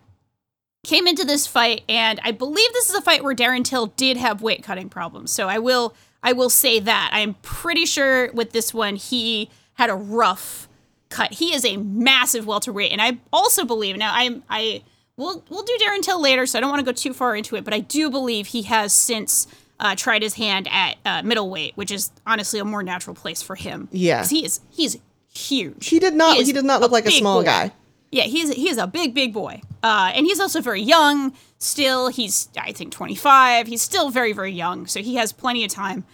came 0.85 1.07
into 1.07 1.25
this 1.25 1.47
fight, 1.47 1.83
and 1.88 2.18
I 2.25 2.33
believe 2.33 2.73
this 2.73 2.88
is 2.90 2.97
a 2.97 3.01
fight 3.01 3.23
where 3.23 3.35
Darren 3.37 3.64
Till 3.64 3.87
did 3.87 4.16
have 4.16 4.42
weight 4.42 4.64
cutting 4.64 4.88
problems. 4.88 5.31
So 5.31 5.49
I 5.49 5.59
will 5.59 5.95
I 6.23 6.33
will 6.33 6.51
say 6.51 6.81
that 6.81 7.11
I'm 7.12 7.35
pretty 7.42 7.85
sure 7.87 8.33
with 8.33 8.53
this 8.53 8.73
one 8.75 8.97
he 8.97 9.51
had 9.75 9.90
a 9.90 9.95
rough 9.95 10.68
cut. 11.12 11.35
He 11.35 11.55
is 11.55 11.64
a 11.64 11.77
massive 11.77 12.46
welterweight, 12.46 12.90
and 12.92 13.01
I 13.01 13.18
also 13.33 13.64
believe 13.64 13.96
now 13.96 14.12
I'm 14.14 14.42
I 14.48 14.83
we'll 15.16 15.44
we'll 15.51 15.62
do 15.62 15.77
Darren 15.81 16.03
Till 16.03 16.20
later, 16.20 16.46
so 16.46 16.59
I 16.59 16.61
don't 16.61 16.70
want 16.70 16.81
to 16.81 16.87
go 16.87 16.92
too 16.92 17.12
far 17.12 17.37
into 17.37 17.55
it, 17.57 17.64
but 17.64 17.72
I 17.74 17.80
do 17.80 18.11
believe 18.11 18.49
he 18.49 18.62
has 18.62 18.93
since. 18.93 19.47
Uh, 19.80 19.97
tried 19.97 20.22
his 20.22 20.34
hand 20.34 20.68
at 20.70 20.95
uh, 21.05 21.22
middleweight, 21.24 21.76
which 21.76 21.91
is 21.91 22.12
honestly 22.24 22.61
a 22.61 22.64
more 22.64 22.84
natural 22.84 23.16
place 23.16 23.43
for 23.43 23.57
him. 23.57 23.89
Yeah. 23.91 24.24
he 24.24 24.45
is 24.45 24.61
he's 24.70 24.97
huge. 25.34 25.89
he 25.89 25.99
did 25.99 26.14
not 26.14 26.37
He 26.37 26.45
he 26.45 26.53
did 26.53 26.64
not 26.64 26.80
look 26.80 26.93
like 26.93 27.05
a 27.05 27.11
small 27.11 27.41
boy. 27.41 27.47
guy. 27.47 27.72
Yeah, 28.12 28.24
he's 28.24 28.53
he 28.53 28.68
is 28.68 28.78
a 28.78 28.87
big 28.87 29.12
big 29.12 29.32
boy, 29.32 29.61
uh, 29.82 30.12
and 30.14 30.24
he's 30.24 30.39
also 30.39 30.61
very 30.61 30.82
young. 30.82 31.32
Still, 31.59 32.09
he's 32.09 32.49
I 32.57 32.70
think 32.70 32.93
25. 32.93 33.66
He's 33.66 33.82
still 33.82 34.11
very 34.11 34.32
very 34.32 34.53
young, 34.53 34.87
so 34.87 35.01
he 35.01 35.16
has 35.16 35.32
plenty 35.32 35.64
of 35.64 35.72
time, 35.72 36.05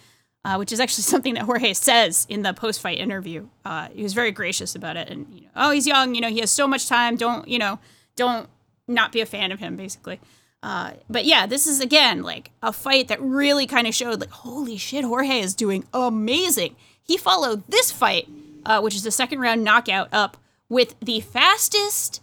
uh, 0.45 0.57
which 0.57 0.73
is 0.73 0.81
actually 0.81 1.03
something 1.13 1.35
that 1.35 1.45
Jorge 1.45 1.73
says 1.75 2.27
in 2.29 2.43
the 2.43 2.53
post 2.53 2.81
fight 2.81 2.99
interview. 2.99 3.49
Uh, 3.65 3.89
he 3.93 4.03
was 4.03 4.15
very 4.15 4.33
gracious 4.33 4.75
about 4.75 4.97
it, 4.97 5.09
and 5.09 5.27
you 5.33 5.43
know, 5.43 5.49
oh, 5.57 5.71
he's 5.71 5.87
young. 5.87 6.15
You 6.15 6.21
know, 6.21 6.31
he 6.31 6.41
has 6.41 6.51
so 6.51 6.67
much 6.67 6.89
time. 6.89 7.17
Don't 7.17 7.47
you 7.49 7.59
know? 7.59 7.79
Don't 8.17 8.49
not 8.87 9.13
be 9.13 9.21
a 9.21 9.27
fan 9.27 9.53
of 9.53 9.61
him, 9.61 9.77
basically. 9.77 10.21
Uh, 10.63 10.93
but 11.09 11.25
yeah, 11.25 11.47
this 11.47 11.67
is 11.67 11.81
again 11.81 12.23
like 12.23 12.51
a 12.63 12.73
fight 12.73 13.09
that 13.09 13.21
really 13.21 13.67
kind 13.67 13.87
of 13.87 13.95
showed 13.95 14.21
like, 14.21 14.31
holy 14.31 14.77
shit, 14.77 15.05
Jorge 15.05 15.39
is 15.39 15.55
doing 15.55 15.85
amazing. 15.95 16.75
He 17.03 17.17
followed 17.17 17.63
this 17.69 17.93
fight, 17.93 18.29
uh, 18.67 18.81
which 18.81 18.95
is 18.95 19.05
the 19.05 19.11
second 19.11 19.41
round 19.41 19.63
knockout, 19.63 20.09
up 20.13 20.37
with 20.69 20.97
the 21.01 21.21
fastest 21.21 22.21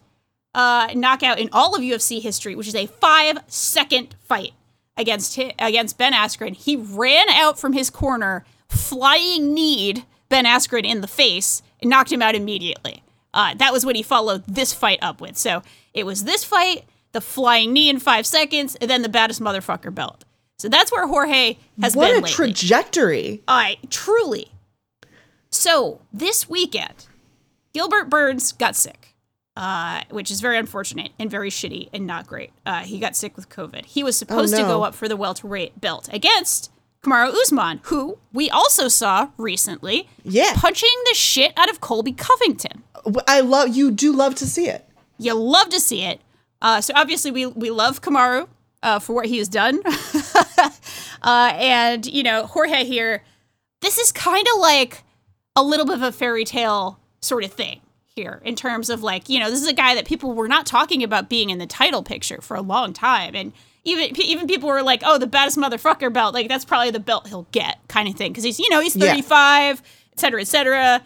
uh, 0.53 0.89
knockout 0.93 1.39
in 1.39 1.49
all 1.51 1.75
of 1.75 1.81
UFC 1.81 2.21
history, 2.21 2.55
which 2.55 2.67
is 2.67 2.75
a 2.75 2.87
five 2.87 3.39
second 3.47 4.15
fight 4.21 4.53
against 4.97 5.35
hi- 5.35 5.53
against 5.59 5.97
Ben 5.97 6.13
Askren. 6.13 6.55
He 6.55 6.75
ran 6.75 7.29
out 7.29 7.59
from 7.59 7.73
his 7.73 7.89
corner, 7.89 8.45
flying 8.69 9.53
kneed 9.53 10.05
Ben 10.29 10.45
Askren 10.45 10.85
in 10.85 11.01
the 11.01 11.07
face, 11.07 11.61
and 11.81 11.89
knocked 11.89 12.11
him 12.11 12.21
out 12.21 12.35
immediately. 12.35 13.03
Uh, 13.33 13.53
that 13.55 13.73
was 13.73 13.85
what 13.85 13.95
he 13.95 14.03
followed 14.03 14.43
this 14.47 14.73
fight 14.73 14.99
up 15.01 15.19
with. 15.19 15.37
So 15.37 15.61
it 15.93 16.05
was 16.05 16.23
this 16.23 16.43
fight, 16.43 16.85
the 17.11 17.21
flying 17.21 17.73
knee 17.73 17.89
in 17.89 17.99
five 17.99 18.25
seconds, 18.25 18.75
and 18.75 18.89
then 18.89 19.01
the 19.01 19.09
baddest 19.09 19.41
motherfucker 19.41 19.93
belt. 19.93 20.23
So 20.57 20.69
that's 20.69 20.91
where 20.91 21.05
Jorge 21.05 21.57
has 21.81 21.95
What 21.95 22.05
been 22.07 22.11
a 22.11 22.15
lately. 22.21 22.31
trajectory. 22.31 23.43
I 23.47 23.77
truly. 23.89 24.51
So 25.51 26.01
this 26.13 26.49
weekend, 26.49 27.07
Gilbert 27.73 28.09
Burns 28.09 28.53
got 28.53 28.75
sick. 28.75 29.14
Uh, 29.55 30.01
which 30.09 30.29
is 30.31 30.41
very 30.41 30.57
unfortunate 30.57 31.11
and 31.17 31.31
very 31.31 31.49
shitty 31.49 31.89
and 31.93 32.05
not 32.05 32.27
great. 32.27 32.51
Uh, 32.65 32.81
he 32.83 32.99
got 32.99 33.15
sick 33.15 33.35
with 33.35 33.49
COVID. 33.49 33.85
He 33.85 34.03
was 34.03 34.17
supposed 34.17 34.55
to 34.55 34.61
no. 34.61 34.67
go 34.67 34.83
up 34.83 34.93
for 34.95 35.07
the 35.07 35.15
welterweight 35.15 35.79
belt 35.79 36.09
against 36.11 36.71
Kamaru 37.03 37.33
Usman, 37.33 37.79
who 37.83 38.17
we 38.33 38.49
also 38.49 38.87
saw 38.87 39.29
recently 39.37 40.09
Yeah. 40.23 40.53
punching 40.55 40.89
the 41.05 41.13
shit 41.15 41.53
out 41.55 41.69
of 41.69 41.79
Colby 41.79 42.11
Covington. 42.11 42.83
I 43.27 43.41
love 43.41 43.75
you. 43.75 43.91
Do 43.91 44.11
love 44.11 44.35
to 44.35 44.47
see 44.47 44.67
it. 44.67 44.87
You 45.17 45.33
love 45.35 45.69
to 45.69 45.79
see 45.79 46.01
it. 46.03 46.19
Uh, 46.61 46.81
so 46.81 46.93
obviously 46.95 47.31
we 47.31 47.45
we 47.45 47.69
love 47.69 48.01
Kamaru 48.01 48.47
uh, 48.81 48.99
for 48.99 49.13
what 49.13 49.27
he 49.27 49.37
has 49.37 49.47
done, 49.47 49.81
uh, 51.21 51.51
and 51.53 52.05
you 52.05 52.23
know 52.23 52.45
Jorge 52.47 52.85
here. 52.85 53.23
This 53.81 53.99
is 53.99 54.11
kind 54.11 54.45
of 54.55 54.59
like 54.61 55.03
a 55.55 55.61
little 55.63 55.85
bit 55.85 55.95
of 55.95 56.01
a 56.01 56.11
fairy 56.11 56.43
tale 56.43 56.99
sort 57.21 57.43
of 57.43 57.53
thing 57.53 57.81
here 58.15 58.41
in 58.45 58.55
terms 58.55 58.89
of 58.89 59.03
like 59.03 59.27
you 59.29 59.39
know 59.39 59.49
this 59.49 59.61
is 59.61 59.67
a 59.67 59.73
guy 59.73 59.93
that 59.93 60.05
people 60.05 60.33
were 60.33 60.47
not 60.47 60.65
talking 60.65 61.03
about 61.03 61.27
being 61.29 61.49
in 61.49 61.57
the 61.57 61.67
title 61.67 62.01
picture 62.01 62.39
for 62.41 62.55
a 62.55 62.61
long 62.61 62.93
time, 62.93 63.35
and 63.35 63.51
even 63.83 64.15
even 64.21 64.47
people 64.47 64.69
were 64.69 64.81
like, 64.81 65.01
oh, 65.05 65.17
the 65.17 65.27
baddest 65.27 65.57
motherfucker 65.57 66.11
belt, 66.11 66.33
like 66.33 66.47
that's 66.47 66.65
probably 66.65 66.91
the 66.91 66.99
belt 66.99 67.27
he'll 67.27 67.47
get, 67.51 67.79
kind 67.87 68.07
of 68.07 68.15
thing, 68.15 68.31
because 68.31 68.43
he's 68.43 68.57
you 68.59 68.69
know 68.69 68.79
he's 68.79 68.95
Yeah. 68.95 69.07
thirty 69.09 69.21
five, 69.21 69.81
et 70.13 70.19
cetera, 70.19 70.41
et 70.41 70.47
cetera. 70.47 71.01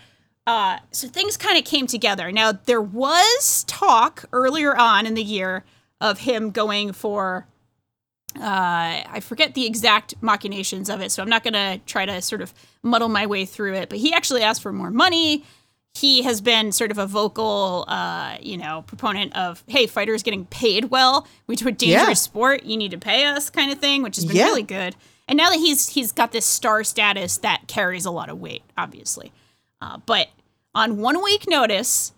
Uh, 0.46 0.78
so 0.92 1.08
things 1.08 1.36
kind 1.38 1.58
of 1.58 1.66
came 1.66 1.88
together. 1.88 2.32
Now 2.32 2.52
there 2.52 2.82
was 2.82 3.64
talk 3.68 4.26
earlier 4.32 4.76
on 4.78 5.06
in 5.06 5.16
the 5.16 5.24
year 5.24 5.64
of 6.00 6.20
him 6.20 6.52
going 6.52 6.94
for 6.94 7.48
uh, 8.36 8.40
I 8.42 9.20
forget 9.22 9.56
the 9.56 9.66
exact 9.66 10.14
machinations 10.22 10.90
of 10.92 11.02
it, 11.02 11.12
so 11.12 11.24
I'm 11.24 11.30
not 11.30 11.44
gonna 11.44 11.80
try 11.88 12.06
to 12.06 12.22
sort 12.22 12.42
of 12.44 12.54
muddle 12.84 13.10
my 13.10 13.26
way 13.26 13.46
through 13.46 13.74
it. 13.74 13.90
But 13.90 13.98
he 13.98 14.14
actually 14.14 14.44
asked 14.44 14.62
for 14.62 14.72
more 14.72 14.92
money. 14.92 15.44
He 15.96 16.22
has 16.24 16.40
been 16.40 16.72
sort 16.72 16.92
of 16.92 16.98
a 16.98 17.06
vocal, 17.06 17.84
uh, 17.88 18.38
you 18.40 18.58
know, 18.58 18.84
proponent 18.88 19.36
of, 19.36 19.64
hey, 19.68 19.86
fighters 19.88 20.24
getting 20.24 20.46
paid 20.46 20.86
well. 20.86 21.28
We 21.48 21.56
do 21.56 21.68
a 21.68 21.72
dangerous 21.72 22.08
Yeah. 22.08 22.14
sport. 22.14 22.64
You 22.64 22.78
need 22.78 22.92
to 22.92 22.98
pay 22.98 23.26
us, 23.26 23.50
kind 23.50 23.72
of 23.72 23.80
thing, 23.80 24.04
which 24.04 24.16
has 24.16 24.26
been 24.26 24.36
Yeah. 24.38 24.46
really 24.46 24.64
good. 24.64 24.96
And 25.28 25.36
now 25.38 25.50
that 25.50 25.58
he's 25.60 25.90
he's 25.90 26.12
got 26.12 26.32
this 26.32 26.46
star 26.46 26.84
status, 26.84 27.38
that 27.38 27.68
carries 27.68 28.06
a 28.06 28.12
lot 28.12 28.30
of 28.30 28.40
weight, 28.40 28.64
obviously. 28.78 29.32
Uh, 29.82 29.98
but 30.06 30.30
on 30.74 30.98
one 30.98 31.22
week 31.24 31.46
notice, 31.48 32.14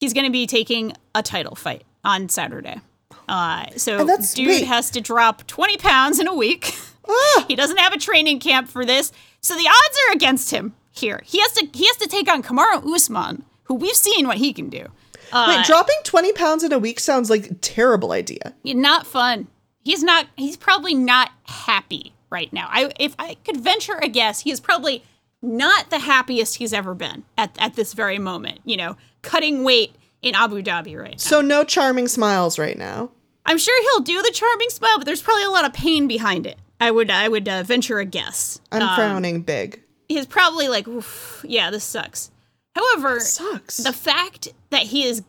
he's 0.00 0.12
going 0.14 0.26
to 0.26 0.32
be 0.32 0.46
taking 0.46 0.92
a 1.14 1.22
title 1.22 1.54
fight 1.54 1.82
on 2.04 2.28
Saturday. 2.28 2.80
Uh, 3.28 3.66
so 3.76 3.98
dude 4.34 4.46
wait. 4.48 4.64
has 4.66 4.90
to 4.90 5.00
drop 5.00 5.46
20 5.46 5.76
pounds 5.76 6.18
in 6.18 6.26
a 6.26 6.34
week. 6.34 6.74
Ah, 7.08 7.44
he 7.48 7.54
doesn't 7.54 7.76
have 7.78 7.92
a 7.92 7.98
training 7.98 8.40
camp 8.40 8.68
for 8.68 8.84
this. 8.86 9.12
So 9.40 9.54
the 9.54 9.68
odds 9.68 9.98
are 10.08 10.12
against 10.14 10.50
him 10.50 10.74
here. 10.98 11.22
He 11.24 11.40
has 11.40 11.52
to 11.52 11.66
he 11.72 11.86
has 11.86 11.96
to 11.96 12.06
take 12.08 12.30
on 12.30 12.42
Kamaru 12.42 12.84
Usman, 12.94 13.44
who 13.64 13.74
we've 13.74 13.94
seen 13.96 14.26
what 14.26 14.38
he 14.38 14.52
can 14.52 14.68
do. 14.68 14.86
Uh, 15.32 15.54
wait, 15.56 15.66
dropping 15.66 15.96
twenty 16.04 16.32
pounds 16.32 16.62
in 16.64 16.72
a 16.72 16.78
week 16.78 17.00
sounds 17.00 17.28
like 17.30 17.50
a 17.50 17.54
terrible 17.54 18.12
idea. 18.12 18.54
not 18.64 19.06
fun. 19.06 19.48
He's 19.84 20.02
not 20.02 20.26
he's 20.36 20.56
probably 20.56 20.94
not 20.94 21.30
happy 21.44 22.12
right 22.30 22.52
now. 22.52 22.68
I 22.70 22.92
if 22.98 23.14
I 23.18 23.36
could 23.44 23.58
venture 23.58 23.98
a 24.02 24.08
guess, 24.08 24.40
he 24.40 24.50
is 24.50 24.60
probably 24.60 25.02
not 25.40 25.90
the 25.90 26.00
happiest 26.00 26.56
he's 26.56 26.72
ever 26.72 26.94
been 26.94 27.24
at, 27.36 27.54
at 27.60 27.74
this 27.74 27.92
very 27.94 28.18
moment, 28.18 28.58
you 28.64 28.76
know, 28.76 28.96
cutting 29.22 29.62
weight 29.62 29.94
in 30.20 30.34
Abu 30.34 30.62
Dhabi 30.62 30.98
right 31.00 31.12
now. 31.12 31.16
So 31.16 31.40
no 31.40 31.62
charming 31.62 32.08
smiles 32.08 32.58
right 32.58 32.76
now. 32.76 33.10
I'm 33.46 33.56
sure 33.56 33.80
he'll 33.82 34.02
do 34.04 34.20
the 34.20 34.32
charming 34.32 34.68
smile, 34.70 34.98
but 34.98 35.06
there's 35.06 35.22
probably 35.22 35.44
a 35.44 35.50
lot 35.50 35.64
of 35.64 35.72
pain 35.72 36.08
behind 36.08 36.44
it. 36.46 36.58
I 36.80 36.90
would 36.90 37.10
I 37.10 37.28
would 37.28 37.48
uh, 37.48 37.62
venture 37.62 37.98
a 37.98 38.04
guess. 38.04 38.60
I'm 38.72 38.82
Um, 38.82 38.96
frowning 38.96 39.42
big. 39.42 39.82
He's 40.08 40.26
probably 40.26 40.68
like, 40.68 40.88
"Oof, 40.88 41.44
yeah, 41.46 41.70
this 41.70 41.84
sucks. 41.84 42.30
However, 42.74 43.20
Sucks. 43.20 43.78
the 43.78 43.92
fact 43.92 44.48
that 44.70 44.82
he 44.82 45.04
is 45.04 45.22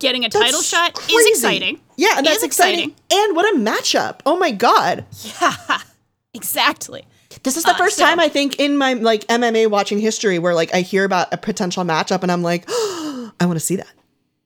getting 0.00 0.24
a 0.24 0.28
title 0.28 0.58
That's 0.60 0.66
shot 0.66 0.94
crazy. 0.94 1.14
is 1.14 1.26
exciting. 1.38 1.80
Yeah, 1.96 2.14
and 2.16 2.26
that's 2.26 2.38
is 2.38 2.42
exciting. 2.44 2.94
And 3.12 3.36
what 3.36 3.54
a 3.54 3.58
matchup. 3.58 4.20
Oh 4.26 4.36
my 4.38 4.50
god. 4.50 5.04
Yeah, 5.22 5.54
Exactly. 6.34 7.04
This 7.42 7.56
is 7.56 7.64
the 7.64 7.70
Uh, 7.72 7.76
first 7.76 7.96
so- 7.96 8.04
time 8.04 8.18
I 8.20 8.28
think 8.28 8.58
in 8.58 8.76
my 8.78 8.94
like 8.94 9.26
MMA 9.28 9.68
watching 9.70 9.98
history 9.98 10.38
where 10.38 10.54
like 10.54 10.74
I 10.74 10.80
hear 10.80 11.04
about 11.04 11.32
a 11.32 11.36
potential 11.36 11.84
matchup 11.84 12.22
and 12.22 12.32
I'm 12.32 12.42
like, 12.42 12.64
I 12.68 13.32
want 13.42 13.54
to 13.58 13.60
see 13.64 13.76
that. 13.76 13.92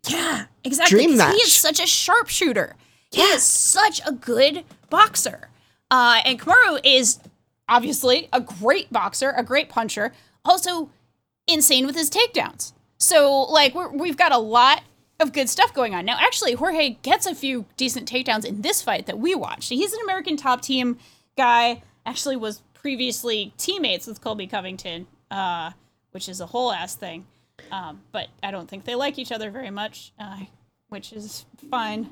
Yeah, 0.09 0.47
exactly. 0.64 0.99
Dream 1.07 1.18
'cause 1.18 1.34
He 1.34 1.41
is 1.43 1.53
such 1.53 1.80
a 1.80 1.86
sharpshooter. 1.86 2.76
He 3.11 3.22
is 3.22 3.43
such 3.43 4.01
a 4.07 4.12
good 4.12 4.64
boxer. 4.91 5.49
Uh, 5.91 6.20
and 6.24 6.39
Kamaru 6.41 6.80
is 6.84 7.18
obviously 7.68 8.28
a 8.32 8.40
great 8.40 8.92
boxer, 8.92 9.32
a 9.36 9.42
great 9.42 9.68
puncher, 9.68 10.12
also 10.44 10.90
insane 11.46 11.86
with 11.86 11.96
his 11.96 12.10
takedowns. 12.10 12.72
So, 12.98 13.42
like, 13.42 13.74
we're, 13.74 13.90
we've 13.90 14.16
got 14.16 14.32
a 14.32 14.38
lot 14.38 14.82
of 15.20 15.32
good 15.32 15.48
stuff 15.48 15.72
going 15.74 15.94
on. 15.94 16.04
Now, 16.04 16.16
actually, 16.20 16.54
Jorge 16.54 16.90
gets 17.02 17.26
a 17.26 17.34
few 17.34 17.66
decent 17.76 18.10
takedowns 18.10 18.44
in 18.44 18.62
this 18.62 18.82
fight 18.82 19.06
that 19.06 19.18
we 19.18 19.34
watched. 19.34 19.68
He's 19.68 19.92
an 19.92 20.00
American 20.04 20.36
top 20.36 20.60
team 20.62 20.98
guy, 21.36 21.82
actually, 22.04 22.36
was 22.36 22.62
previously 22.74 23.52
teammates 23.56 24.06
with 24.06 24.20
Colby 24.20 24.46
Covington, 24.46 25.06
uh, 25.30 25.72
which 26.12 26.28
is 26.28 26.40
a 26.40 26.46
whole 26.46 26.72
ass 26.72 26.94
thing. 26.94 27.26
Um, 27.72 28.00
but 28.12 28.28
I 28.42 28.50
don't 28.50 28.68
think 28.68 28.84
they 28.84 28.94
like 28.94 29.18
each 29.18 29.32
other 29.32 29.50
very 29.50 29.70
much, 29.70 30.12
uh, 30.18 30.40
which 30.88 31.12
is 31.12 31.44
fine. 31.70 32.08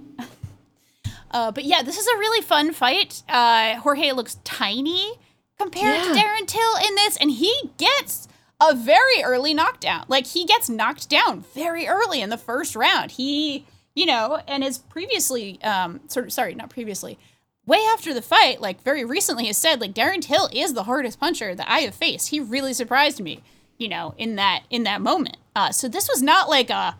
uh, 1.30 1.52
but 1.52 1.64
yeah, 1.64 1.82
this 1.82 1.96
is 1.96 2.06
a 2.06 2.18
really 2.18 2.42
fun 2.42 2.72
fight. 2.72 3.22
Uh, 3.28 3.76
Jorge 3.76 4.12
looks 4.12 4.38
tiny 4.44 5.12
compared 5.58 6.02
to 6.02 6.10
Darren 6.10 6.46
Till 6.46 6.76
in 6.88 6.94
this, 6.94 7.16
and 7.16 7.30
he 7.30 7.70
gets 7.78 8.28
a 8.60 8.74
very 8.74 9.22
early 9.22 9.54
knockdown. 9.54 10.04
Like 10.08 10.26
he 10.26 10.44
gets 10.44 10.68
knocked 10.68 11.08
down 11.08 11.44
very 11.54 11.86
early 11.86 12.20
in 12.20 12.30
the 12.30 12.38
first 12.38 12.74
round. 12.74 13.12
He, 13.12 13.66
you 13.94 14.06
know, 14.06 14.40
and 14.46 14.64
is 14.64 14.78
previously, 14.78 15.60
um, 15.62 16.00
sort 16.08 16.26
of 16.26 16.32
sorry, 16.32 16.54
not 16.54 16.70
previously, 16.70 17.18
way 17.66 17.80
after 17.92 18.14
the 18.14 18.22
fight, 18.22 18.60
like 18.60 18.82
very 18.82 19.04
recently, 19.04 19.46
has 19.46 19.56
said 19.56 19.80
like 19.80 19.94
Darren 19.94 20.22
Till 20.22 20.48
is 20.52 20.74
the 20.74 20.84
hardest 20.84 21.20
puncher 21.20 21.54
that 21.54 21.70
I 21.70 21.80
have 21.80 21.94
faced. 21.94 22.28
He 22.28 22.40
really 22.40 22.72
surprised 22.72 23.20
me, 23.20 23.42
you 23.78 23.88
know, 23.88 24.14
in 24.16 24.36
that 24.36 24.62
in 24.70 24.84
that 24.84 25.00
moment. 25.00 25.36
Uh, 25.54 25.72
so 25.72 25.88
this 25.88 26.08
was 26.08 26.22
not 26.22 26.48
like 26.48 26.70
a 26.70 26.96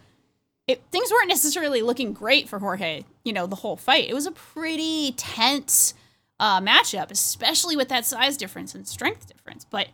it, 0.67 0.83
things 0.91 1.11
weren't 1.13 1.29
necessarily 1.29 1.81
looking 1.81 2.13
great 2.13 2.49
for 2.49 2.59
Jorge, 2.59 3.05
you 3.25 3.33
know, 3.33 3.47
the 3.47 3.57
whole 3.57 3.77
fight. 3.77 4.09
It 4.09 4.15
was 4.15 4.27
a 4.27 4.33
pretty 4.33 5.13
tense 5.13 5.95
uh, 6.41 6.61
matchup, 6.61 7.11
especially 7.11 7.77
with 7.77 7.89
that 7.89 8.05
size 8.05 8.37
difference 8.37 8.75
and 8.75 8.87
strength 8.87 9.27
difference. 9.29 9.65
But 9.65 9.89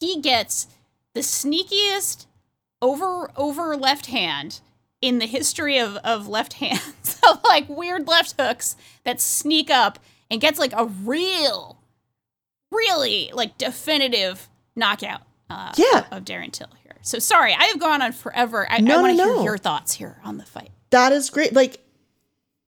he 0.00 0.20
gets 0.20 0.66
the 1.14 1.20
sneakiest 1.20 2.26
over 2.82 3.30
over 3.36 3.76
left 3.76 4.06
hand 4.06 4.60
in 5.00 5.18
the 5.18 5.26
history 5.26 5.78
of, 5.78 5.96
of 5.98 6.26
left 6.28 6.54
hands, 6.54 7.20
of 7.28 7.42
like 7.44 7.68
weird 7.68 8.06
left 8.08 8.34
hooks 8.38 8.76
that 9.04 9.20
sneak 9.20 9.70
up 9.70 9.98
and 10.30 10.40
gets 10.40 10.58
like 10.58 10.72
a 10.74 10.84
real, 10.86 11.78
really 12.70 13.30
like 13.32 13.56
definitive 13.58 14.48
knockout 14.74 15.22
uh, 15.48 15.72
Yeah. 15.76 16.04
of 16.10 16.24
Darren 16.24 16.50
Till 16.52 16.68
here. 16.82 16.96
So 17.02 17.18
sorry, 17.18 17.54
I 17.54 17.64
have 17.64 17.78
gone 17.78 18.02
on 18.02 18.12
forever. 18.12 18.66
I, 18.70 18.80
No, 18.80 18.98
I 18.98 19.02
want 19.02 19.12
to 19.12 19.16
no, 19.16 19.24
hear 19.26 19.36
no. 19.36 19.44
your 19.44 19.58
thoughts 19.58 19.94
here 19.94 20.18
on 20.24 20.38
the 20.38 20.44
fight. 20.44 20.70
That 20.90 21.12
is 21.12 21.30
great. 21.30 21.52
Like 21.54 21.78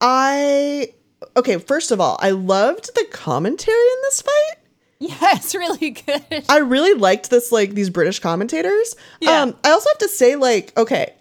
I 0.01 0.93
okay, 1.35 1.57
first 1.57 1.91
of 1.91 1.99
all, 1.99 2.17
I 2.21 2.31
loved 2.31 2.93
the 2.95 3.05
commentary 3.11 3.75
in 3.77 4.01
this 4.03 4.21
fight. 4.21 4.55
Yeah, 4.99 5.15
it's 5.21 5.55
really 5.55 5.91
good. 5.91 6.43
I 6.49 6.57
really 6.57 6.93
liked 6.93 7.29
this 7.29 7.51
like 7.51 7.71
these 7.71 7.89
British 7.89 8.19
commentators. 8.19 8.95
Yeah. 9.21 9.41
Um 9.41 9.55
I 9.63 9.71
also 9.71 9.89
have 9.89 9.97
to 9.99 10.09
say 10.09 10.35
like 10.35 10.75
okay, 10.77 11.13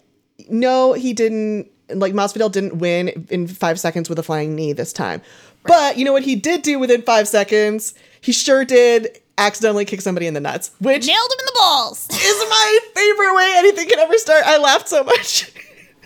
no, 0.49 0.93
he 0.93 1.13
didn't 1.13 1.71
like 1.91 2.13
Masvidal 2.13 2.53
didn't 2.53 2.79
win 2.79 3.27
in 3.31 3.47
5 3.47 3.81
seconds 3.81 4.11
with 4.11 4.19
a 4.19 4.23
flying 4.23 4.55
knee 4.55 4.75
this 4.75 4.93
time. 4.93 5.23
But 5.65 5.97
you 5.97 6.05
know 6.05 6.13
what 6.13 6.23
he 6.23 6.37
did 6.37 6.63
do 6.63 6.79
within 6.79 7.03
5 7.03 7.27
seconds? 7.27 7.95
He 8.21 8.33
sure 8.33 8.65
did 8.65 9.21
accidentally 9.39 9.85
kick 9.85 10.01
somebody 10.01 10.27
in 10.27 10.35
the 10.35 10.41
nuts, 10.41 10.71
which 10.81 11.07
Nailed 11.07 11.33
him 11.33 11.39
in 11.39 11.47
the 11.47 11.53
balls. 11.55 12.09
is 12.11 12.51
my 12.51 12.79
favorite 12.95 13.35
way 13.35 13.53
anything 13.57 13.89
can 13.89 13.99
ever 14.01 14.19
start. 14.19 14.45
I 14.45 14.59
laughed 14.59 14.89
so 14.89 15.03
much. 15.05 15.51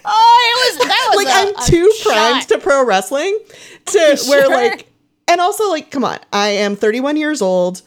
Oh, 0.05 0.77
it 0.77 0.79
was 0.79 0.89
that 0.89 1.13
was 1.15 1.25
like 1.25 1.59
I'm 1.59 1.67
too 1.69 1.93
primed 2.03 2.49
to 2.49 2.59
pro 2.59 2.85
wrestling 2.85 3.39
to 3.87 4.25
where 4.29 4.49
like 4.49 4.87
and 5.29 5.41
also 5.41 5.69
like 5.71 5.91
come 5.91 6.05
on, 6.05 6.19
I 6.33 6.49
am 6.49 6.77
31 6.77 7.17
years 7.17 7.43
old 7.43 7.83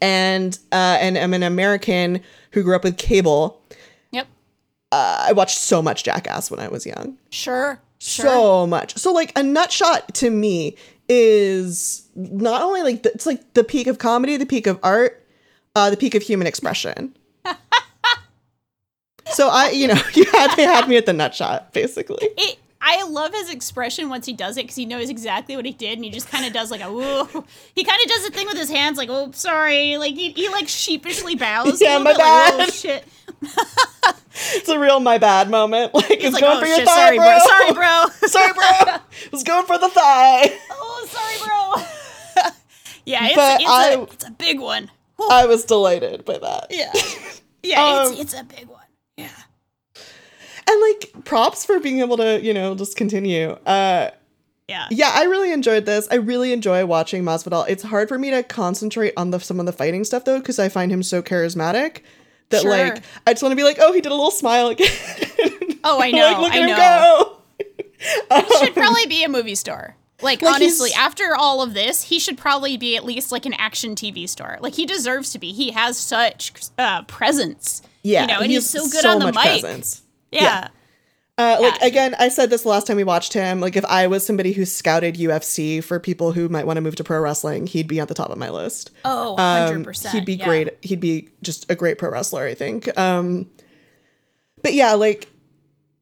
and 0.00 0.58
uh 0.72 0.98
and 1.00 1.18
I'm 1.18 1.34
an 1.34 1.42
American 1.42 2.22
who 2.52 2.62
grew 2.62 2.74
up 2.76 2.84
with 2.84 2.96
cable. 2.96 3.62
Yep. 4.12 4.26
Uh, 4.92 5.26
I 5.28 5.32
watched 5.32 5.58
so 5.58 5.82
much 5.82 6.04
Jackass 6.04 6.50
when 6.50 6.60
I 6.60 6.68
was 6.68 6.86
young. 6.86 7.18
Sure. 7.30 7.80
Sure. 7.98 8.26
So 8.26 8.66
much. 8.66 8.96
So 8.96 9.12
like 9.12 9.32
a 9.36 9.42
nut 9.42 9.72
shot 9.72 10.14
to 10.14 10.30
me 10.30 10.76
is 11.08 12.08
not 12.14 12.62
only 12.62 12.82
like 12.82 13.02
the, 13.02 13.12
it's 13.12 13.26
like 13.26 13.54
the 13.54 13.64
peak 13.64 13.86
of 13.86 13.98
comedy, 13.98 14.36
the 14.36 14.46
peak 14.46 14.66
of 14.66 14.78
art, 14.82 15.26
uh 15.74 15.90
the 15.90 15.96
peak 15.96 16.14
of 16.14 16.22
human 16.22 16.46
expression. 16.46 17.16
so 19.32 19.48
I, 19.48 19.70
you 19.70 19.88
know, 19.88 20.00
you 20.14 20.24
had 20.26 20.54
they 20.56 20.64
had 20.64 20.88
me 20.88 20.96
at 20.96 21.06
the 21.06 21.12
nut 21.12 21.34
shot 21.34 21.72
basically. 21.72 22.18
it, 22.36 22.58
I 22.80 23.02
love 23.04 23.32
his 23.34 23.50
expression 23.50 24.08
once 24.08 24.24
he 24.26 24.32
does 24.32 24.56
it 24.56 24.62
because 24.62 24.76
he 24.76 24.86
knows 24.86 25.10
exactly 25.10 25.56
what 25.56 25.64
he 25.66 25.72
did, 25.72 25.98
and 25.98 26.04
he 26.04 26.10
just 26.10 26.28
kind 26.28 26.46
of 26.46 26.52
does 26.52 26.70
like 26.70 26.80
a 26.82 26.92
woo. 26.92 27.24
He 27.74 27.82
kind 27.84 28.00
of 28.02 28.08
does 28.08 28.24
the 28.24 28.30
thing 28.32 28.46
with 28.46 28.56
his 28.56 28.70
hands, 28.70 28.96
like 28.98 29.08
"oh, 29.10 29.30
sorry," 29.32 29.96
like 29.98 30.14
he, 30.14 30.30
he 30.30 30.48
like 30.48 30.68
sheepishly 30.68 31.34
bows. 31.34 31.80
Yeah, 31.80 31.98
my 31.98 32.12
bit, 32.12 32.18
like, 32.18 32.52
"Oh, 32.52 32.58
bad." 32.58 32.72
shit. 32.72 33.04
it's 34.54 34.68
a 34.68 34.78
real 34.78 35.00
my 35.00 35.18
bad 35.18 35.50
moment. 35.50 35.94
Like 35.94 36.06
He's 36.06 36.24
it's 36.24 36.34
like, 36.34 36.42
going 36.42 36.58
oh 36.58 36.60
for 36.60 36.66
your 36.66 36.76
shit, 36.76 36.86
thigh, 36.86 37.16
sorry, 37.16 37.16
bro. 37.16 37.24
bro. 37.24 37.38
Sorry, 37.48 37.72
bro. 37.72 38.28
sorry, 38.28 38.84
bro. 38.84 38.96
was 39.32 39.42
going 39.44 39.66
for 39.66 39.78
the 39.78 39.88
thigh. 39.88 40.56
oh, 40.70 41.06
sorry, 41.10 42.44
bro. 42.44 42.52
yeah, 43.06 43.26
it's, 43.26 43.34
But 43.36 43.60
it's, 43.60 43.70
I- 43.70 43.92
a, 43.94 44.02
it's 44.02 44.26
a 44.26 44.30
big 44.30 44.60
one. 44.60 44.90
Whew. 45.16 45.28
I 45.30 45.46
was 45.46 45.64
delighted 45.64 46.24
by 46.24 46.38
that. 46.38 46.66
yeah. 46.70 46.92
Yeah, 47.62 47.82
Um, 47.84 48.12
it's, 48.12 48.20
it's 48.20 48.34
a 48.40 48.44
big 48.44 48.68
one. 48.68 48.84
Yeah. 49.16 49.28
And 50.68 50.80
like 50.82 51.24
props 51.24 51.64
for 51.64 51.80
being 51.80 52.00
able 52.00 52.16
to, 52.18 52.40
you 52.42 52.52
know, 52.52 52.74
just 52.74 52.96
continue. 52.96 53.52
Uh 53.66 54.10
Yeah. 54.68 54.86
yeah, 54.90 55.12
I 55.14 55.24
really 55.24 55.50
enjoyed 55.52 55.86
this. 55.86 56.06
I 56.10 56.16
really 56.16 56.52
enjoy 56.52 56.84
watching 56.84 57.22
Masvidal. 57.24 57.66
It's 57.68 57.82
hard 57.84 58.08
for 58.08 58.18
me 58.18 58.30
to 58.30 58.42
concentrate 58.42 59.14
on 59.16 59.30
the 59.30 59.38
some 59.40 59.58
of 59.60 59.66
the 59.66 59.72
fighting 59.72 60.04
stuff 60.04 60.24
though 60.24 60.38
because 60.40 60.58
I 60.58 60.68
find 60.68 60.92
him 60.92 61.02
so 61.02 61.22
charismatic 61.22 62.00
that 62.50 62.62
Sure. 62.62 62.70
like 62.70 63.02
I 63.26 63.32
just 63.32 63.42
want 63.42 63.52
to 63.52 63.56
be 63.56 63.62
like, 63.64 63.78
"Oh, 63.80 63.92
he 63.92 64.00
did 64.00 64.12
a 64.12 64.14
little 64.14 64.30
smile 64.30 64.68
again." 64.68 64.88
Oh, 65.84 65.96
I 65.96 66.10
like, 66.10 66.14
know, 66.14 66.40
look 66.42 66.52
I 66.52 66.56
at 66.58 66.62
him 66.68 66.76
know. 66.76 67.36
go. 68.30 68.58
should 68.58 68.74
probably 68.82 69.06
be 69.06 69.22
a 69.24 69.28
movie 69.28 69.54
star. 69.54 69.96
Like, 70.20 70.42
Like, 70.42 70.56
honestly, 70.56 70.90
he's- 70.90 71.00
after 71.00 71.36
all 71.36 71.62
of 71.62 71.72
this, 71.72 72.02
he 72.02 72.18
should 72.18 72.36
probably 72.36 72.76
be 72.76 72.96
at 72.96 73.04
least 73.04 73.30
like 73.30 73.46
an 73.46 73.54
action 73.54 73.94
TV 73.94 74.28
star. 74.28 74.58
Like 74.60 74.74
he 74.74 74.84
deserves 74.86 75.30
to 75.32 75.38
be. 75.38 75.52
He 75.52 75.70
has 75.70 75.96
such 75.96 76.52
uh, 76.76 77.02
presence. 77.04 77.80
Yeah, 78.02 78.22
you 78.22 78.26
know, 78.26 78.38
and 78.40 78.46
he 78.46 78.54
he's 78.54 78.68
so 78.68 78.82
good 78.88 79.02
so 79.02 79.10
on 79.10 79.18
the 79.20 79.26
much 79.26 79.34
mic. 79.36 79.60
presence. 79.60 80.02
Yeah. 80.30 80.42
Yeah. 80.42 80.68
Uh, 81.38 81.56
like 81.60 81.80
again, 81.82 82.16
I 82.18 82.30
said 82.30 82.50
this 82.50 82.66
last 82.66 82.88
time 82.88 82.96
we 82.96 83.04
watched 83.04 83.32
him. 83.32 83.60
Like 83.60 83.76
if 83.76 83.84
I 83.84 84.08
was 84.08 84.26
somebody 84.26 84.50
who 84.50 84.64
scouted 84.64 85.14
UFC 85.14 85.82
for 85.84 86.00
people 86.00 86.32
who 86.32 86.48
might 86.48 86.66
want 86.66 86.78
to 86.78 86.80
move 86.80 86.96
to 86.96 87.04
pro 87.04 87.20
wrestling, 87.20 87.68
he'd 87.68 87.86
be 87.86 88.00
at 88.00 88.08
the 88.08 88.14
top 88.14 88.30
of 88.30 88.38
my 88.38 88.50
list. 88.50 88.90
Oh, 89.04 89.36
Um, 89.38 89.84
100%. 89.84 90.10
he'd 90.10 90.24
be 90.24 90.34
yeah. 90.34 90.44
great. 90.44 90.78
He'd 90.82 90.98
be 90.98 91.28
just 91.42 91.70
a 91.70 91.76
great 91.76 91.96
pro 91.96 92.10
wrestler, 92.10 92.44
I 92.44 92.54
think. 92.54 92.88
Um, 92.98 93.48
but 94.62 94.74
yeah, 94.74 94.94
like 94.94 95.28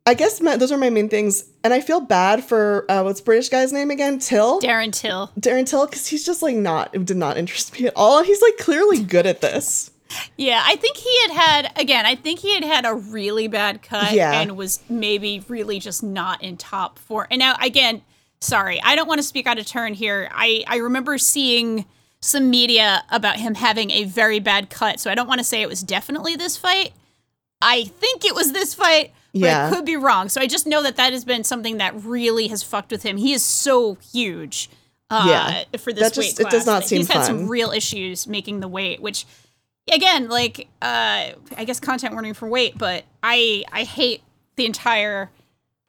I 0.07 0.15
guess 0.15 0.41
my, 0.41 0.57
those 0.57 0.73
are 0.73 0.79
my 0.79 0.89
main 0.89 1.11
things, 1.11 1.45
and 1.65 1.75
I 1.75 1.81
feel 1.83 2.01
bad 2.01 2.43
for 2.43 2.91
uh, 2.91 3.03
what's 3.03 3.21
British 3.21 3.51
guy's 3.51 3.73
name 3.75 3.91
again? 3.91 4.19
Till 4.19 4.61
Darren 4.63 4.91
Till. 4.91 5.33
Darren 5.39 5.67
Till, 5.69 5.85
because 5.85 6.07
he's 6.07 6.25
just 6.25 6.41
like 6.41 6.57
not 6.57 6.95
it 6.95 7.05
did 7.05 7.17
not 7.19 7.37
interest 7.37 7.79
me 7.79 7.89
at 7.89 7.93
all. 7.95 8.19
And 8.19 8.27
he's 8.27 8.41
like 8.41 8.57
clearly 8.57 9.03
good 9.03 9.27
at 9.27 9.43
this. 9.43 9.91
Yeah, 10.37 10.63
I 10.65 10.77
think 10.77 10.97
he 10.97 11.21
had 11.23 11.31
had 11.33 11.73
again. 11.81 12.07
I 12.07 12.15
think 12.15 12.41
he 12.41 12.55
had 12.55 12.65
had 12.65 12.85
a 12.87 12.95
really 12.95 13.49
bad 13.49 13.83
cut 13.83 14.13
Yeah. 14.13 14.41
and 14.41 14.57
was 14.57 14.81
maybe 14.89 15.45
really 15.49 15.79
just 15.81 16.03
not 16.03 16.43
in 16.43 16.57
top 16.57 16.99
four. 16.99 17.27
And 17.31 17.39
now 17.39 17.57
again, 17.61 18.03
sorry, 18.41 18.81
I 18.83 18.95
don't 18.97 19.09
want 19.09 19.19
to 19.19 19.23
speak 19.27 19.47
out 19.47 19.59
of 19.59 19.67
turn 19.67 19.95
here. 19.95 20.29
I 20.33 20.63
I 20.67 20.77
remember 20.77 21.19
seeing 21.19 21.87
some 22.21 22.51
media 22.51 23.03
about 23.11 23.37
him 23.37 23.55
having 23.55 23.91
a 23.91 24.05
very 24.05 24.39
bad 24.41 24.71
cut, 24.71 25.01
so 25.01 25.11
I 25.11 25.15
don't 25.15 25.29
want 25.29 25.39
to 25.39 25.45
say 25.45 25.61
it 25.63 25.69
was 25.69 25.83
definitely 25.83 26.35
this 26.37 26.57
fight. 26.57 26.93
I 27.63 27.85
think 27.85 28.25
it 28.25 28.35
was 28.35 28.53
this 28.53 28.75
fight, 28.75 29.13
but 29.33 29.41
Yeah. 29.41 29.69
it 29.69 29.75
could 29.75 29.85
be 29.85 29.97
wrong. 29.97 30.29
So 30.29 30.41
I 30.41 30.47
just 30.47 30.67
know 30.67 30.83
that 30.83 30.97
that 30.97 31.13
has 31.13 31.25
been 31.25 31.45
something 31.45 31.79
that 31.79 31.95
really 32.05 32.49
has 32.49 32.63
fucked 32.63 32.91
with 32.91 33.03
him. 33.03 33.17
He 33.17 33.33
is 33.33 33.43
so 33.43 33.97
huge. 34.13 34.69
Uh, 35.09 35.25
Yeah. 35.29 35.79
for 35.79 35.93
this 35.93 36.03
That 36.11 36.17
weight 36.19 36.27
just- 36.27 36.41
it 36.41 36.51
does 36.51 36.67
not 36.67 36.85
seem 36.85 36.99
He's 36.99 37.09
had 37.13 37.25
some 37.25 37.47
real 37.49 37.71
issues 37.71 38.27
making 38.27 38.59
the 38.61 38.67
weight, 38.69 39.01
which 39.01 39.25
again, 39.93 40.29
like 40.29 40.69
uh 40.83 41.33
I 41.57 41.65
guess 41.65 41.81
content 41.81 42.13
warning 42.13 42.35
for 42.35 42.49
weight, 42.49 42.77
but 42.77 43.05
I 43.23 43.65
I 43.73 43.85
hate 43.85 44.23
the 44.57 44.67
entire 44.67 45.31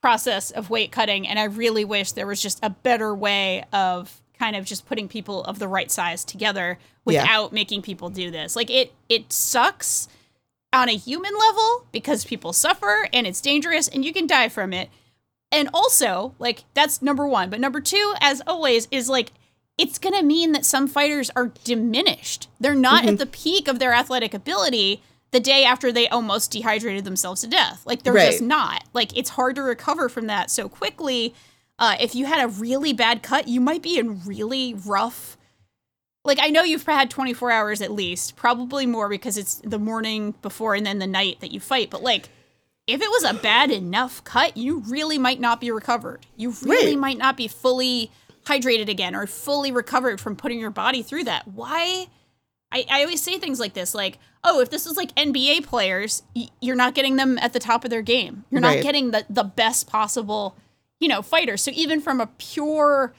process 0.01 0.51
of 0.51 0.69
weight 0.69 0.91
cutting 0.91 1.27
and 1.27 1.39
I 1.39 1.45
really 1.45 1.83
wish 1.85 2.11
there 2.11 2.27
was 2.27 2.41
just 2.41 2.59
a 2.63 2.69
better 2.69 3.13
way 3.15 3.65
of 3.73 4.21
kind 4.37 4.55
of 4.55 4.63
just 4.65 4.85
putting 4.85 5.07
people 5.07 5.43
of 5.45 5.57
the 5.59 5.67
right 5.67 5.89
size 5.89 6.23
together 6.23 6.77
Yeah. 7.05 7.21
without 7.23 7.51
making 7.53 7.81
people 7.81 8.09
do 8.09 8.29
this. 8.29 8.55
Like 8.55 8.69
it 8.69 8.93
it 9.09 9.33
sucks 9.33 10.07
on 10.73 10.89
a 10.89 10.95
human 10.97 11.33
level 11.35 11.85
because 11.91 12.25
people 12.25 12.53
suffer 12.53 13.07
and 13.13 13.25
it's 13.25 13.41
dangerous 13.41 13.87
and 13.87 14.05
you 14.05 14.13
can 14.13 14.27
die 14.27 14.49
from 14.49 14.73
it. 14.73 14.89
And 15.51 15.69
also, 15.73 16.35
like 16.39 16.65
that's 16.73 17.01
number 17.01 17.25
1, 17.25 17.49
but 17.49 17.59
number 17.61 17.79
2 17.79 18.13
as 18.21 18.41
always 18.45 18.87
is 18.91 19.07
like 19.09 19.31
it's 19.77 19.99
going 19.99 20.15
to 20.15 20.23
mean 20.23 20.51
that 20.53 20.65
some 20.65 20.87
fighters 20.87 21.29
are 21.35 21.51
diminished. 21.63 22.49
They're 22.59 22.73
not 22.75 23.01
Mm-hmm. 23.03 23.09
at 23.13 23.17
the 23.19 23.25
peak 23.27 23.67
of 23.67 23.79
their 23.79 23.93
athletic 23.93 24.33
ability 24.33 25.01
the 25.31 25.39
day 25.39 25.63
after 25.65 25.91
they 25.91 26.07
almost 26.07 26.51
dehydrated 26.51 27.03
themselves 27.03 27.41
to 27.41 27.47
death. 27.47 27.83
Like 27.85 28.03
they're 28.03 28.13
Right. 28.13 28.31
just 28.31 28.41
not. 28.41 28.83
Like 28.93 29.15
it's 29.17 29.31
hard 29.31 29.55
to 29.55 29.61
recover 29.61 30.09
from 30.09 30.27
that 30.27 30.49
so 30.49 30.67
quickly. 30.69 31.33
Uh, 31.77 31.95
if 31.99 32.15
you 32.15 32.25
had 32.25 32.43
a 32.43 32.47
really 32.47 32.91
bad 32.93 33.21
cut, 33.21 33.47
you 33.47 33.61
might 33.61 33.81
be 33.83 33.99
in 33.99 34.23
really 34.25 34.73
rough. 34.73 35.37
Like 36.25 36.39
I 36.41 36.49
know 36.49 36.63
you've 36.63 36.85
had 36.85 37.09
24 37.11 37.51
hours 37.51 37.81
at 37.81 37.91
least, 37.91 38.35
probably 38.35 38.85
more 38.85 39.07
because 39.09 39.37
it's 39.37 39.55
the 39.63 39.77
morning 39.79 40.33
before 40.41 40.73
and 40.75 40.85
then 40.85 40.99
the 40.99 41.07
night 41.07 41.39
that 41.41 41.51
you 41.51 41.59
fight. 41.59 41.89
But 41.89 42.01
like, 42.01 42.29
if 42.87 43.01
it 43.01 43.09
was 43.09 43.23
a 43.25 43.33
bad 43.33 43.69
enough 43.69 44.23
cut, 44.23 44.57
you 44.57 44.79
really 44.87 45.17
might 45.17 45.39
not 45.39 45.61
be 45.61 45.69
recovered. 45.71 46.25
You 46.35 46.53
really 46.63 46.93
Right. 46.95 46.99
might 46.99 47.17
not 47.17 47.37
be 47.37 47.47
fully 47.47 48.09
hydrated 48.47 48.89
again 48.89 49.15
or 49.15 49.27
fully 49.27 49.71
recovered 49.71 50.19
from 50.19 50.35
putting 50.35 50.59
your 50.59 50.71
body 50.71 51.01
through 51.03 51.25
that. 51.25 51.47
Why? 51.47 52.07
I, 52.71 52.85
I 52.89 53.01
always 53.01 53.21
say 53.21 53.37
things 53.39 53.59
like 53.59 53.73
this 53.73 53.95
like, 53.95 54.17
oh, 54.43 54.59
if 54.59 54.69
this 54.69 54.85
was 54.87 54.97
like 54.97 55.13
NBA 55.15 55.65
players, 55.65 56.23
y- 56.35 56.49
you're 56.61 56.75
not 56.75 56.93
getting 56.95 57.15
them 57.15 57.37
at 57.37 57.53
the 57.53 57.59
top 57.59 57.83
of 57.85 57.89
their 57.89 58.01
game. 58.01 58.43
You're 58.49 58.59
not 58.61 58.75
Right. 58.75 58.83
getting 58.83 59.11
the, 59.11 59.25
the 59.29 59.43
best 59.43 59.87
possible, 59.87 60.57
you 60.99 61.07
know, 61.07 61.21
fighter. 61.21 61.55
So 61.57 61.71
even 61.73 62.01
from 62.01 62.19
a 62.19 62.27
pure 62.37 63.13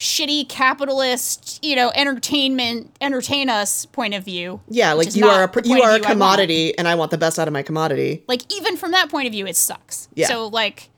shitty 0.00 0.48
capitalist, 0.48 1.58
you 1.64 1.74
know, 1.76 1.90
entertainment, 1.94 2.94
entertain 3.00 3.48
us 3.48 3.86
point 3.86 4.14
of 4.14 4.24
view. 4.24 4.60
Yeah, 4.68 4.92
like 4.92 5.14
you 5.14 5.26
are 5.26 5.44
a 5.44 5.62
you 5.68 5.82
are 5.82 5.90
a 5.90 5.98
view 5.98 6.04
I 6.04 6.10
commodity, 6.12 6.76
and 6.78 6.86
I 6.86 6.94
want 6.94 7.10
the 7.10 7.18
best 7.18 7.38
out 7.38 7.48
of 7.48 7.52
my 7.52 7.62
commodity. 7.62 8.24
Like 8.28 8.42
even 8.52 8.76
from 8.76 8.92
that 8.92 9.10
point 9.10 9.26
of 9.26 9.32
view, 9.32 9.46
it 9.46 9.56
sucks. 9.56 10.08
Yeah. 10.14 10.28
So 10.28 10.46
like, 10.48 10.90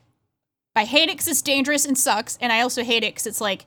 I 0.77 0.85
hate 0.85 1.05
it 1.05 1.13
because 1.13 1.29
it's 1.29 1.43
dangerous 1.43 1.85
and 1.85 1.99
sucks, 1.99 2.39
and 2.41 2.53
I 2.53 2.61
also 2.61 2.83
hate 2.85 3.03
it 3.03 3.15
because 3.15 3.27
it's 3.27 3.41
like 3.41 3.67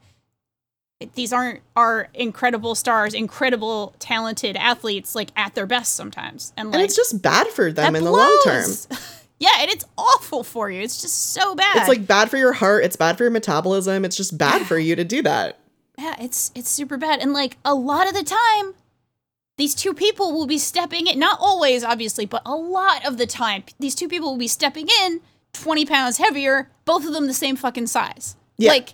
these 1.16 1.34
aren't 1.34 1.62
our 1.76 2.10
incredible 2.14 2.76
stars, 2.76 3.14
incredible 3.14 3.94
talented 4.00 4.56
athletes 4.56 5.16
like 5.16 5.30
at 5.36 5.56
their 5.56 5.66
best 5.66 5.96
sometimes, 5.96 6.54
and 6.56 6.70
like 6.70 6.76
and 6.76 6.84
it's 6.84 6.96
just 6.96 7.22
bad 7.22 7.48
for 7.48 7.72
them 7.72 7.96
in 7.96 8.04
the 8.04 8.12
long 8.12 8.40
term. 8.46 8.70
yeah, 9.40 9.50
and 9.60 9.70
it's 9.70 9.86
awful 9.98 10.44
for 10.44 10.72
you. 10.72 10.82
It's 10.82 11.02
just 11.02 11.32
so 11.34 11.56
bad. 11.56 11.78
It's 11.78 11.90
like 11.90 12.08
bad 12.08 12.30
for 12.30 12.38
your 12.38 12.54
heart. 12.54 12.86
It's 12.86 12.96
bad 12.96 13.18
for 13.18 13.24
your 13.24 13.32
metabolism. 13.32 14.06
It's 14.06 14.16
just 14.16 14.38
bad 14.38 14.66
for 14.66 14.78
you 14.78 14.96
to 14.96 15.04
do 15.04 15.22
that. 15.24 15.60
yeah, 15.98 16.16
it's 16.20 16.52
it's 16.56 16.70
super 16.70 16.98
bad, 16.98 17.20
and 17.22 17.34
like 17.34 17.58
a 17.66 17.76
lot 17.76 18.08
of 18.08 18.14
the 18.14 18.24
time. 18.24 18.76
These 19.56 19.76
two 19.76 19.94
people 19.94 20.34
will 20.34 20.48
be 20.48 20.58
stepping 20.58 21.06
in, 21.06 21.20
not 21.20 21.38
always, 21.40 21.84
obviously, 21.84 22.26
but 22.26 22.42
a 22.44 22.56
lot 22.56 23.06
of 23.06 23.20
the 23.20 23.28
time, 23.28 23.64
these 23.78 23.94
two 23.94 24.08
people 24.08 24.32
will 24.32 24.40
be 24.40 24.48
stepping 24.48 24.88
in 25.04 25.22
20 25.54 25.86
pounds 25.86 26.18
heavier, 26.18 26.70
both 26.86 27.06
of 27.06 27.14
them 27.14 27.28
the 27.28 27.34
same 27.34 27.56
fucking 27.56 27.88
size. 27.88 28.36
Yeah. 28.58 28.70
Like, 28.72 28.94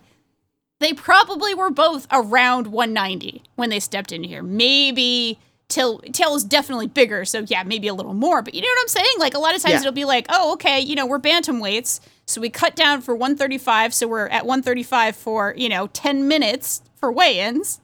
they 0.79 0.93
probably 0.93 1.53
were 1.53 1.69
both 1.69 2.07
around 2.11 2.67
190 2.67 3.43
when 3.55 3.69
they 3.69 3.79
stepped 3.79 4.11
in 4.11 4.23
here. 4.23 4.41
Maybe 4.43 5.37
Till 5.67 5.99
Till 6.13 6.35
is 6.35 6.43
definitely 6.43 6.87
bigger, 6.87 7.25
so 7.25 7.45
yeah, 7.47 7.63
maybe 7.63 7.87
a 7.89 7.93
little 7.93 8.13
more. 8.13 8.41
But 8.41 8.55
you 8.55 8.61
know 8.61 8.67
what 8.69 8.81
I'm 8.81 8.87
saying? 8.87 9.13
Like 9.19 9.33
a 9.35 9.39
lot 9.39 9.55
of 9.55 9.61
times 9.61 9.73
Yeah. 9.73 9.79
it'll 9.81 9.91
be 9.91 10.05
like, 10.05 10.25
oh, 10.29 10.53
okay, 10.53 10.79
you 10.79 10.95
know, 10.95 11.05
we're 11.05 11.17
bantam 11.19 11.59
weights, 11.59 11.99
so 12.25 12.39
we 12.41 12.49
cut 12.49 12.75
down 12.75 13.01
for 13.01 13.13
135, 13.13 13.93
so 13.93 14.07
we're 14.07 14.27
at 14.29 14.45
135 14.47 15.15
for 15.15 15.53
you 15.57 15.69
know 15.69 15.87
10 15.87 16.27
minutes 16.27 16.81
for 16.95 17.11
weigh-ins, 17.11 17.81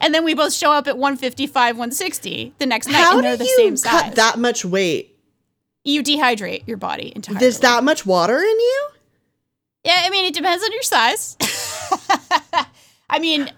and 0.00 0.12
then 0.14 0.24
we 0.24 0.34
both 0.34 0.52
show 0.52 0.72
up 0.72 0.88
at 0.88 0.96
155, 0.98 1.76
160 1.76 2.54
the 2.58 2.66
next 2.66 2.86
night, 2.88 2.94
How 2.96 3.12
and 3.12 3.18
do 3.22 3.22
they're 3.28 3.36
the 3.36 3.44
you 3.44 3.56
same 3.56 3.76
cut 3.76 4.04
size. 4.06 4.14
that 4.14 4.38
much 4.38 4.64
weight? 4.64 5.17
You 5.84 6.02
dehydrate 6.02 6.66
your 6.66 6.76
body 6.76 7.12
entirely. 7.14 7.40
There's 7.40 7.60
that 7.60 7.84
much 7.84 8.04
water 8.04 8.38
in 8.38 8.42
you? 8.60 8.88
Yeah, 9.84 10.02
I 10.04 10.10
mean, 10.10 10.24
it 10.24 10.34
depends 10.34 10.62
on 10.64 10.72
your 10.72 10.82
size. 10.82 11.36
I 13.10 13.18
mean, 13.18 13.50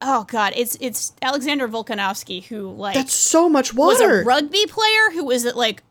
oh 0.00 0.24
god, 0.24 0.52
it's 0.56 0.76
it's 0.80 1.12
Alexander 1.22 1.66
Volkanovsky 1.68 2.44
who 2.44 2.70
like 2.70 2.94
That's 2.94 3.14
so 3.14 3.48
much 3.48 3.74
water. 3.74 4.08
was 4.18 4.22
a 4.22 4.24
rugby 4.24 4.66
player 4.66 5.10
who 5.12 5.24
was 5.24 5.44
at 5.46 5.56
like 5.56 5.82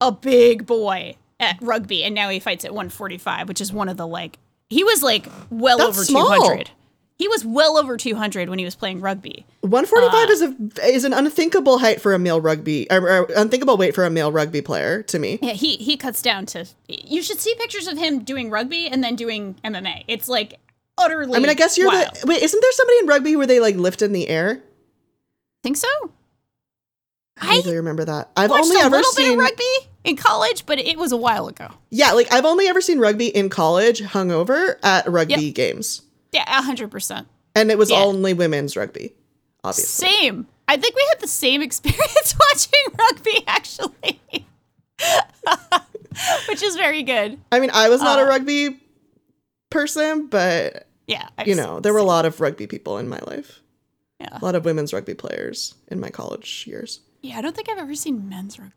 a 0.00 0.12
big 0.12 0.66
boy 0.66 1.16
at 1.40 1.58
rugby, 1.60 2.04
and 2.04 2.14
now 2.14 2.28
he 2.28 2.38
fights 2.38 2.64
at 2.64 2.72
145, 2.72 3.48
which 3.48 3.60
is 3.60 3.72
one 3.72 3.88
of 3.88 3.96
the 3.96 4.06
like 4.06 4.38
he 4.68 4.84
was 4.84 5.02
like 5.02 5.26
well 5.50 5.78
That's 5.78 5.90
over 5.90 6.04
small. 6.04 6.34
200. 6.36 6.70
He 7.18 7.26
was 7.26 7.44
well 7.44 7.76
over 7.76 7.96
200 7.96 8.48
when 8.48 8.60
he 8.60 8.64
was 8.64 8.76
playing 8.76 9.00
rugby. 9.00 9.44
145 9.62 10.28
Uh, 10.28 10.32
is 10.32 10.42
a 10.42 10.94
is 10.94 11.04
an 11.04 11.12
unthinkable 11.12 11.78
height 11.78 12.00
for 12.00 12.14
a 12.14 12.18
male 12.18 12.40
rugby 12.40 12.86
or, 12.92 13.00
or 13.08 13.28
unthinkable 13.36 13.76
weight 13.76 13.94
for 13.94 14.04
a 14.04 14.10
male 14.10 14.30
rugby 14.30 14.62
player 14.62 15.02
to 15.02 15.18
me. 15.18 15.40
Yeah, 15.42 15.52
he 15.54 15.76
he 15.78 15.96
cuts 15.96 16.22
down 16.22 16.46
to. 16.46 16.66
You 16.86 17.22
should 17.22 17.40
see 17.40 17.54
pictures 17.56 17.88
of 17.88 17.98
him 17.98 18.20
doing 18.20 18.50
rugby 18.50 18.86
and 18.86 19.02
then 19.02 19.16
doing 19.16 19.56
MMA. 19.64 20.04
It's 20.06 20.28
like 20.28 20.60
utterly. 20.96 21.34
I 21.36 21.40
mean, 21.40 21.50
I 21.50 21.54
guess 21.54 21.76
you're 21.76 21.88
wild. 21.88 22.14
the 22.14 22.26
wait. 22.28 22.40
Isn't 22.42 22.60
there 22.60 22.72
somebody 22.72 22.98
in 23.00 23.06
rugby 23.08 23.34
where 23.36 23.46
they 23.48 23.58
like 23.58 23.74
lift 23.74 24.00
in 24.00 24.12
the 24.12 24.28
air? 24.28 24.62
think 25.64 25.76
so. 25.76 25.88
I 27.40 27.62
I 27.66 27.70
remember 27.72 28.04
that. 28.04 28.30
I've 28.36 28.52
only 28.52 28.76
a 28.76 28.84
ever 28.84 28.96
little 28.96 29.12
bit 29.16 29.24
seen 29.24 29.32
of 29.32 29.38
rugby 29.40 29.64
in 30.04 30.14
college, 30.16 30.66
but 30.66 30.78
it 30.78 30.96
was 30.98 31.10
a 31.12 31.16
while 31.16 31.48
ago. 31.48 31.68
yeah, 31.90 32.12
like 32.12 32.32
I've 32.32 32.44
only 32.44 32.68
ever 32.68 32.80
seen 32.80 33.00
rugby 33.00 33.26
in 33.26 33.48
college, 33.48 34.00
hungover 34.02 34.76
at 34.84 35.08
rugby 35.08 35.46
Yep. 35.46 35.54
games, 35.54 36.02
Yeah, 36.32 36.44
hundred 36.62 36.90
percent. 36.90 37.26
and 37.54 37.70
it 37.70 37.78
was 37.78 37.90
Yeah. 37.90 37.98
only 38.00 38.34
women's 38.34 38.76
rugby, 38.76 39.14
obviously. 39.64 40.08
Same. 40.08 40.46
I 40.68 40.76
think 40.76 40.94
we 40.94 41.04
had 41.10 41.20
the 41.20 41.28
same 41.28 41.62
experience 41.68 42.34
watching 42.52 42.94
rugby. 42.98 43.44
Actually, 43.46 44.20
which 46.48 46.62
is 46.62 46.76
very 46.76 47.02
good. 47.02 47.38
I 47.52 47.60
mean, 47.60 47.70
I 47.72 47.88
was 47.88 48.00
not 48.00 48.18
a 48.18 48.22
Uh, 48.22 48.28
rugby 48.28 48.80
person, 49.70 50.26
but 50.26 50.86
Yeah. 51.06 51.28
I've 51.38 51.46
you 51.48 51.54
know, 51.54 51.80
there 51.80 51.92
were 51.92 51.98
a 51.98 52.04
lot 52.04 52.26
of 52.26 52.40
rugby 52.40 52.66
people 52.66 52.98
in 52.98 53.08
my 53.08 53.20
life. 53.26 53.60
Yeah. 54.20 54.38
A 54.40 54.44
lot 54.44 54.54
of 54.56 54.64
women's 54.64 54.92
rugby 54.92 55.14
players 55.14 55.74
in 55.88 56.00
my 56.00 56.10
college 56.10 56.64
years. 56.66 57.00
Yeah, 57.22 57.38
I 57.38 57.40
don't 57.40 57.54
think 57.54 57.68
I've 57.68 57.78
ever 57.78 57.94
seen 57.94 58.28
men's 58.28 58.58
rugby. 58.58 58.74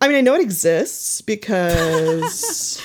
I 0.00 0.08
mean, 0.08 0.16
I 0.16 0.20
know 0.22 0.34
it 0.34 0.40
exists 0.40 1.20
because 1.20 2.80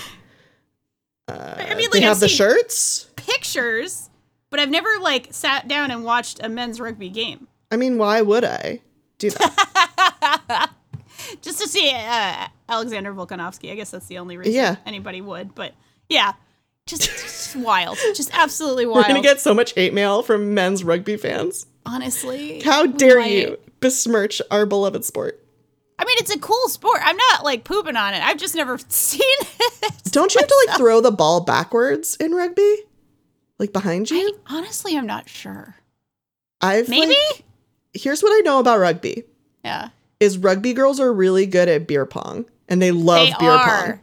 uh, 1.30 1.56
I 1.70 1.76
mean, 1.76 1.90
they 1.92 2.00
like, 2.00 2.04
have 2.04 2.18
I've 2.18 2.20
the 2.22 2.30
seen- 2.30 2.38
shirts. 2.38 3.06
Pictures, 3.16 4.10
but 4.50 4.60
I've 4.60 4.70
never 4.70 4.90
like 5.02 5.28
sat 5.32 5.68
down 5.68 5.92
and 5.92 6.04
watched 6.04 6.44
a 6.44 6.50
men's 6.50 6.80
rugby 6.82 7.10
game 7.10 7.48
I 7.72 7.78
mean, 7.78 7.98
why 8.00 8.22
would 8.22 8.44
I 8.44 8.82
do 9.20 9.30
that? 9.30 10.70
just 11.42 11.60
to 11.62 11.68
see 11.68 11.92
uh, 11.94 12.48
Alexander 12.68 13.14
Volkanovsky. 13.14 13.72
I 13.72 13.76
guess 13.76 13.92
that's 13.92 14.08
the 14.08 14.18
only 14.18 14.38
reason 14.38 14.54
Yeah. 14.54 14.78
anybody 14.86 15.22
would. 15.22 15.54
But 15.54 15.74
yeah, 16.10 16.34
just, 16.88 17.04
just 17.04 17.56
wild, 17.56 17.98
just 18.16 18.32
absolutely 18.34 18.86
wild. 18.88 18.98
We're 18.98 19.08
gonna 19.10 19.22
get 19.22 19.40
so 19.40 19.54
much 19.54 19.74
hate 19.74 19.94
mail 19.94 20.24
from 20.24 20.54
men's 20.56 20.84
rugby 20.84 21.18
fans. 21.18 21.68
Honestly, 21.86 22.62
How 22.62 22.88
dare 22.88 23.20
might- 23.20 23.32
you 23.32 23.58
besmirch 23.80 24.42
our 24.50 24.66
beloved 24.66 25.06
sport? 25.06 25.44
I 26.02 26.06
mean, 26.06 26.16
it's 26.20 26.34
a 26.34 26.40
cool 26.40 26.70
sport. 26.70 27.00
I'm 27.04 27.18
not 27.18 27.44
like 27.44 27.66
pooping 27.66 27.98
on 27.98 28.14
it. 28.14 28.24
I've 28.24 28.38
just 28.38 28.56
never 28.56 28.78
seen 28.88 29.20
it. 29.22 30.04
Don't 30.06 30.34
you 30.34 30.40
have 30.40 30.48
to 30.48 30.66
like 30.68 30.78
throw 30.78 31.02
the 31.02 31.12
ball 31.12 31.42
backwards 31.42 32.16
in 32.16 32.34
rugby? 32.34 32.76
Like 33.60 33.74
behind 33.74 34.08
I 34.12 34.16
you? 34.16 34.40
honestly, 34.48 34.98
I'm 34.98 35.06
not 35.06 35.28
sure. 35.28 35.76
I've 36.62 36.88
Maybe. 36.88 37.16
like- 37.34 37.44
here's 37.94 38.24
what 38.24 38.32
I 38.32 38.40
know 38.40 38.60
about 38.60 38.80
rugby. 38.80 39.24
Yeah, 39.66 39.90
Is 40.22 40.38
rugby 40.38 40.72
girls 40.74 41.02
are 41.02 41.12
really 41.12 41.46
good 41.46 41.68
at 41.68 41.86
beer 41.86 42.06
pong 42.06 42.46
and 42.70 42.82
they 42.82 42.92
love 42.92 43.28
they 43.28 43.34
beer 43.38 43.52
are. 43.52 43.86
pong. 43.88 44.00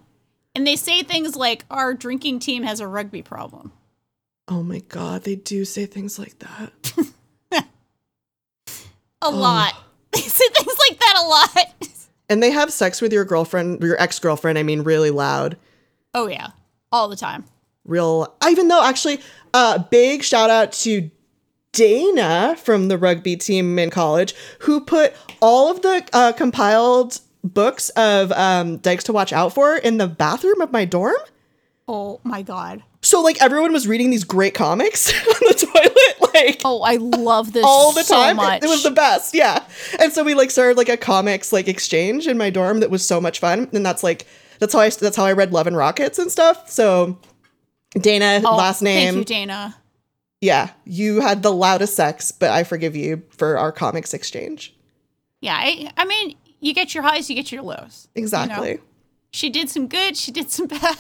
And 0.55 0.67
they 0.67 0.77
say 0.77 1.03
things 1.03 1.35
like, 1.35 1.65
"Our 1.71 1.95
drinking 1.95 2.41
team 2.41 2.63
has 2.63 2.81
a 2.81 2.87
rugby 2.87 3.23
problem." 3.23 3.73
Oh 4.49 4.63
my 4.63 4.81
god, 4.89 5.25
they 5.25 5.35
do 5.37 5.65
say 5.65 5.87
things 5.87 6.19
like 6.19 6.39
that. 6.41 6.93
A 9.23 9.27
oh. 9.29 9.31
lot. 9.31 9.75
They 10.13 10.23
say 10.23 10.47
things 10.49 10.77
like 10.89 10.99
that 10.99 11.15
a 11.19 11.27
lot. 11.27 11.75
And 12.29 12.43
they 12.43 12.51
have 12.51 12.73
sex 12.73 13.01
with 13.01 13.13
your 13.13 13.25
girlfriend, 13.25 13.83
your 13.83 14.01
ex-girlfriend, 14.01 14.59
I 14.59 14.63
mean 14.63 14.83
really 14.83 15.11
loud. 15.11 15.57
Oh 16.15 16.27
yeah, 16.27 16.49
all 16.91 17.09
the 17.09 17.17
time. 17.17 17.45
Real 17.85 18.35
even 18.49 18.69
though 18.69 18.83
actually 18.85 19.21
uh 19.55 19.79
big 19.79 20.25
shout 20.25 20.51
out 20.51 20.73
to 20.73 21.11
Dana 21.73 22.57
from 22.59 22.89
the 22.89 22.97
rugby 22.99 23.37
team 23.37 23.79
in 23.79 23.91
college 23.91 24.35
who 24.61 24.81
put 24.81 25.15
all 25.41 25.71
of 25.71 25.83
the 25.83 26.09
uh, 26.13 26.33
compiled 26.33 27.21
books 27.45 27.91
of 27.91 28.33
um, 28.33 28.79
dykes 28.79 29.05
to 29.05 29.13
watch 29.13 29.33
out 29.33 29.53
for 29.53 29.77
in 29.77 29.99
the 29.99 30.07
bathroom 30.07 30.63
of 30.63 30.73
my 30.73 30.87
dorm. 30.87 31.15
Oh 31.87 32.21
my 32.25 32.41
god. 32.41 32.83
So 33.07 33.21
like 33.23 33.41
everyone 33.41 33.73
was 33.73 33.87
reading 33.87 34.11
these 34.11 34.25
great 34.25 34.53
comics 34.55 35.13
on 35.29 35.35
the 35.41 35.55
toilet, 35.73 36.35
like 36.35 36.61
Oh, 36.65 36.83
I 36.83 36.97
love 36.97 37.53
this 37.53 37.65
all 37.65 37.93
the 37.93 38.03
so 38.03 38.17
time. 38.17 38.37
much. 38.37 38.65
It 38.65 38.69
was 38.69 38.83
the 38.83 38.91
best, 38.91 39.33
yeah. 39.33 39.63
And 40.01 40.13
so 40.13 40.25
we 40.25 40.35
like 40.35 40.51
started 40.51 40.77
like 40.77 40.89
a 40.89 40.97
comics 40.97 41.53
like 41.53 41.69
exchange 41.69 42.27
in 42.27 42.37
my 42.37 42.51
dorm 42.51 42.81
that 42.81 42.91
was 42.91 43.07
so 43.07 43.21
much 43.21 43.39
fun, 43.39 43.69
and 43.73 43.87
that's 43.87 44.03
like 44.03 44.27
that's 44.59 44.73
how 44.73 44.81
I 44.81 44.91
that's 44.91 45.17
how 45.17 45.25
I 45.25 45.33
read 45.33 45.53
Love 45.53 45.69
and 45.69 45.77
Rockets 45.77 46.19
and 46.19 46.33
stuff. 46.33 46.69
So 46.69 47.19
Dana, 47.93 48.41
Oh, 48.45 48.57
last 48.57 48.83
name, 48.83 49.15
Thank 49.15 49.19
you, 49.19 49.25
Dana. 49.37 49.77
yeah, 50.41 50.71
you 50.85 51.21
had 51.21 51.43
the 51.45 51.53
loudest 51.53 51.95
sex, 51.95 52.33
but 52.33 52.51
I 52.51 52.65
forgive 52.65 52.97
you 52.97 53.23
for 53.31 53.57
our 53.57 53.71
comics 53.71 54.13
exchange. 54.15 54.75
Yeah, 55.41 55.55
I, 55.57 55.93
I 55.97 56.05
mean, 56.07 56.37
you 56.59 56.75
get 56.75 56.93
your 56.93 57.05
highs, 57.05 57.31
you 57.31 57.37
get 57.37 57.53
your 57.53 57.63
lows. 57.63 58.09
Exactly. 58.17 58.81
She 59.31 59.49
did 59.49 59.71
some 59.71 59.87
good, 59.87 60.17
she 60.17 60.33
did 60.33 60.51
some 60.51 60.67
bad. 60.67 60.97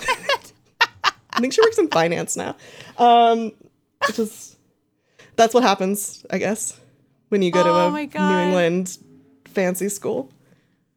I 1.36 1.40
think 1.40 1.52
she 1.52 1.60
works 1.60 1.78
in 1.78 1.88
finance 1.88 2.36
now. 2.36 2.56
Um, 2.98 3.52
which 4.06 4.18
is 4.18 4.56
that's 5.36 5.52
what 5.54 5.62
happens, 5.62 6.24
I 6.30 6.38
guess, 6.38 6.78
when 7.28 7.42
you 7.42 7.50
go 7.50 7.62
to 7.62 7.68
Oh 7.70 7.88
a 7.88 7.90
New 7.92 8.38
England 8.48 8.98
fancy 9.46 9.88
school. 9.88 10.30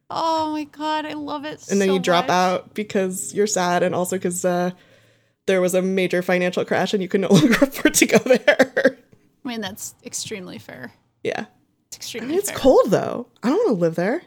oh 0.09 0.51
my 0.51 0.63
god, 0.63 1.05
I 1.05 1.13
love 1.13 1.45
it. 1.45 1.69
and 1.69 1.79
then 1.81 1.89
so 1.89 1.93
you 1.95 1.99
drop 1.99 2.25
much. 2.25 2.31
out 2.31 2.73
because 2.73 3.33
you're 3.33 3.47
sad 3.47 3.83
and 3.83 3.93
also 3.93 4.15
because 4.15 4.43
uh, 4.45 4.71
there 5.45 5.61
was 5.61 5.73
a 5.75 5.81
major 5.81 6.21
financial 6.21 6.63
crash 6.65 6.93
and 6.93 7.01
you 7.03 7.09
could 7.09 7.21
no 7.21 7.27
longer 7.31 7.57
afford 7.61 7.93
to 7.95 8.05
go 8.05 8.17
there. 8.19 8.97
I 9.45 9.47
mean, 9.47 9.61
that's 9.61 9.95
extremely 10.05 10.57
fair. 10.57 10.93
yeah. 11.23 11.45
It's 11.87 11.97
I 11.97 11.99
extremely 11.99 12.29
mean, 12.29 12.37
it's 12.39 12.51
fair. 12.51 12.59
cold 12.59 12.85
though. 12.91 13.27
I 13.43 13.49
don't 13.49 13.57
want 13.57 13.67
to 13.79 13.81
live 13.81 13.95
there. 13.95 14.21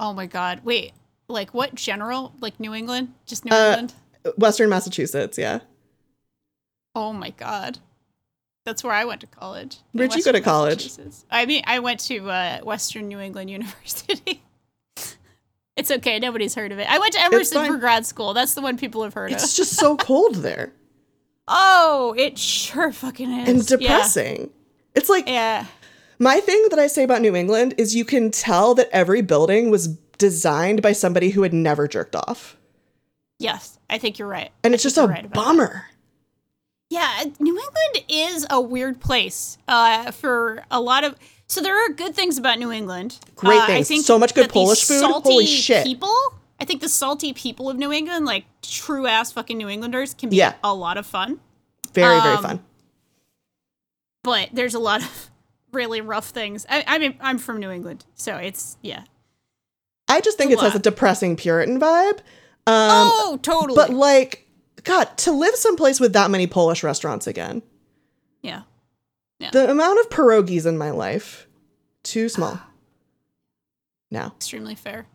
Oh 0.00 0.12
my 0.14 0.26
god. 0.26 0.60
Wait, 0.64 0.92
like 1.28 1.52
what 1.52 1.74
general? 1.74 2.32
Like 2.40 2.58
New 2.58 2.72
England? 2.74 3.12
Just 3.26 3.44
New 3.44 3.52
Uh, 3.54 3.68
England? 3.70 3.94
Western 4.36 4.68
Massachusetts, 4.70 5.38
yeah. 5.38 5.60
Oh 6.94 7.12
my 7.12 7.30
god. 7.30 7.78
That's 8.64 8.82
where 8.82 8.92
I 8.92 9.04
went 9.04 9.20
to 9.20 9.26
college. 9.28 9.78
Where'd 9.92 10.14
you 10.14 10.24
go 10.24 10.32
to 10.32 10.40
college? 10.40 10.90
I 11.30 11.46
mean, 11.46 11.62
I 11.66 11.78
went 11.78 12.00
to 12.00 12.28
uh, 12.28 12.60
Western 12.62 13.06
New 13.08 13.20
England 13.20 13.48
University. 13.58 14.42
it's 15.76 15.90
okay, 15.90 16.18
nobody's 16.18 16.54
heard 16.54 16.72
of 16.72 16.78
it. 16.78 16.90
I 16.90 16.98
went 16.98 17.12
to 17.14 17.20
Emerson 17.22 17.66
for 17.66 17.76
grad 17.76 18.06
school. 18.06 18.34
That's 18.34 18.54
the 18.54 18.62
one 18.62 18.76
people 18.76 19.02
have 19.04 19.14
heard 19.14 19.30
of. 19.30 19.36
It's 19.36 19.56
just 19.56 19.74
so 19.74 19.96
cold 19.96 20.36
there 20.36 20.72
Oh, 21.48 22.12
it 22.18 22.38
sure 22.38 22.90
fucking 22.90 23.30
is. 23.30 23.48
and 23.48 23.80
Yeah. 23.80 23.88
depressing. 23.88 24.50
It's 24.96 25.08
like 25.08 25.28
Yeah. 25.28 25.66
my 26.18 26.40
thing 26.40 26.66
that 26.70 26.78
I 26.80 26.88
say 26.88 27.04
about 27.04 27.20
New 27.22 27.36
England 27.36 27.74
is 27.78 27.94
you 27.94 28.04
can 28.04 28.32
tell 28.32 28.74
that 28.74 28.88
every 28.90 29.22
building 29.22 29.70
was 29.70 29.86
designed 30.18 30.82
by 30.82 30.90
somebody 30.92 31.30
who 31.30 31.42
had 31.42 31.52
never 31.52 31.86
jerked 31.86 32.16
off. 32.16 32.56
Yes, 33.38 33.78
I 33.90 33.98
think 33.98 34.18
you're 34.18 34.28
right. 34.28 34.50
And 34.64 34.72
I 34.72 34.74
it's 34.74 34.82
just 34.82 34.96
a 34.98 35.06
right 35.06 35.30
bummer. 35.30 35.86
Yeah, 36.88 37.24
New 37.40 37.58
England 37.58 38.04
is 38.08 38.46
a 38.48 38.60
weird 38.60 39.00
place 39.00 39.58
uh, 39.68 40.10
for 40.12 40.64
a 40.70 40.80
lot 40.80 41.04
of. 41.04 41.16
So 41.48 41.60
there 41.60 41.76
are 41.84 41.88
good 41.92 42.14
things 42.14 42.38
about 42.38 42.58
New 42.58 42.70
England. 42.72 43.18
Great 43.34 43.58
Uh, 43.60 43.66
I 43.68 43.82
think 43.82 44.04
So 44.04 44.18
much 44.18 44.34
good 44.34 44.50
Polish 44.50 44.84
food. 44.84 45.00
salty 45.00 45.30
Holy 45.30 45.46
shit. 45.46 45.84
People, 45.84 46.14
I 46.60 46.64
think 46.64 46.80
the 46.80 46.88
salty 46.88 47.32
people 47.32 47.68
of 47.68 47.76
New 47.76 47.92
England, 47.92 48.24
like 48.24 48.44
true 48.62 49.06
ass 49.06 49.32
fucking 49.32 49.56
New 49.58 49.68
Englanders, 49.68 50.14
can 50.14 50.28
be 50.28 50.36
Yeah. 50.36 50.54
a 50.64 50.72
lot 50.74 50.96
of 50.96 51.06
fun. 51.06 51.40
Very, 51.92 52.20
very 52.20 52.36
Um, 52.36 52.42
fun. 52.42 52.64
But 54.22 54.50
there's 54.52 54.74
a 54.74 54.78
lot 54.80 55.02
of 55.02 55.30
really 55.72 56.00
rough 56.00 56.28
things. 56.30 56.66
I, 56.68 56.84
I 56.86 56.98
mean, 56.98 57.16
I'm 57.20 57.38
from 57.38 57.58
New 57.58 57.70
England, 57.70 58.04
so 58.14 58.36
it's 58.36 58.76
yeah. 58.82 59.02
I 60.08 60.20
just 60.20 60.38
think 60.38 60.52
it 60.52 60.60
has 60.60 60.74
a 60.74 60.78
depressing 60.78 61.36
Puritan 61.36 61.80
vibe. 61.80 62.20
Um, 62.68 63.08
oh, 63.12 63.38
totally. 63.42 63.76
But 63.76 63.90
like, 63.90 64.46
God, 64.84 65.04
to 65.18 65.32
live 65.32 65.54
someplace 65.54 66.00
with 66.00 66.12
that 66.14 66.30
many 66.30 66.46
Polish 66.46 66.82
restaurants 66.82 67.26
again. 67.26 67.62
yeah, 68.42 68.62
The 69.52 69.70
amount 69.70 70.00
of 70.00 70.08
pierogies 70.08 70.66
in 70.66 70.76
my 70.78 70.90
life, 70.90 71.46
too 72.02 72.28
small. 72.28 72.58
now. 74.10 74.32
extremely 74.36 74.74
fair. 74.74 75.06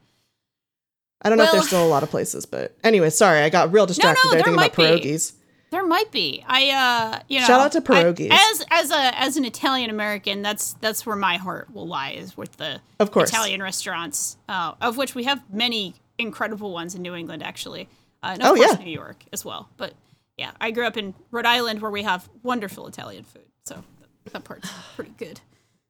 I 1.21 1.29
don't 1.29 1.37
know 1.37 1.43
if 1.45 1.51
there's 1.51 1.67
still 1.67 1.85
a 1.85 1.87
lot 1.87 2.03
of 2.03 2.09
places, 2.09 2.45
but 2.45 2.75
anyway, 2.83 3.09
sorry, 3.11 3.41
I 3.41 3.49
got 3.49 3.71
real 3.71 3.85
distracted 3.85 4.21
no, 4.25 4.31
there 4.31 4.39
there 4.39 4.45
thinking 4.53 4.59
about 4.59 4.77
might 4.77 5.01
be. 5.01 5.09
pierogies. 5.09 5.33
There 5.69 5.85
might 5.85 6.11
be. 6.11 6.43
I 6.47 6.69
uh 6.69 7.19
you 7.29 7.39
know 7.39 7.45
Shout 7.45 7.61
out 7.61 7.71
to 7.73 7.77
I- 7.77 8.03
pierogies. 8.03 8.31
as 8.31 8.65
as 8.71 8.91
a 8.91 9.19
as 9.21 9.37
an 9.37 9.45
Italian 9.45 9.89
American, 9.91 10.41
that's 10.41 10.73
that's 10.81 11.05
where 11.05 11.15
my 11.15 11.37
heart 11.37 11.71
will 11.73 11.87
lie 11.87 12.11
is 12.11 12.35
with 12.35 12.57
the 12.57 12.81
Of 12.99 13.11
course. 13.11 13.29
Italian 13.29 13.61
restaurants, 13.61 14.35
uh, 14.49 14.73
of 14.81 14.97
which 14.97 15.13
we 15.15 15.23
have 15.25 15.41
many 15.53 15.93
incredible 16.21 16.71
ones 16.71 16.95
in 16.95 17.01
New 17.01 17.15
England 17.15 17.43
actually. 17.43 17.87
Uh, 18.23 18.31
and 18.33 18.43
Oh, 18.43 18.51
of 18.53 18.57
course 18.57 18.77
yeah. 18.79 18.83
New 18.85 18.91
York 18.91 19.23
as 19.33 19.43
well. 19.43 19.69
But 19.77 19.93
yeah, 20.37 20.51
I 20.61 20.71
grew 20.71 20.85
up 20.85 20.97
in 20.97 21.13
Rhode 21.31 21.45
Island 21.45 21.81
where 21.81 21.91
we 21.91 22.03
have 22.03 22.29
wonderful 22.43 22.87
Italian 22.87 23.23
food. 23.23 23.45
So 23.65 23.83
that, 24.23 24.33
that 24.33 24.43
part's 24.43 24.69
pretty 24.95 25.13
good. 25.17 25.39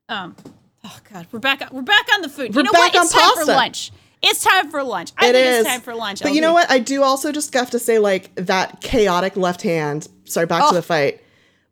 Um 0.10 0.36
oh 0.84 0.98
god, 1.12 1.28
we're 1.32 1.40
back 1.40 1.62
on, 1.62 1.70
we're 1.72 1.82
back 1.84 2.08
on 2.14 2.22
the 2.22 2.30
food. 2.30 2.54
We're 2.56 2.62
you 2.62 2.64
know 2.64 2.72
back 2.72 2.94
what? 2.94 3.00
on 3.00 3.04
It's 3.06 3.14
time 3.14 3.30
for 3.34 3.36
pasta. 3.38 3.52
lunch. 3.54 3.92
It's 4.24 4.44
time 4.44 4.70
for 4.70 4.84
lunch. 4.84 5.12
I 5.18 5.30
It 5.30 5.34
think 5.34 5.48
is. 5.48 5.60
it's 5.62 5.70
time 5.70 5.82
for 5.82 5.96
lunch. 5.96 6.22
But 6.22 6.34
you 6.34 6.42
know 6.42 6.54
what? 6.54 6.70
I 6.70 6.78
do 6.78 7.02
also 7.02 7.32
just 7.32 7.52
have 7.56 7.72
to 7.72 7.80
say, 7.80 7.98
like, 7.98 8.30
that 8.36 8.80
chaotic 8.80 9.36
left 9.36 9.64
hand. 9.64 10.08
Sorry, 10.26 10.46
back 10.46 10.62
Oh. 10.66 10.70
to 10.70 10.76
the 10.76 10.84
fight. 10.84 11.22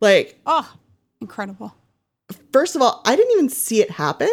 Like, 0.01 0.39
Oh, 0.47 0.67
incredible. 1.21 1.75
first 2.51 2.75
of 2.75 2.81
all, 2.81 3.03
I 3.05 3.15
didn't 3.15 3.33
even 3.33 3.49
see 3.49 3.83
it 3.83 3.91
happen. 3.91 4.31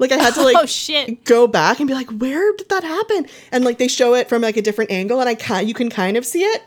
Like, 0.00 0.12
I 0.12 0.16
had 0.16 0.34
to, 0.34 0.42
like, 0.44 0.56
oh 0.58 0.66
shit. 0.66 1.24
go 1.24 1.46
back 1.46 1.78
and 1.78 1.86
be 1.86 1.94
like, 1.94 2.10
where 2.10 2.56
did 2.56 2.68
that 2.70 2.82
happen? 2.82 3.26
And 3.52 3.64
like 3.64 3.78
they 3.78 3.86
show 3.86 4.14
it 4.14 4.28
from 4.28 4.42
like 4.42 4.56
a 4.56 4.62
different 4.62 4.90
angle, 4.90 5.20
and 5.20 5.28
I 5.28 5.36
can 5.36 5.68
you 5.68 5.74
can 5.74 5.90
kind 5.90 6.16
of 6.16 6.24
see 6.26 6.42
it. 6.42 6.62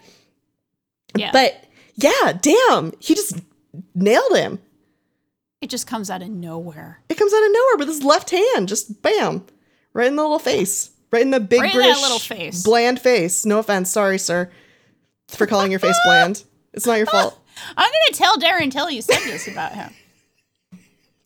Yeah. 1.18 1.32
But 1.34 1.66
yeah, 1.96 2.34
damn, 2.40 2.94
he 3.00 3.16
just 3.16 3.40
nailed 3.94 4.36
him. 4.36 4.60
It 5.62 5.70
just 5.70 5.88
comes 5.88 6.10
out 6.10 6.22
of 6.22 6.30
nowhere. 6.30 7.00
It 7.10 7.16
comes 7.18 7.34
out 7.34 7.44
of 7.44 7.52
nowhere 7.52 7.78
with 7.78 7.88
his 7.88 8.04
left 8.04 8.30
hand, 8.30 8.68
just 8.68 9.02
bam, 9.02 9.46
right 9.94 10.08
in 10.08 10.16
the 10.16 10.22
little 10.22 10.40
face, 10.40 10.92
right 11.12 11.22
in 11.22 11.32
the 11.32 11.40
big 11.40 11.62
Right 11.62 11.74
British 11.74 12.02
little 12.02 12.20
face. 12.20 12.64
bland 12.64 13.00
face. 13.00 13.46
No 13.46 13.60
offense, 13.60 13.90
sorry, 13.90 14.20
sir, 14.20 14.52
for 15.30 15.48
calling 15.48 15.72
your 15.72 15.80
face 15.80 15.98
bland. 16.06 16.44
It's 16.74 16.86
not 16.86 16.98
your 16.98 17.08
fault. 17.08 17.40
I'm 17.78 17.90
gonna 17.90 18.14
tell 18.14 18.38
Darren 18.38 18.72
Till 18.72 18.92
you 18.92 19.02
said 19.02 19.20
this 19.26 19.48
about 19.48 19.72
him. 19.74 19.92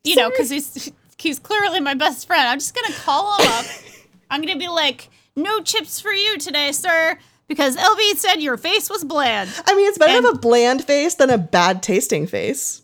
You 0.04 0.16
know, 0.16 0.30
because 0.30 0.50
he's 0.50 0.92
he's 1.20 1.40
clearly 1.40 1.80
my 1.80 1.94
best 1.94 2.28
friend. 2.28 2.48
I'm 2.48 2.60
just 2.60 2.76
gonna 2.76 2.94
call 2.94 3.38
him 3.38 3.48
up. 3.48 3.66
I'm 4.30 4.42
gonna 4.42 4.58
be 4.58 4.68
like, 4.68 5.10
no 5.36 5.62
chips 5.62 6.00
for 6.00 6.12
you 6.12 6.38
today, 6.38 6.72
sir, 6.72 7.18
because 7.48 7.78
LB 7.78 8.16
said 8.16 8.36
your 8.36 8.58
face 8.58 8.90
was 8.90 9.04
bland. 9.04 9.50
I 9.66 9.76
mean, 9.76 9.88
it's 9.88 9.98
better 9.98 10.20
to 10.20 10.28
have 10.28 10.36
a 10.36 10.40
bland 10.40 10.84
face 10.84 11.16
than 11.16 11.30
a 11.30 11.38
bad 11.38 11.82
tasting 11.82 12.28
face. 12.28 12.82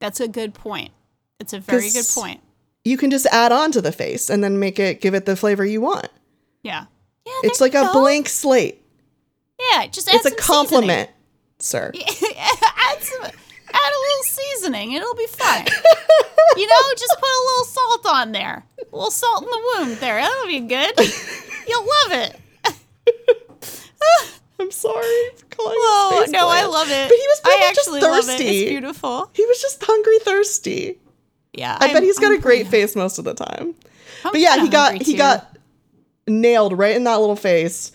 That's 0.00 0.20
a 0.20 0.28
good 0.28 0.54
point. 0.54 0.90
It's 1.40 1.52
a 1.52 1.60
very 1.60 1.90
good 1.90 2.06
point. 2.14 2.40
You 2.84 2.98
can 2.98 3.10
just 3.10 3.26
add 3.26 3.52
on 3.52 3.72
to 3.72 3.80
the 3.80 3.92
face 3.92 4.28
and 4.28 4.44
then 4.44 4.58
make 4.58 4.78
it 4.78 5.00
give 5.00 5.14
it 5.14 5.24
the 5.24 5.36
flavor 5.36 5.64
you 5.64 5.80
want. 5.80 6.08
Yeah. 6.62 6.84
Yeah. 7.26 7.32
It's 7.44 7.60
like 7.60 7.74
a 7.74 7.84
go. 7.84 7.92
blank 7.92 8.28
slate. 8.28 8.82
Yeah, 9.58 9.86
just 9.86 10.08
add 10.08 10.16
It's 10.16 10.26
a 10.26 10.34
compliment, 10.34 11.10
sir. 11.58 11.92
add 12.36 13.02
some, 13.02 13.22
add 13.24 13.24
a 13.24 13.24
little 13.24 13.33
seasoning. 14.64 14.92
It'll 14.92 15.14
be 15.14 15.26
fine. 15.26 15.66
you 16.56 16.66
know, 16.66 16.74
just 16.96 17.14
put 17.18 17.28
a 17.28 17.42
little 17.46 17.64
salt 17.64 18.06
on 18.06 18.32
there. 18.32 18.64
A 18.80 18.96
little 18.96 19.10
salt 19.10 19.42
in 19.42 19.50
the 19.50 19.62
wound 19.78 19.96
there. 19.98 20.16
That'll 20.16 20.46
be 20.46 20.60
good. 20.60 20.92
You'll 21.68 21.82
love 21.86 22.12
it. 22.12 22.40
I'm 24.60 24.70
sorry 24.70 25.30
for 25.36 25.46
calling 25.46 25.76
Oh 25.78 26.10
his 26.14 26.24
face 26.26 26.32
no, 26.32 26.48
I 26.48 26.64
love 26.64 26.88
it. 26.88 27.08
But 27.08 27.16
he 27.16 27.26
was 27.26 27.40
I 27.44 27.66
actually 27.68 28.00
just 28.00 28.10
love 28.10 28.18
it. 28.18 28.26
thirsty. 28.26 28.44
It's 28.62 28.70
beautiful. 28.70 29.30
He 29.34 29.44
was 29.46 29.60
just 29.60 29.82
hungry, 29.84 30.18
thirsty. 30.20 30.98
Yeah, 31.52 31.76
I 31.80 31.92
bet 31.92 32.02
he's 32.02 32.18
got 32.18 32.32
a 32.32 32.36
a 32.36 32.38
great 32.38 32.66
face 32.68 32.94
most 32.96 33.18
of 33.18 33.24
the 33.24 33.34
time. 33.34 33.74
I'm 34.24 34.32
But 34.32 34.40
yeah, 34.40 34.60
he 34.60 34.68
got 34.68 34.90
hungry, 34.92 35.04
he 35.06 35.16
got 35.16 35.56
nailed 36.26 36.78
right 36.78 36.94
in 36.96 37.04
that 37.04 37.16
little 37.20 37.36
face 37.36 37.92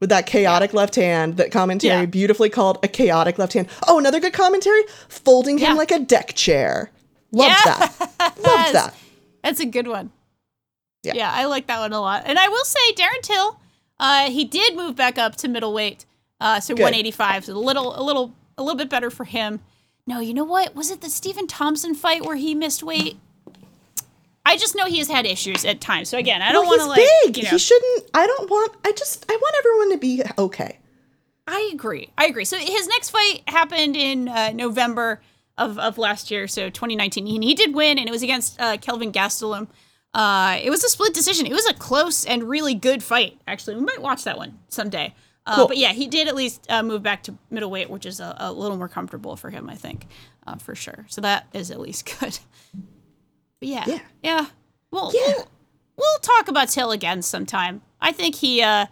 with 0.00 0.10
that 0.10 0.26
chaotic 0.26 0.74
left 0.74 0.94
hand 0.96 1.36
that 1.38 1.50
commentary 1.50 2.00
Yeah. 2.00 2.06
beautifully 2.06 2.48
called 2.50 2.78
a 2.82 2.88
chaotic 2.88 3.38
left 3.38 3.54
hand. 3.54 3.68
Oh, 3.86 3.98
another 3.98 4.20
good 4.20 4.32
commentary, 4.32 4.82
folding 5.08 5.58
him 5.58 5.70
Yeah. 5.70 5.74
like 5.74 5.90
a 5.90 5.98
deck 5.98 6.34
chair. 6.34 6.90
Loved 7.32 7.50
Yes. 7.50 7.96
that. 7.96 8.38
Loved 8.38 8.74
that. 8.74 8.94
That's 9.42 9.60
a 9.60 9.66
good 9.66 9.86
one. 9.88 10.10
Yeah. 11.02 11.14
Yeah. 11.14 11.32
I 11.32 11.44
like 11.46 11.66
that 11.68 11.78
one 11.80 11.92
a 11.92 12.00
lot. 12.00 12.24
And 12.26 12.38
I 12.38 12.48
will 12.48 12.64
say, 12.64 12.92
Darren 12.94 13.22
Till, 13.22 13.58
uh, 14.00 14.30
he 14.30 14.44
did 14.44 14.76
move 14.76 14.96
back 14.96 15.18
up 15.18 15.36
to 15.36 15.48
middleweight, 15.48 16.04
uh, 16.40 16.60
so 16.60 16.74
Good. 16.74 16.82
185, 16.82 17.44
so 17.46 17.54
a 17.54 17.58
little, 17.58 17.98
a 17.98 18.02
little, 18.02 18.32
a 18.58 18.62
little 18.62 18.76
bit 18.76 18.88
better 18.90 19.10
for 19.10 19.24
him. 19.24 19.60
No, 20.06 20.20
you 20.20 20.34
know 20.34 20.44
what? 20.44 20.74
Was 20.74 20.90
it 20.90 21.00
the 21.00 21.10
Stephen 21.10 21.46
Thompson 21.46 21.94
fight 21.94 22.24
where 22.24 22.36
he 22.36 22.54
missed 22.54 22.82
weight? 22.82 23.18
I 24.46 24.56
just 24.56 24.74
know 24.76 24.86
he 24.86 24.98
has 24.98 25.08
had 25.08 25.26
issues 25.26 25.64
at 25.64 25.80
times. 25.80 26.08
So 26.08 26.16
again, 26.18 26.40
I 26.40 26.52
don't 26.52 26.66
Well, 26.68 26.78
want 26.78 26.82
to 26.82 26.88
like, 27.02 27.08
big. 27.24 27.36
you 27.36 27.42
know, 27.42 27.50
He 27.50 27.58
shouldn't. 27.58 28.04
I 28.14 28.26
don't 28.26 28.48
want. 28.48 28.72
I 28.84 28.92
just. 28.92 29.26
I 29.30 29.34
want 29.36 29.54
everyone 29.58 29.90
to 29.90 29.98
be 29.98 30.22
okay. 30.38 30.78
I 31.48 31.70
agree. 31.72 32.10
I 32.16 32.26
agree. 32.26 32.44
So 32.44 32.56
his 32.56 32.86
next 32.88 33.10
fight 33.10 33.42
happened 33.48 33.96
in 33.96 34.28
uh, 34.28 34.52
November 34.52 35.20
of, 35.58 35.78
of 35.78 35.96
last 35.98 36.30
year, 36.30 36.48
so 36.48 36.70
2019. 36.70 37.26
And 37.26 37.44
he 37.44 37.54
did 37.54 37.74
win, 37.74 37.98
and 37.98 38.08
it 38.08 38.12
was 38.12 38.22
against 38.22 38.60
uh, 38.60 38.76
Kelvin 38.78 39.12
Gastelum. 39.12 39.68
Uh, 40.14 40.58
it 40.62 40.70
was 40.70 40.82
a 40.82 40.88
split 40.88 41.12
decision. 41.14 41.46
It 41.46 41.52
was 41.52 41.66
a 41.66 41.74
close 41.74 42.24
and 42.24 42.44
really 42.44 42.74
good 42.74 43.02
fight. 43.02 43.38
Actually, 43.46 43.76
we 43.76 43.82
might 43.82 44.00
watch 44.00 44.24
that 44.24 44.38
one 44.38 44.58
someday. 44.68 45.14
Uh, 45.44 45.54
Cool. 45.56 45.68
But 45.68 45.76
yeah, 45.76 45.92
he 45.92 46.08
did 46.08 46.26
at 46.26 46.34
least 46.34 46.66
uh, 46.68 46.82
move 46.82 47.02
back 47.02 47.22
to 47.24 47.34
middleweight, 47.50 47.90
which 47.90 48.06
is 48.06 48.18
a, 48.18 48.34
a 48.40 48.52
little 48.52 48.76
more 48.76 48.88
comfortable 48.88 49.36
for 49.36 49.50
him, 49.50 49.68
I 49.70 49.76
think, 49.76 50.06
uh, 50.46 50.56
for 50.56 50.74
sure. 50.74 51.04
So 51.08 51.20
that 51.20 51.46
is 51.52 51.70
at 51.70 51.78
least 51.80 52.12
good. 52.20 52.38
Yeah, 53.60 53.84
Yeah. 53.86 53.98
yeah. 54.22 54.46
Well, 54.90 55.12
Yeah. 55.14 55.32
we'll 55.36 55.48
we'll 55.96 56.18
talk 56.22 56.48
about 56.48 56.68
Till 56.68 56.90
again 56.92 57.22
sometime. 57.22 57.82
I 58.00 58.12
think 58.12 58.36
he 58.36 58.62
uh, 58.62 58.86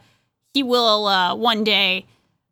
he 0.52 0.62
will 0.62 1.06
uh, 1.06 1.34
one 1.34 1.64
day 1.64 2.06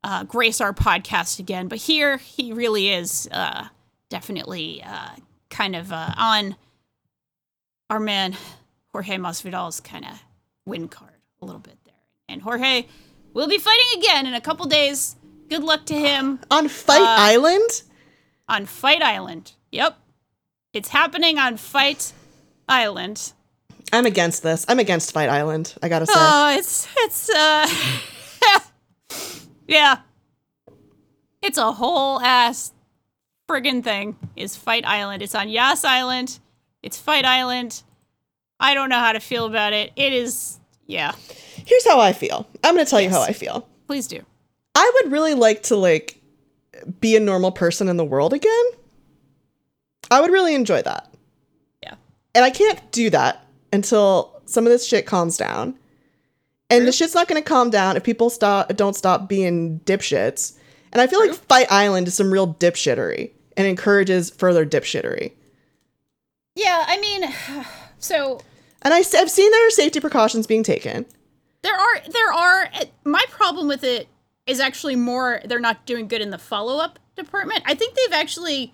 uh, 0.04 0.24
grace 0.24 0.60
our 0.60 0.72
podcast 0.74 1.38
again. 1.38 1.68
But 1.68 1.78
here 1.78 2.18
he 2.18 2.52
really 2.52 2.88
is 2.90 3.28
uh, 3.32 3.66
definitely 4.10 4.82
uh, 4.84 5.10
kind 5.50 5.74
of 5.76 5.92
uh, 5.92 6.12
on 6.16 6.56
our 7.90 8.00
man 8.00 8.36
Jorge 8.92 9.16
Masvidal's 9.16 9.80
kind 9.80 10.04
of 10.04 10.22
win 10.66 10.88
card 10.88 11.12
a 11.40 11.46
little 11.46 11.60
bit 11.60 11.78
there. 11.84 11.94
And 12.28 12.42
Jorge 12.42 12.86
will 13.34 13.48
be 13.48 13.58
fighting 13.58 13.86
again 14.02 14.26
in 14.26 14.34
a 14.34 14.40
couple 14.40 14.66
days. 14.66 15.16
Good 15.48 15.62
luck 15.64 15.86
to 15.86 15.94
him 15.94 16.40
On 16.50 16.68
Fight 16.68 17.00
Uh, 17.00 17.04
Island. 17.18 17.82
on 18.48 18.66
Fight 18.66 19.02
Island. 19.02 19.52
Yep. 19.70 19.98
It's 20.72 20.88
happening 20.88 21.38
on 21.38 21.56
Fight 21.56 22.12
Island. 22.68 23.32
I'm 23.92 24.06
against 24.06 24.42
this. 24.42 24.64
I'm 24.68 24.78
against 24.78 25.12
Fight 25.12 25.28
Island. 25.28 25.74
I 25.82 25.88
gotta 25.88 26.06
say. 26.06 26.12
Oh, 26.16 26.56
it's 26.56 26.88
it's 26.98 27.28
uh 27.30 27.68
Yeah. 29.68 29.98
It's 31.42 31.58
a 31.58 31.72
whole 31.72 32.20
ass 32.20 32.72
friggin' 33.48 33.84
thing. 33.84 34.16
Is 34.34 34.56
Fight 34.56 34.86
Island. 34.86 35.22
It's 35.22 35.34
on 35.34 35.50
Yas 35.50 35.84
Island. 35.84 36.38
It's 36.82 36.96
Fight 36.96 37.26
Island. 37.26 37.82
I 38.58 38.74
don't 38.74 38.88
know 38.88 38.98
how 38.98 39.12
to 39.12 39.20
feel 39.20 39.44
about 39.44 39.74
it. 39.74 39.92
It 39.96 40.14
is 40.14 40.58
yeah. 40.86 41.12
Here's 41.66 41.86
how 41.86 42.00
I 42.00 42.14
feel. 42.14 42.46
I'm 42.64 42.74
gonna 42.74 42.86
tell 42.86 43.00
you 43.00 43.10
how 43.10 43.20
I 43.20 43.32
feel. 43.32 43.68
Please 43.86 44.06
do. 44.06 44.20
I 44.74 44.90
would 44.94 45.12
really 45.12 45.34
like 45.34 45.64
to 45.64 45.76
like 45.76 46.18
be 47.00 47.14
a 47.14 47.20
normal 47.20 47.52
person 47.52 47.88
in 47.88 47.98
the 47.98 48.04
world 48.06 48.32
again. 48.32 48.64
I 50.12 50.20
would 50.20 50.30
really 50.30 50.54
enjoy 50.54 50.82
that. 50.82 51.12
Yeah. 51.82 51.94
And 52.34 52.44
I 52.44 52.50
can't 52.50 52.92
do 52.92 53.08
that 53.10 53.46
until 53.72 54.42
some 54.44 54.66
of 54.66 54.72
this 54.72 54.86
shit 54.86 55.06
calms 55.06 55.36
down. 55.36 55.78
And 56.68 56.86
the 56.86 56.92
shit's 56.92 57.14
not 57.14 57.28
going 57.28 57.42
to 57.42 57.46
calm 57.48 57.70
down 57.70 57.96
if 57.96 58.02
people 58.02 58.30
stop 58.30 58.74
don't 58.76 58.96
stop 58.96 59.28
being 59.28 59.80
dipshits. 59.80 60.56
And 60.92 61.00
I 61.00 61.06
feel 61.06 61.20
like 61.20 61.34
Fight 61.34 61.70
Island 61.70 62.08
is 62.08 62.14
some 62.14 62.32
real 62.32 62.54
dipshittery 62.54 63.30
and 63.56 63.66
encourages 63.66 64.30
further 64.30 64.64
dipshittery. 64.64 65.32
Yeah, 66.54 66.84
I 66.86 66.98
mean 67.00 67.34
so 67.98 68.40
And 68.82 68.92
I, 68.94 68.98
have 68.98 69.30
seen 69.30 69.50
there 69.50 69.66
are 69.66 69.70
safety 69.70 70.00
precautions 70.00 70.46
being 70.46 70.62
taken. 70.62 71.06
There 71.62 71.74
are 71.74 72.00
there 72.10 72.32
are 72.32 72.68
eh, 72.72 72.84
my 73.04 73.24
problem 73.30 73.68
with 73.68 73.84
it 73.84 74.08
is 74.46 74.60
actually 74.60 74.96
more 74.96 75.40
they're 75.44 75.60
not 75.60 75.86
doing 75.86 76.08
good 76.08 76.20
in 76.20 76.30
the 76.30 76.38
follow-up 76.38 76.98
department. 77.16 77.62
I 77.66 77.74
think 77.74 77.94
they've 77.94 78.18
actually 78.18 78.72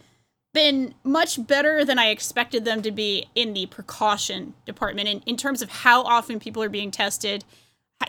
been 0.53 0.95
much 1.05 1.47
better 1.47 1.85
than 1.85 1.99
I 1.99 2.09
expected 2.09 2.65
them 2.65 2.83
to 2.83 2.91
be 2.91 3.27
in 3.35 3.53
the 3.53 3.67
precaution 3.67 4.55
department 4.65 5.09
in, 5.09 5.21
in 5.27 5.37
terms 5.37 5.63
of 5.63 5.71
how 5.71 6.03
often 6.03 6.41
people 6.41 6.63
are 6.63 6.69
being 6.69 6.91
tested, 6.91 7.45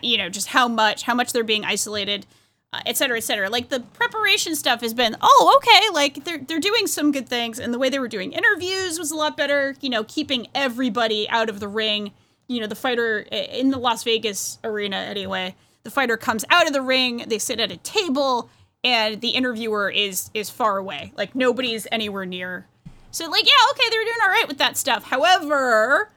you 0.02 0.16
know, 0.16 0.28
just 0.28 0.48
how 0.48 0.66
much, 0.68 1.02
how 1.02 1.14
much 1.14 1.32
they're 1.32 1.44
being 1.44 1.64
isolated, 1.64 2.26
uh, 2.72 2.80
et 2.86 2.96
cetera, 2.96 3.18
et 3.18 3.24
cetera. 3.24 3.50
Like 3.50 3.68
the 3.68 3.80
preparation 3.80 4.56
stuff 4.56 4.80
has 4.80 4.94
been, 4.94 5.16
oh, 5.20 5.58
okay, 5.58 5.92
like 5.92 6.24
they're 6.24 6.38
they're 6.38 6.60
doing 6.60 6.86
some 6.86 7.12
good 7.12 7.28
things, 7.28 7.58
and 7.58 7.74
the 7.74 7.78
way 7.78 7.88
they 7.88 7.98
were 7.98 8.08
doing 8.08 8.32
interviews 8.32 8.98
was 8.98 9.10
a 9.10 9.16
lot 9.16 9.36
better. 9.36 9.74
You 9.80 9.90
know, 9.90 10.04
keeping 10.04 10.46
everybody 10.54 11.28
out 11.28 11.48
of 11.48 11.60
the 11.60 11.68
ring. 11.68 12.12
You 12.46 12.60
know, 12.60 12.66
the 12.66 12.74
fighter 12.74 13.20
in 13.30 13.70
the 13.70 13.78
Las 13.78 14.02
Vegas 14.02 14.58
arena 14.64 14.96
anyway. 14.96 15.54
The 15.82 15.90
fighter 15.90 16.16
comes 16.16 16.44
out 16.50 16.66
of 16.66 16.72
the 16.72 16.82
ring. 16.82 17.24
They 17.28 17.38
sit 17.38 17.60
at 17.60 17.70
a 17.70 17.76
table, 17.76 18.50
and 18.82 19.20
the 19.20 19.30
interviewer 19.30 19.90
is 19.90 20.30
is 20.34 20.50
far 20.50 20.78
away. 20.78 21.12
Like 21.16 21.34
nobody's 21.34 21.86
anywhere 21.92 22.26
near. 22.26 22.66
So 23.10 23.28
like, 23.28 23.46
yeah, 23.46 23.70
okay, 23.72 23.88
they're 23.90 24.04
doing 24.04 24.16
all 24.22 24.28
right 24.28 24.48
with 24.48 24.58
that 24.58 24.76
stuff. 24.76 25.04
However, 25.04 26.10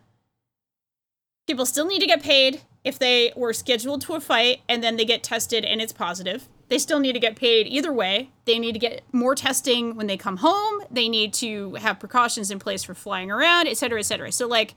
people 1.48 1.66
still 1.66 1.86
need 1.86 2.00
to 2.00 2.08
get 2.08 2.22
paid 2.22 2.62
if 2.84 3.00
they 3.00 3.34
were 3.36 3.54
scheduled 3.54 4.02
to 4.02 4.14
a 4.14 4.20
fight 4.20 4.62
and 4.68 4.84
then 4.84 4.98
they 4.98 5.06
get 5.06 5.24
tested 5.24 5.66
and 5.66 5.82
it's 5.82 5.94
positive. 5.94 6.48
They 6.70 6.78
still 6.78 7.00
need 7.00 7.14
to 7.14 7.20
get 7.20 7.36
paid 7.36 7.68
either 7.68 7.94
way. 7.94 8.30
They 8.46 8.58
need 8.58 8.74
to 8.74 8.80
get 8.80 9.04
more 9.12 9.36
testing 9.36 9.96
when 9.96 10.08
they 10.08 10.18
come 10.18 10.38
home. 10.38 10.84
They 10.90 11.08
need 11.08 11.34
to 11.36 11.76
have 11.76 12.00
precautions 12.00 12.50
in 12.50 12.60
place 12.60 12.84
for 12.84 12.94
flying 12.94 13.30
around, 13.30 13.68
et 13.68 13.78
cetera, 13.78 14.00
et 14.00 14.04
cetera. 14.04 14.32
So, 14.32 14.48
like, 14.48 14.74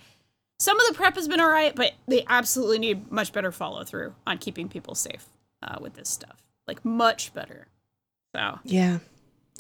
some 0.59 0.79
of 0.79 0.87
the 0.89 0.95
prep 0.95 1.15
has 1.15 1.29
been 1.29 1.41
all 1.41 1.51
right, 1.51 1.75
but 1.75 1.93
they 2.07 2.25
absolutely 2.29 2.79
need 2.79 3.11
much 3.11 3.33
better 3.33 3.53
follow 3.53 3.85
through 3.85 4.15
on 4.27 4.39
keeping 4.39 4.69
people 4.69 4.95
safe 4.95 5.27
uh, 5.63 5.79
with 5.81 5.95
this 5.95 6.09
stuff. 6.09 6.43
Like, 6.67 6.85
much 6.85 7.33
better. 7.33 7.69
So, 8.37 8.59
Yeah. 8.65 8.99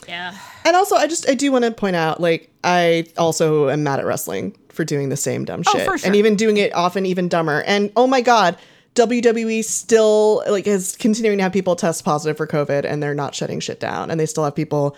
yeah. 0.06 0.36
And 0.66 0.76
also, 0.76 0.96
I 0.96 1.06
just 1.06 1.28
I 1.28 1.34
do 1.34 1.50
want 1.50 1.64
to 1.64 1.70
point 1.70 1.96
out, 1.96 2.20
like, 2.20 2.50
I 2.62 3.06
also 3.16 3.70
am 3.70 3.82
mad 3.82 3.98
at 4.00 4.04
wrestling 4.04 4.54
for 4.68 4.84
doing 4.84 5.08
the 5.08 5.16
same 5.16 5.44
dumb 5.46 5.62
Oh, 5.66 5.72
shit, 5.72 5.86
for 5.86 5.96
sure. 5.96 6.06
and 6.06 6.14
even 6.16 6.36
doing 6.36 6.58
it 6.58 6.74
often 6.74 7.06
even 7.06 7.28
dumber. 7.28 7.62
And 7.66 7.90
oh 7.96 8.06
my 8.06 8.20
god, 8.20 8.58
WWE 8.94 9.64
still 9.64 10.42
like 10.48 10.66
is 10.66 10.94
continuing 10.96 11.38
to 11.38 11.44
have 11.44 11.52
people 11.52 11.74
test 11.76 12.04
positive 12.04 12.36
for 12.36 12.46
COVID, 12.46 12.84
and 12.84 13.02
they're 13.02 13.14
not 13.14 13.34
shutting 13.34 13.60
shit 13.60 13.80
down, 13.80 14.10
and 14.10 14.20
they 14.20 14.26
still 14.26 14.44
have 14.44 14.54
people 14.54 14.94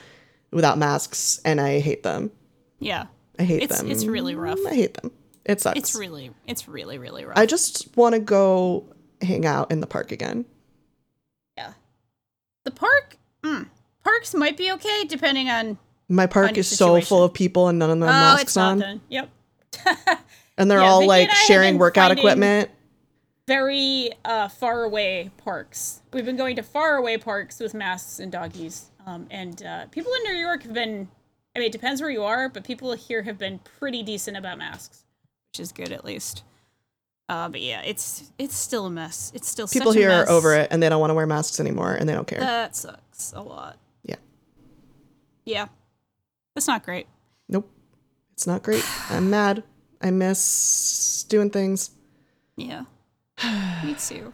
without 0.51 0.76
masks, 0.79 1.41
and 1.45 1.61
I 1.61 1.79
hate 1.79 2.03
them. 2.03 2.33
Yeah. 2.81 3.07
I 3.39 3.45
hate 3.45 3.62
It's- 3.62 3.81
them. 3.81 3.91
it's 3.91 4.05
really 4.07 4.35
rough. 4.35 4.59
I 4.66 4.74
hate 4.74 4.95
them. 4.95 5.12
It 5.45 5.61
sucks. 5.61 5.79
It's 5.79 5.95
really, 5.95 6.33
it's 6.49 6.66
really, 6.66 6.99
really 6.99 7.24
rough. 7.24 7.39
I 7.39 7.47
just 7.47 7.97
want 7.97 8.14
to 8.14 8.18
go 8.20 8.85
hang 9.22 9.47
out 9.47 9.70
in 9.70 9.81
the 9.81 9.87
park 9.87 10.11
again. 10.11 10.45
yeah. 11.57 11.74
The 12.64 12.70
park, 12.72 13.18
mm, 13.43 13.66
parks 14.05 14.34
might 14.34 14.57
be 14.57 14.70
okay 14.72 15.05
depending 15.05 15.49
on. 15.49 15.78
My 16.09 16.26
park 16.26 16.51
On 16.51 16.57
is 16.57 16.68
so 16.68 17.01
full 17.03 17.24
of 17.24 17.34
people, 17.34 17.68
and 17.68 17.78
none 17.78 17.91
of 17.91 17.99
them 17.99 18.09
have 18.09 18.16
Oh, 18.16 18.34
masks 18.34 18.43
it's 18.43 18.57
on, 18.57 18.78
nothing. 18.78 19.01
Yep. 19.11 19.30
and 20.57 20.70
they're 20.70 20.78
Yeah, 20.80 20.86
all 20.86 21.01
Vicky 21.01 21.09
like 21.09 21.22
and 21.24 21.30
I 21.32 21.34
have 21.34 21.47
sharing 21.47 21.78
workout 21.78 22.11
equipment. 22.12 22.70
very 23.47 24.11
uh, 24.24 24.49
far 24.49 24.84
away 24.84 25.30
parks. 25.36 26.01
We've 26.12 26.24
been 26.24 26.36
going 26.36 26.57
to 26.57 26.62
far 26.62 26.97
away 26.97 27.18
parks 27.18 27.61
with 27.61 27.74
masks 27.74 28.18
and 28.20 28.32
doggies. 28.32 28.86
Um, 29.07 29.26
and 29.30 29.62
uh, 29.62 29.86
people 29.86 30.12
in 30.14 30.32
New 30.32 30.39
York 30.39 30.62
have 30.64 30.74
been, 30.74 31.09
I 31.55 31.59
mean, 31.61 31.66
it 31.68 31.72
depends 31.72 32.01
where 32.01 32.11
you 32.11 32.24
are, 32.24 32.49
but 32.49 32.64
people 32.64 32.93
here 32.93 33.22
have 33.22 33.39
been 33.39 33.59
pretty 33.78 34.03
decent 34.03 34.36
about 34.36 34.59
masks, 34.59 35.05
which 35.51 35.61
is 35.61 35.72
good 35.72 35.93
at 35.93 36.05
least. 36.05 36.43
Uh, 37.30 37.49
but 37.49 37.61
yeah, 37.61 37.82
it's 37.84 38.32
it's 38.39 38.57
still 38.57 38.86
a 38.86 38.91
mess. 38.91 39.30
It's 39.34 39.47
still 39.49 39.68
People 39.68 39.93
such 39.93 39.99
a 39.99 40.01
here 40.01 40.11
are 40.11 40.28
over 40.30 40.55
it 40.55 40.68
and 40.70 40.82
they 40.82 40.89
don't 40.89 41.01
want 41.01 41.11
to 41.11 41.14
wear 41.14 41.26
masks 41.26 41.61
anymore 41.61 41.93
and 41.95 42.09
they 42.09 42.14
don't 42.14 42.26
care. 42.26 42.41
That 42.41 42.74
sucks 42.74 42.99
a 43.35 43.43
lot. 43.43 43.79
Yeah. 44.03 44.16
Yeah, 45.45 45.66
that's 46.55 46.66
not 46.69 46.83
great. 46.85 47.07
nope. 47.49 47.71
It's 48.33 48.47
not 48.47 48.62
great. 48.62 48.85
I'm 49.11 49.31
mad. 49.31 49.62
I 50.01 50.11
miss 50.11 51.25
doing 51.29 51.51
things. 51.51 51.91
Yeah, 52.57 52.85
me 53.85 53.95
too. 53.95 54.33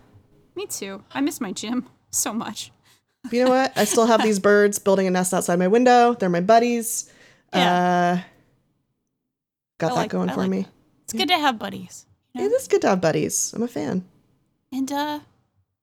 Me 0.55 0.67
too. 0.67 1.03
I 1.13 1.21
miss 1.21 1.41
my 1.41 1.53
gym 1.53 1.87
so 2.11 2.33
much. 2.33 2.71
You 3.31 3.45
know 3.45 3.51
what? 3.51 3.73
I 3.77 3.85
still 3.85 4.07
have 4.07 4.23
these 4.23 4.39
birds 4.51 4.79
building 4.79 5.07
a 5.07 5.11
nest 5.11 5.33
outside 5.33 5.59
my 5.59 5.69
window. 5.69 6.15
They're 6.15 6.29
my 6.29 6.41
buddies. 6.43 7.11
Yeah. 7.55 8.19
Uh, 8.21 8.23
got 9.79 9.87
I 9.93 9.95
that 9.95 10.01
like- 10.01 10.11
going 10.11 10.29
I 10.31 10.35
for 10.35 10.41
like 10.41 10.51
me. 10.51 10.67
It's 11.05 11.13
good 11.13 11.29
to 11.29 11.39
have 11.39 11.59
buddies. 11.59 12.07
It 12.35 12.51
is 12.51 12.67
good 12.69 12.81
to 12.83 12.89
have 12.89 13.01
buddies. 13.01 13.53
I'm 13.55 13.63
a 13.63 13.69
fan. 13.69 14.05
And 14.73 14.91
uh, 14.91 15.21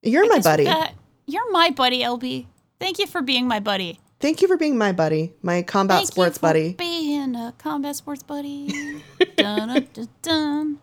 You're 0.02 0.24
I 0.26 0.28
my 0.28 0.38
buddy. 0.40 0.64
that- 0.64 0.94
you're 1.26 1.50
my 1.52 1.70
buddy, 1.70 2.00
LB. 2.02 2.46
Thank 2.82 2.98
you 2.98 3.06
for 3.06 3.22
being 3.22 3.46
my 3.46 3.60
buddy. 3.60 4.00
Thank 4.18 4.42
you 4.42 4.48
for 4.48 4.56
being 4.56 4.76
my 4.76 4.90
buddy, 4.90 5.34
my 5.40 5.62
combat 5.62 5.98
Thank 5.98 6.08
sports 6.08 6.38
you 6.38 6.42
buddy. 6.42 6.72
Being 6.74 7.36
a 7.36 7.54
combat 7.56 7.94
sports 7.94 8.24
buddy. 8.24 9.02
dun, 9.36 9.86
dun, 9.92 10.08
dun. 10.20 10.78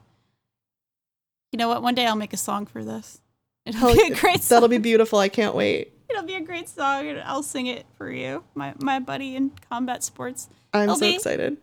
You 1.51 1.57
know 1.57 1.67
what? 1.67 1.83
One 1.83 1.95
day 1.95 2.05
I'll 2.05 2.15
make 2.15 2.31
a 2.31 2.37
song 2.37 2.65
for 2.65 2.85
this. 2.85 3.19
It'll 3.65 3.79
Hell, 3.81 3.95
be 3.95 4.13
a 4.13 4.15
great 4.15 4.41
song. 4.41 4.55
That'll 4.55 4.69
be 4.69 4.77
beautiful. 4.77 5.19
I 5.19 5.27
can't 5.27 5.53
wait. 5.53 5.93
It'll 6.09 6.23
be 6.23 6.35
a 6.35 6.41
great 6.41 6.69
song, 6.69 7.05
and 7.07 7.19
I'll 7.21 7.43
sing 7.43 7.67
it 7.67 7.85
for 7.97 8.09
you, 8.09 8.45
my 8.55 8.73
my 8.79 8.99
buddy 8.99 9.35
in 9.35 9.51
combat 9.69 10.01
sports. 10.03 10.47
I'm 10.73 10.95
so 10.95 11.05
LB? 11.05 11.15
excited. 11.15 11.57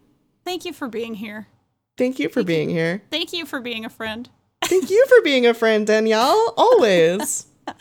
Thank 0.45 0.67
you 0.67 0.75
for 0.75 0.87
being 0.89 1.15
here. 1.15 1.49
Thank 1.97 2.19
you 2.19 2.29
for 2.29 2.43
being 2.43 2.69
here. 2.69 3.03
Thank 3.11 3.33
you 3.33 3.47
for 3.47 3.61
being 3.61 3.87
a 3.87 3.91
friend. 3.91 4.29
Thank 4.65 4.91
you 4.91 5.07
for 5.07 5.23
being 5.23 5.47
a 5.47 5.55
friend, 5.55 5.87
Danielle. 5.87 6.53
Always. 6.59 7.47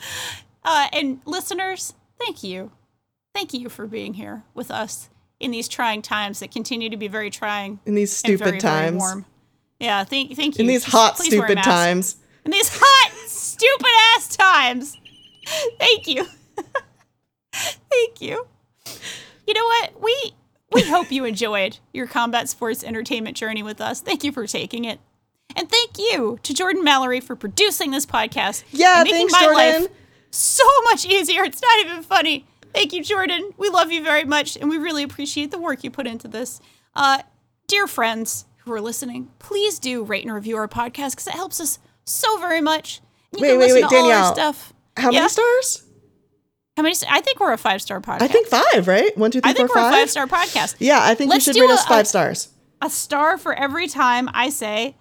Uh, 0.68 0.88
and 0.92 1.20
listeners, 1.26 1.94
thank 2.18 2.42
you. 2.42 2.72
Thank 3.34 3.52
you 3.52 3.68
for 3.68 3.86
being 3.86 4.14
here 4.14 4.44
with 4.54 4.70
us 4.70 5.10
in 5.38 5.50
these 5.50 5.68
trying 5.68 6.02
times 6.02 6.40
that 6.40 6.50
continue 6.50 6.88
to 6.90 6.96
be 6.96 7.08
very 7.08 7.30
trying 7.30 7.80
In 7.84 7.94
these 7.94 8.12
stupid 8.12 8.38
very, 8.38 8.50
very 8.52 8.60
times. 8.60 8.98
warm. 8.98 9.26
Yeah, 9.78 10.04
thank, 10.04 10.34
thank 10.36 10.56
you. 10.56 10.62
In 10.62 10.68
these 10.68 10.84
Just 10.84 10.92
hot, 10.92 11.18
stupid 11.18 11.58
times. 11.62 12.16
In 12.44 12.50
these 12.50 12.70
hot, 12.72 13.12
stupid 13.28 13.90
ass 14.16 14.36
times. 14.36 14.96
Thank 15.78 16.08
you. 16.08 16.26
thank 17.52 18.20
you. 18.20 18.46
You 19.46 19.54
know 19.54 19.64
what? 19.64 20.02
We 20.02 20.34
we 20.72 20.82
hope 20.82 21.12
you 21.12 21.24
enjoyed 21.24 21.78
your 21.92 22.06
combat 22.06 22.48
sports 22.48 22.82
entertainment 22.82 23.36
journey 23.36 23.62
with 23.62 23.80
us. 23.80 24.00
Thank 24.00 24.24
you 24.24 24.32
for 24.32 24.46
taking 24.46 24.84
it. 24.84 24.98
And 25.54 25.70
thank 25.70 25.98
you 25.98 26.38
to 26.42 26.52
Jordan 26.52 26.82
Mallory 26.82 27.20
for 27.20 27.36
producing 27.36 27.92
this 27.92 28.04
podcast. 28.04 28.64
Yeah, 28.72 29.00
and 29.00 29.04
making 29.04 29.28
thanks, 29.28 29.32
my 29.32 29.40
Jordan. 29.40 29.82
life 29.82 29.90
so 30.36 30.64
much 30.84 31.04
easier. 31.06 31.42
It's 31.44 31.60
not 31.62 31.78
even 31.86 32.02
funny. 32.02 32.46
Thank 32.74 32.92
you, 32.92 33.02
Jordan. 33.02 33.52
We 33.56 33.68
love 33.70 33.90
you 33.90 34.02
very 34.02 34.24
much, 34.24 34.56
and 34.56 34.68
we 34.68 34.76
really 34.78 35.02
appreciate 35.02 35.50
the 35.50 35.58
work 35.58 35.82
you 35.84 35.90
put 35.90 36.06
into 36.06 36.28
this. 36.28 36.60
Uh, 36.94 37.22
dear 37.68 37.86
friends 37.86 38.44
who 38.58 38.72
are 38.72 38.80
listening, 38.80 39.30
please 39.38 39.78
do 39.78 40.02
rate 40.04 40.24
and 40.24 40.34
review 40.34 40.56
our 40.56 40.68
podcast 40.68 41.10
because 41.12 41.26
it 41.26 41.34
helps 41.34 41.60
us 41.60 41.78
so 42.04 42.38
very 42.38 42.60
much. 42.60 43.00
You 43.32 43.40
Wait, 43.42 43.56
wait, 43.56 43.72
wait, 43.72 43.88
Danielle. 43.90 44.34
stuff. 44.34 44.72
How 44.96 45.10
Yeah? 45.10 45.20
many 45.20 45.28
stars? 45.30 45.82
How 46.76 46.82
many? 46.82 46.94
I 47.08 47.20
think 47.22 47.40
we're 47.40 47.52
a 47.52 47.58
five 47.58 47.80
star 47.80 48.00
podcast. 48.00 48.22
I 48.22 48.28
think 48.28 48.46
five, 48.48 48.86
right? 48.86 49.16
One, 49.16 49.30
two, 49.30 49.40
three, 49.40 49.50
I 49.50 49.54
think 49.54 49.74
we're 49.74 49.80
a 49.80 49.90
five. 49.90 50.10
star 50.10 50.26
podcast. 50.26 50.76
Yeah, 50.78 50.98
I 51.02 51.14
think 51.14 51.30
Let's 51.30 51.46
you 51.46 51.54
should 51.54 51.60
rate 51.62 51.70
us 51.70 51.86
five 51.86 52.04
a- 52.04 52.08
stars. 52.08 52.48
A 52.82 52.90
star 52.90 53.38
for 53.38 53.54
every 53.54 53.86
time 53.88 54.28
I 54.34 54.50
say 54.50 54.96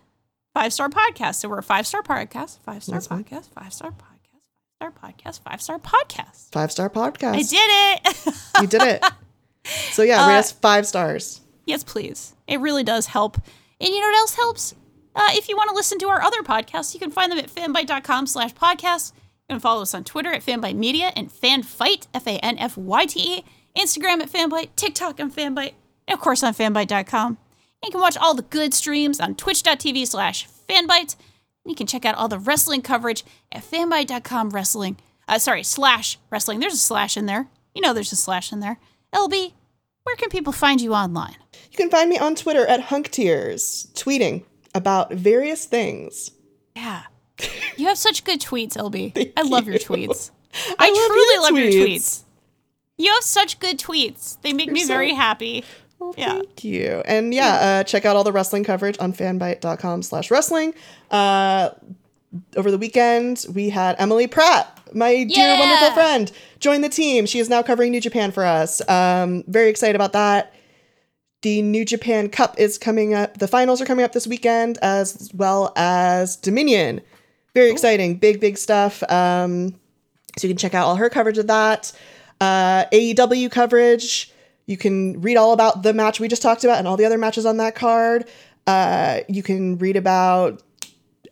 five 0.54 0.72
star 0.72 0.88
podcast. 0.90 1.36
So 1.36 1.50
we're 1.50 1.58
a 1.60 1.64
five 1.64 1.86
star 1.86 2.02
podcast, 2.02 2.60
five 2.62 2.84
star 2.84 2.96
That's 2.96 3.08
fine. 3.08 3.24
podcast, 3.26 3.50
five 3.54 3.74
star 3.74 3.92
podcast, 3.92 4.15
star 4.92 5.10
podcast, 5.12 5.42
five 5.42 5.62
star 5.62 5.80
podcast. 5.80 6.52
Five 6.52 6.72
star 6.72 6.90
podcast. 6.90 7.34
I 7.36 7.42
did 7.42 7.58
it. 7.60 8.36
You 8.62 8.68
did 8.68 8.82
it. 8.82 9.04
So 9.94 10.04
yeah, 10.04 10.28
rate 10.28 10.36
Uh, 10.36 10.40
us 10.40 10.52
five 10.52 10.86
stars. 10.86 11.42
Yes, 11.66 11.84
please. 11.84 12.36
It 12.48 12.60
really 12.60 12.84
does 12.84 13.08
help. 13.08 13.38
And 13.82 13.90
you 13.90 14.00
know 14.00 14.06
what 14.10 14.16
else 14.16 14.36
helps? 14.36 14.76
Uh, 15.16 15.30
if 15.32 15.50
you 15.50 15.58
want 15.58 15.72
to 15.72 15.76
listen 15.76 15.98
to 15.98 16.08
our 16.08 16.22
other 16.22 16.44
podcasts, 16.44 16.94
you 16.94 17.00
can 17.00 17.10
find 17.10 17.32
them 17.32 17.40
at 17.40 17.50
fanbyte.com 17.50 18.28
slash 18.28 18.54
podcast. 18.54 19.14
You 19.50 19.56
can 19.56 19.60
follow 19.60 19.82
us 19.82 19.96
on 19.96 20.04
Twitter 20.04 20.32
at 20.32 20.46
fanbyte 20.46 20.76
media 20.76 21.12
and 21.16 21.32
fanfyte, 21.32 22.06
F-A-N-F-Y-T-E, 22.14 23.44
Instagram 23.76 24.22
at 24.22 24.30
fanbyte, 24.30 24.70
TikTok 24.76 25.20
on 25.20 25.32
fanbyte, 25.32 25.74
and 26.08 26.14
of 26.14 26.20
course 26.20 26.44
on 26.44 26.54
fanbyte.com. 26.54 27.28
And 27.30 27.38
you 27.86 27.90
can 27.92 28.02
watch 28.02 28.18
all 28.18 28.36
the 28.36 28.44
good 28.44 28.72
streams 28.76 29.20
on 29.20 29.34
twitch.tv 29.34 30.06
slash 30.06 30.48
fanbyte. 30.70 31.16
And 31.66 31.72
you 31.72 31.76
can 31.76 31.88
check 31.88 32.06
out 32.06 32.16
all 32.16 32.28
the 32.28 32.38
wrestling 32.40 32.82
coverage 32.84 33.26
at 33.52 33.64
fanbyte.com 33.64 34.52
wrestling. 34.52 34.98
Uh, 35.28 35.40
sorry, 35.40 35.64
slash 35.64 36.20
wrestling. 36.30 36.60
There's 36.60 36.76
a 36.76 36.78
slash 36.78 37.18
in 37.18 37.26
there. 37.26 37.48
You 37.74 37.82
know 37.82 37.92
there's 37.94 38.12
a 38.12 38.16
slash 38.16 38.54
in 38.54 38.60
there. 38.60 38.78
LB, 39.14 39.54
where 40.04 40.16
can 40.16 40.30
people 40.30 40.54
find 40.54 40.80
you 40.80 40.94
online? 40.94 41.36
You 41.72 41.78
can 41.78 41.90
find 41.90 42.10
me 42.10 42.18
on 42.20 42.36
Twitter 42.36 42.66
at 42.68 42.82
HunkTears, 42.82 43.92
tweeting 43.94 44.44
about 44.76 45.12
various 45.12 45.66
things. 45.66 46.32
Yeah. 46.76 47.04
You 47.76 47.88
have 47.88 47.98
such 47.98 48.24
good 48.24 48.40
tweets, 48.40 48.78
LB. 48.78 49.34
I 49.38 49.42
love 49.42 49.68
your 49.68 49.78
tweets. 49.80 50.30
I, 50.54 50.76
I 50.80 50.90
love 50.90 51.08
truly 51.08 51.34
your 51.34 51.42
love 51.42 51.58
your 51.58 51.88
tweets. 51.88 51.96
tweets. 51.96 52.22
You 52.98 53.12
have 53.12 53.24
such 53.24 53.60
good 53.60 53.78
tweets. 53.80 54.40
They 54.42 54.54
make 54.54 54.72
me 54.72 54.82
so- 54.82 54.88
very 54.88 55.14
happy. 55.14 55.66
Well, 56.06 56.14
Yeah. 56.18 56.34
thank 56.34 56.64
you. 56.64 57.02
And 57.06 57.34
yeah, 57.34 57.56
uh, 57.56 57.84
check 57.84 58.06
out 58.06 58.16
all 58.16 58.24
the 58.24 58.32
wrestling 58.32 58.64
coverage 58.64 58.98
on 59.00 59.14
fanbyte.com 59.14 60.02
slash 60.04 60.30
wrestling. 60.32 60.74
Uh, 61.12 61.70
over 62.56 62.70
the 62.72 62.78
weekend, 62.78 63.46
we 63.54 63.70
had 63.70 63.96
Emily 63.98 64.28
Pratt, 64.28 64.80
my 64.94 65.24
dear, 65.24 65.58
wonderful 65.58 65.92
friend, 65.94 66.32
join 66.60 66.82
the 66.82 66.90
team. 66.90 67.26
She 67.26 67.40
is 67.40 67.50
now 67.50 67.62
covering 67.64 67.92
New 67.92 68.02
Japan 68.02 68.32
for 68.32 68.44
us. 68.46 68.88
Um, 68.90 69.44
very 69.48 69.70
excited 69.70 69.96
about 69.96 70.14
that. 70.14 70.54
The 71.44 71.62
New 71.62 71.86
Japan 71.86 72.30
Cup 72.30 72.56
is 72.60 72.78
coming 72.78 73.14
up. 73.14 73.38
The 73.38 73.48
finals 73.48 73.82
are 73.82 73.86
coming 73.86 74.04
up 74.04 74.12
this 74.14 74.28
weekend, 74.28 74.78
as 74.82 75.30
well 75.34 75.72
as 75.76 76.36
Dominion. 76.36 77.02
Very 77.54 77.72
exciting. 77.72 78.18
Big, 78.18 78.40
big 78.42 78.58
stuff. 78.58 79.02
Um, 79.10 79.76
so 80.38 80.48
you 80.48 80.54
can 80.54 80.58
check 80.58 80.74
out 80.74 80.88
all 80.88 80.96
her 80.98 81.10
coverage 81.10 81.38
of 81.38 81.48
that. 81.48 81.92
Uh, 82.42 82.86
AEW 82.92 83.50
coverage. 83.50 84.32
You 84.68 84.78
can 84.78 85.22
read 85.22 85.38
all 85.38 85.54
about 85.54 85.84
the 85.84 85.94
match 85.94 86.20
we 86.20 86.28
just 86.28 86.42
talked 86.42 86.64
about 86.64 86.80
and 86.80 86.88
all 86.88 86.98
the 86.98 87.06
other 87.06 87.18
matches 87.18 87.46
on 87.46 87.58
that 87.58 87.76
card. 87.76 88.28
Uh, 88.66 89.20
you 89.30 89.44
can 89.44 89.78
read 89.78 89.96
about 89.96 90.62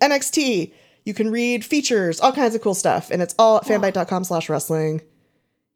NXT. 0.01 0.71
You 1.05 1.13
can 1.13 1.31
read 1.31 1.65
features, 1.65 2.19
all 2.19 2.31
kinds 2.31 2.53
of 2.55 2.61
cool 2.61 2.75
stuff. 2.75 3.09
And 3.11 3.21
it's 3.21 3.33
all 3.39 3.57
at 3.57 3.63
fanbyte.com 3.63 4.23
slash 4.23 4.49
wrestling. 4.49 5.01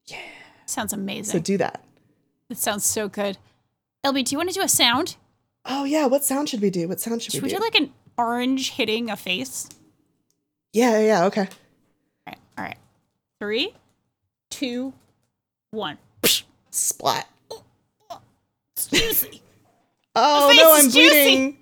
Yeah. 0.06 0.18
Sounds 0.66 0.94
amazing. 0.94 1.32
So 1.32 1.40
do 1.40 1.58
that. 1.58 1.84
It 2.50 2.58
sounds 2.58 2.86
so 2.86 3.10
good. 3.10 3.38
LB, 4.06 4.26
do 4.26 4.32
you 4.34 4.38
want 4.38 4.50
to 4.50 4.56
do 4.56 4.62
a 4.62 4.70
sound? 4.70 5.16
Oh, 5.66 5.84
yeah. 5.84 6.06
What 6.06 6.24
sound 6.24 6.48
should 6.50 6.62
we 6.62 6.70
do? 6.70 6.88
What 6.88 7.00
sound 7.02 7.22
should, 7.22 7.34
Should 7.34 7.42
we 7.42 7.48
we 7.48 7.50
do? 7.52 7.58
do 7.58 7.62
like 7.64 7.76
an 7.76 7.92
orange 8.18 8.72
hitting 8.72 9.10
a 9.10 9.18
face? 9.18 9.68
yeah, 10.74 10.92
yeah, 11.00 11.06
yeah. 11.06 11.26
Okay. 11.26 11.42
All 11.42 11.48
right. 12.28 12.38
All 12.58 12.64
right. 12.64 12.78
Three, 13.40 13.74
two, 14.50 14.94
one. 15.72 15.98
Splat. 16.72 17.28
Juicy. 18.88 19.42
Oh, 20.16 20.54
no, 20.56 20.74
I'm 20.76 20.90
juicy. 20.90 21.10
bleeding. 21.10 21.58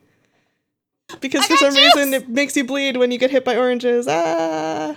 Because 1.19 1.43
I 1.43 1.47
for 1.47 1.57
some 1.57 1.75
reason 1.75 2.13
it 2.13 2.29
makes 2.29 2.55
you 2.55 2.63
bleed 2.63 2.97
when 2.97 3.11
you 3.11 3.17
get 3.17 3.31
hit 3.31 3.45
by 3.45 3.55
oranges. 3.57 4.07
Ah. 4.09 4.95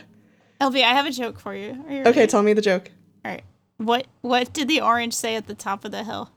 LB, 0.60 0.76
I 0.82 0.94
have 0.94 1.06
a 1.06 1.10
joke 1.10 1.38
for 1.38 1.54
you. 1.54 1.84
Are 1.86 1.92
you 1.92 2.02
Okay, 2.04 2.26
tell 2.26 2.42
me 2.42 2.52
the 2.52 2.62
joke. 2.62 2.90
All 3.24 3.30
right. 3.30 3.42
What 3.76 4.06
What 4.22 4.52
did 4.52 4.68
the 4.68 4.80
orange 4.80 5.14
say 5.14 5.36
at 5.36 5.46
the 5.46 5.54
top 5.54 5.84
of 5.84 5.92
the 5.92 6.04
hill? 6.04 6.30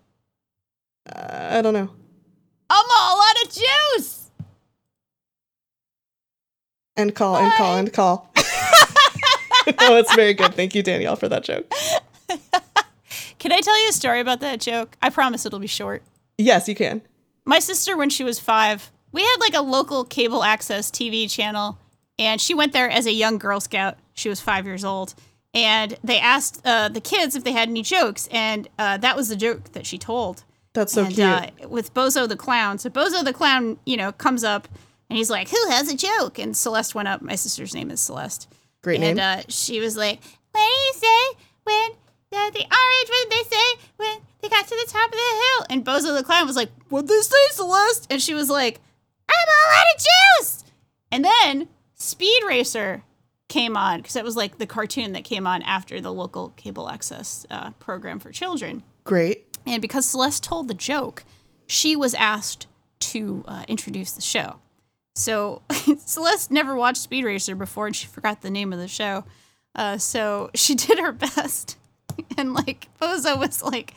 Uh, 1.11 1.49
I 1.57 1.61
don't 1.61 1.73
know. 1.73 1.89
I'm 2.69 2.85
all 2.97 3.21
out 3.21 3.43
of 3.45 3.51
juice. 3.51 4.29
End 6.97 7.15
call, 7.15 7.37
end 7.37 7.53
call, 7.57 7.77
end 7.77 7.93
call. 7.93 8.31
no, 8.37 9.95
it's 9.97 10.13
very 10.13 10.33
good. 10.33 10.53
Thank 10.53 10.75
you, 10.75 10.83
Danielle, 10.83 11.15
for 11.15 11.29
that 11.29 11.43
joke. 11.43 11.71
Can 13.41 13.51
I 13.51 13.59
tell 13.59 13.81
you 13.81 13.89
a 13.89 13.91
story 13.91 14.19
about 14.19 14.39
that 14.41 14.59
joke? 14.59 14.95
I 15.01 15.09
promise 15.09 15.47
it'll 15.47 15.57
be 15.57 15.65
short. 15.65 16.03
Yes, 16.37 16.67
you 16.67 16.75
can. 16.75 17.01
My 17.43 17.57
sister, 17.57 17.97
when 17.97 18.11
she 18.11 18.23
was 18.23 18.39
five, 18.39 18.91
we 19.11 19.23
had 19.23 19.37
like 19.39 19.55
a 19.55 19.63
local 19.63 20.05
cable 20.05 20.43
access 20.43 20.91
TV 20.91 21.27
channel, 21.27 21.79
and 22.19 22.39
she 22.39 22.53
went 22.53 22.71
there 22.71 22.87
as 22.87 23.07
a 23.07 23.11
young 23.11 23.39
Girl 23.39 23.59
Scout. 23.59 23.97
She 24.13 24.29
was 24.29 24.39
five 24.39 24.67
years 24.67 24.85
old. 24.85 25.15
And 25.55 25.97
they 26.03 26.19
asked 26.19 26.61
uh, 26.63 26.89
the 26.89 27.01
kids 27.01 27.35
if 27.35 27.43
they 27.43 27.51
had 27.51 27.67
any 27.67 27.81
jokes, 27.81 28.29
and 28.31 28.69
uh, 28.77 28.97
that 28.97 29.15
was 29.15 29.29
the 29.29 29.35
joke 29.35 29.71
that 29.71 29.87
she 29.87 29.97
told. 29.97 30.43
That's 30.73 30.93
so 30.93 31.05
and 31.05 31.15
cute. 31.15 31.27
Uh, 31.27 31.67
with 31.67 31.95
Bozo 31.95 32.29
the 32.29 32.37
Clown. 32.37 32.77
So 32.77 32.91
Bozo 32.91 33.23
the 33.23 33.33
Clown, 33.33 33.79
you 33.87 33.97
know, 33.97 34.11
comes 34.11 34.43
up 34.43 34.67
and 35.09 35.17
he's 35.17 35.31
like, 35.31 35.49
Who 35.49 35.69
has 35.71 35.91
a 35.91 35.97
joke? 35.97 36.37
And 36.37 36.55
Celeste 36.55 36.93
went 36.93 37.07
up. 37.07 37.23
My 37.23 37.35
sister's 37.35 37.73
name 37.73 37.89
is 37.89 38.01
Celeste. 38.01 38.47
Great 38.83 39.01
and 39.01 39.17
name. 39.17 39.39
uh, 39.39 39.41
she 39.47 39.79
was 39.79 39.97
like, 39.97 40.21
What 40.51 40.61
do 40.61 40.61
you 40.61 40.93
say 40.93 41.43
when 41.63 41.91
the, 42.31 42.51
the 42.53 42.65
orange, 42.65 43.09
what 43.09 43.29
did 43.29 43.31
they 43.31 43.55
say 43.55 43.87
when 43.97 44.17
they 44.41 44.49
got 44.49 44.67
to 44.67 44.75
the 44.75 44.91
top 44.91 45.07
of 45.07 45.11
the 45.11 45.17
hill? 45.17 45.65
And 45.69 45.85
Bozo 45.85 46.17
the 46.17 46.23
Clown 46.23 46.47
was 46.47 46.55
like, 46.55 46.71
What'd 46.89 47.09
they 47.09 47.19
say, 47.21 47.35
Celeste? 47.51 48.07
And 48.09 48.21
she 48.21 48.33
was 48.33 48.49
like, 48.49 48.79
I'm 49.29 49.35
all 49.35 49.79
out 49.79 49.95
of 49.95 50.01
juice. 50.39 50.63
And 51.11 51.25
then 51.25 51.67
Speed 51.95 52.43
Racer 52.47 53.03
came 53.49 53.75
on 53.75 53.97
because 53.97 54.15
it 54.15 54.23
was 54.23 54.37
like 54.37 54.57
the 54.57 54.65
cartoon 54.65 55.11
that 55.11 55.25
came 55.25 55.45
on 55.45 55.61
after 55.63 55.99
the 55.99 56.13
local 56.13 56.49
cable 56.55 56.89
access 56.89 57.45
uh, 57.51 57.71
program 57.71 58.19
for 58.19 58.31
children. 58.31 58.81
Great. 59.03 59.45
And 59.65 59.81
because 59.81 60.05
Celeste 60.05 60.43
told 60.43 60.67
the 60.67 60.73
joke, 60.73 61.23
she 61.67 61.95
was 61.95 62.13
asked 62.13 62.67
to 62.99 63.43
uh, 63.47 63.65
introduce 63.67 64.13
the 64.13 64.21
show. 64.21 64.59
So 65.15 65.61
Celeste 66.05 66.49
never 66.49 66.75
watched 66.75 67.01
Speed 67.01 67.25
Racer 67.25 67.55
before 67.55 67.87
and 67.87 67.95
she 67.95 68.07
forgot 68.07 68.41
the 68.41 68.49
name 68.49 68.71
of 68.71 68.79
the 68.79 68.87
show. 68.87 69.25
Uh, 69.75 69.97
so 69.97 70.49
she 70.55 70.73
did 70.75 70.99
her 70.99 71.11
best. 71.11 71.77
And 72.37 72.53
like 72.53 72.87
Bozo 72.99 73.37
was 73.37 73.61
like, 73.63 73.93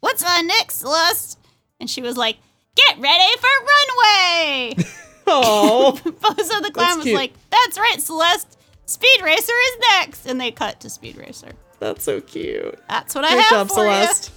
What's 0.00 0.22
on 0.24 0.46
next, 0.46 0.76
Celeste? 0.76 1.38
And 1.80 1.88
she 1.90 2.00
was 2.02 2.16
like, 2.16 2.36
Get 2.76 2.98
ready 2.98 3.36
for 3.38 3.48
runway. 3.64 4.84
Oh, 5.30 6.00
Bozo 6.04 6.62
the 6.62 6.70
clown 6.72 6.96
was 6.96 7.04
cute. 7.04 7.14
like, 7.16 7.32
That's 7.50 7.78
right, 7.78 8.00
Celeste. 8.00 8.56
Speed 8.86 9.20
Racer 9.22 9.52
is 9.52 9.76
next. 9.98 10.24
And 10.26 10.40
they 10.40 10.50
cut 10.50 10.80
to 10.80 10.88
Speed 10.90 11.16
Racer. 11.18 11.52
that's 11.80 12.02
so 12.04 12.20
cute. 12.22 12.78
That's 12.88 13.14
what 13.14 13.24
I 13.26 13.32
Great 13.34 13.42
have 13.44 13.50
job, 13.50 13.68
for 13.68 13.74
Celeste. 13.74 14.32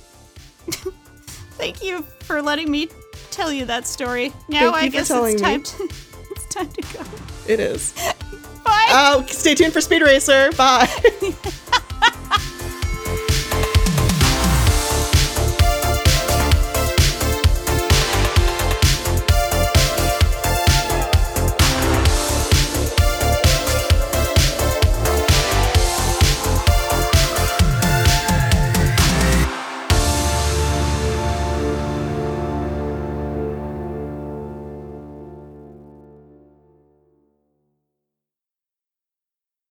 you. 0.68 0.94
Thank 1.52 1.82
you 1.84 2.02
for 2.22 2.42
letting 2.42 2.70
me 2.70 2.90
tell 3.30 3.54
you 3.54 3.64
that 3.66 3.88
story. 3.88 4.34
Now 4.50 4.72
Thank 4.72 4.76
I 4.76 4.88
guess 4.90 5.10
it's 5.10 5.34
me. 5.36 5.40
time 5.40 5.64
to 5.64 5.84
it's 6.32 6.54
time 6.54 6.70
to 6.70 6.82
go. 6.98 7.04
It 7.48 7.60
is. 7.62 7.94
Bye. 8.66 8.88
Oh, 8.92 9.26
stay 9.30 9.56
tuned 9.56 9.72
for 9.72 9.80
Speed 9.82 10.02
Racer. 10.02 10.52
Bye. 10.58 10.90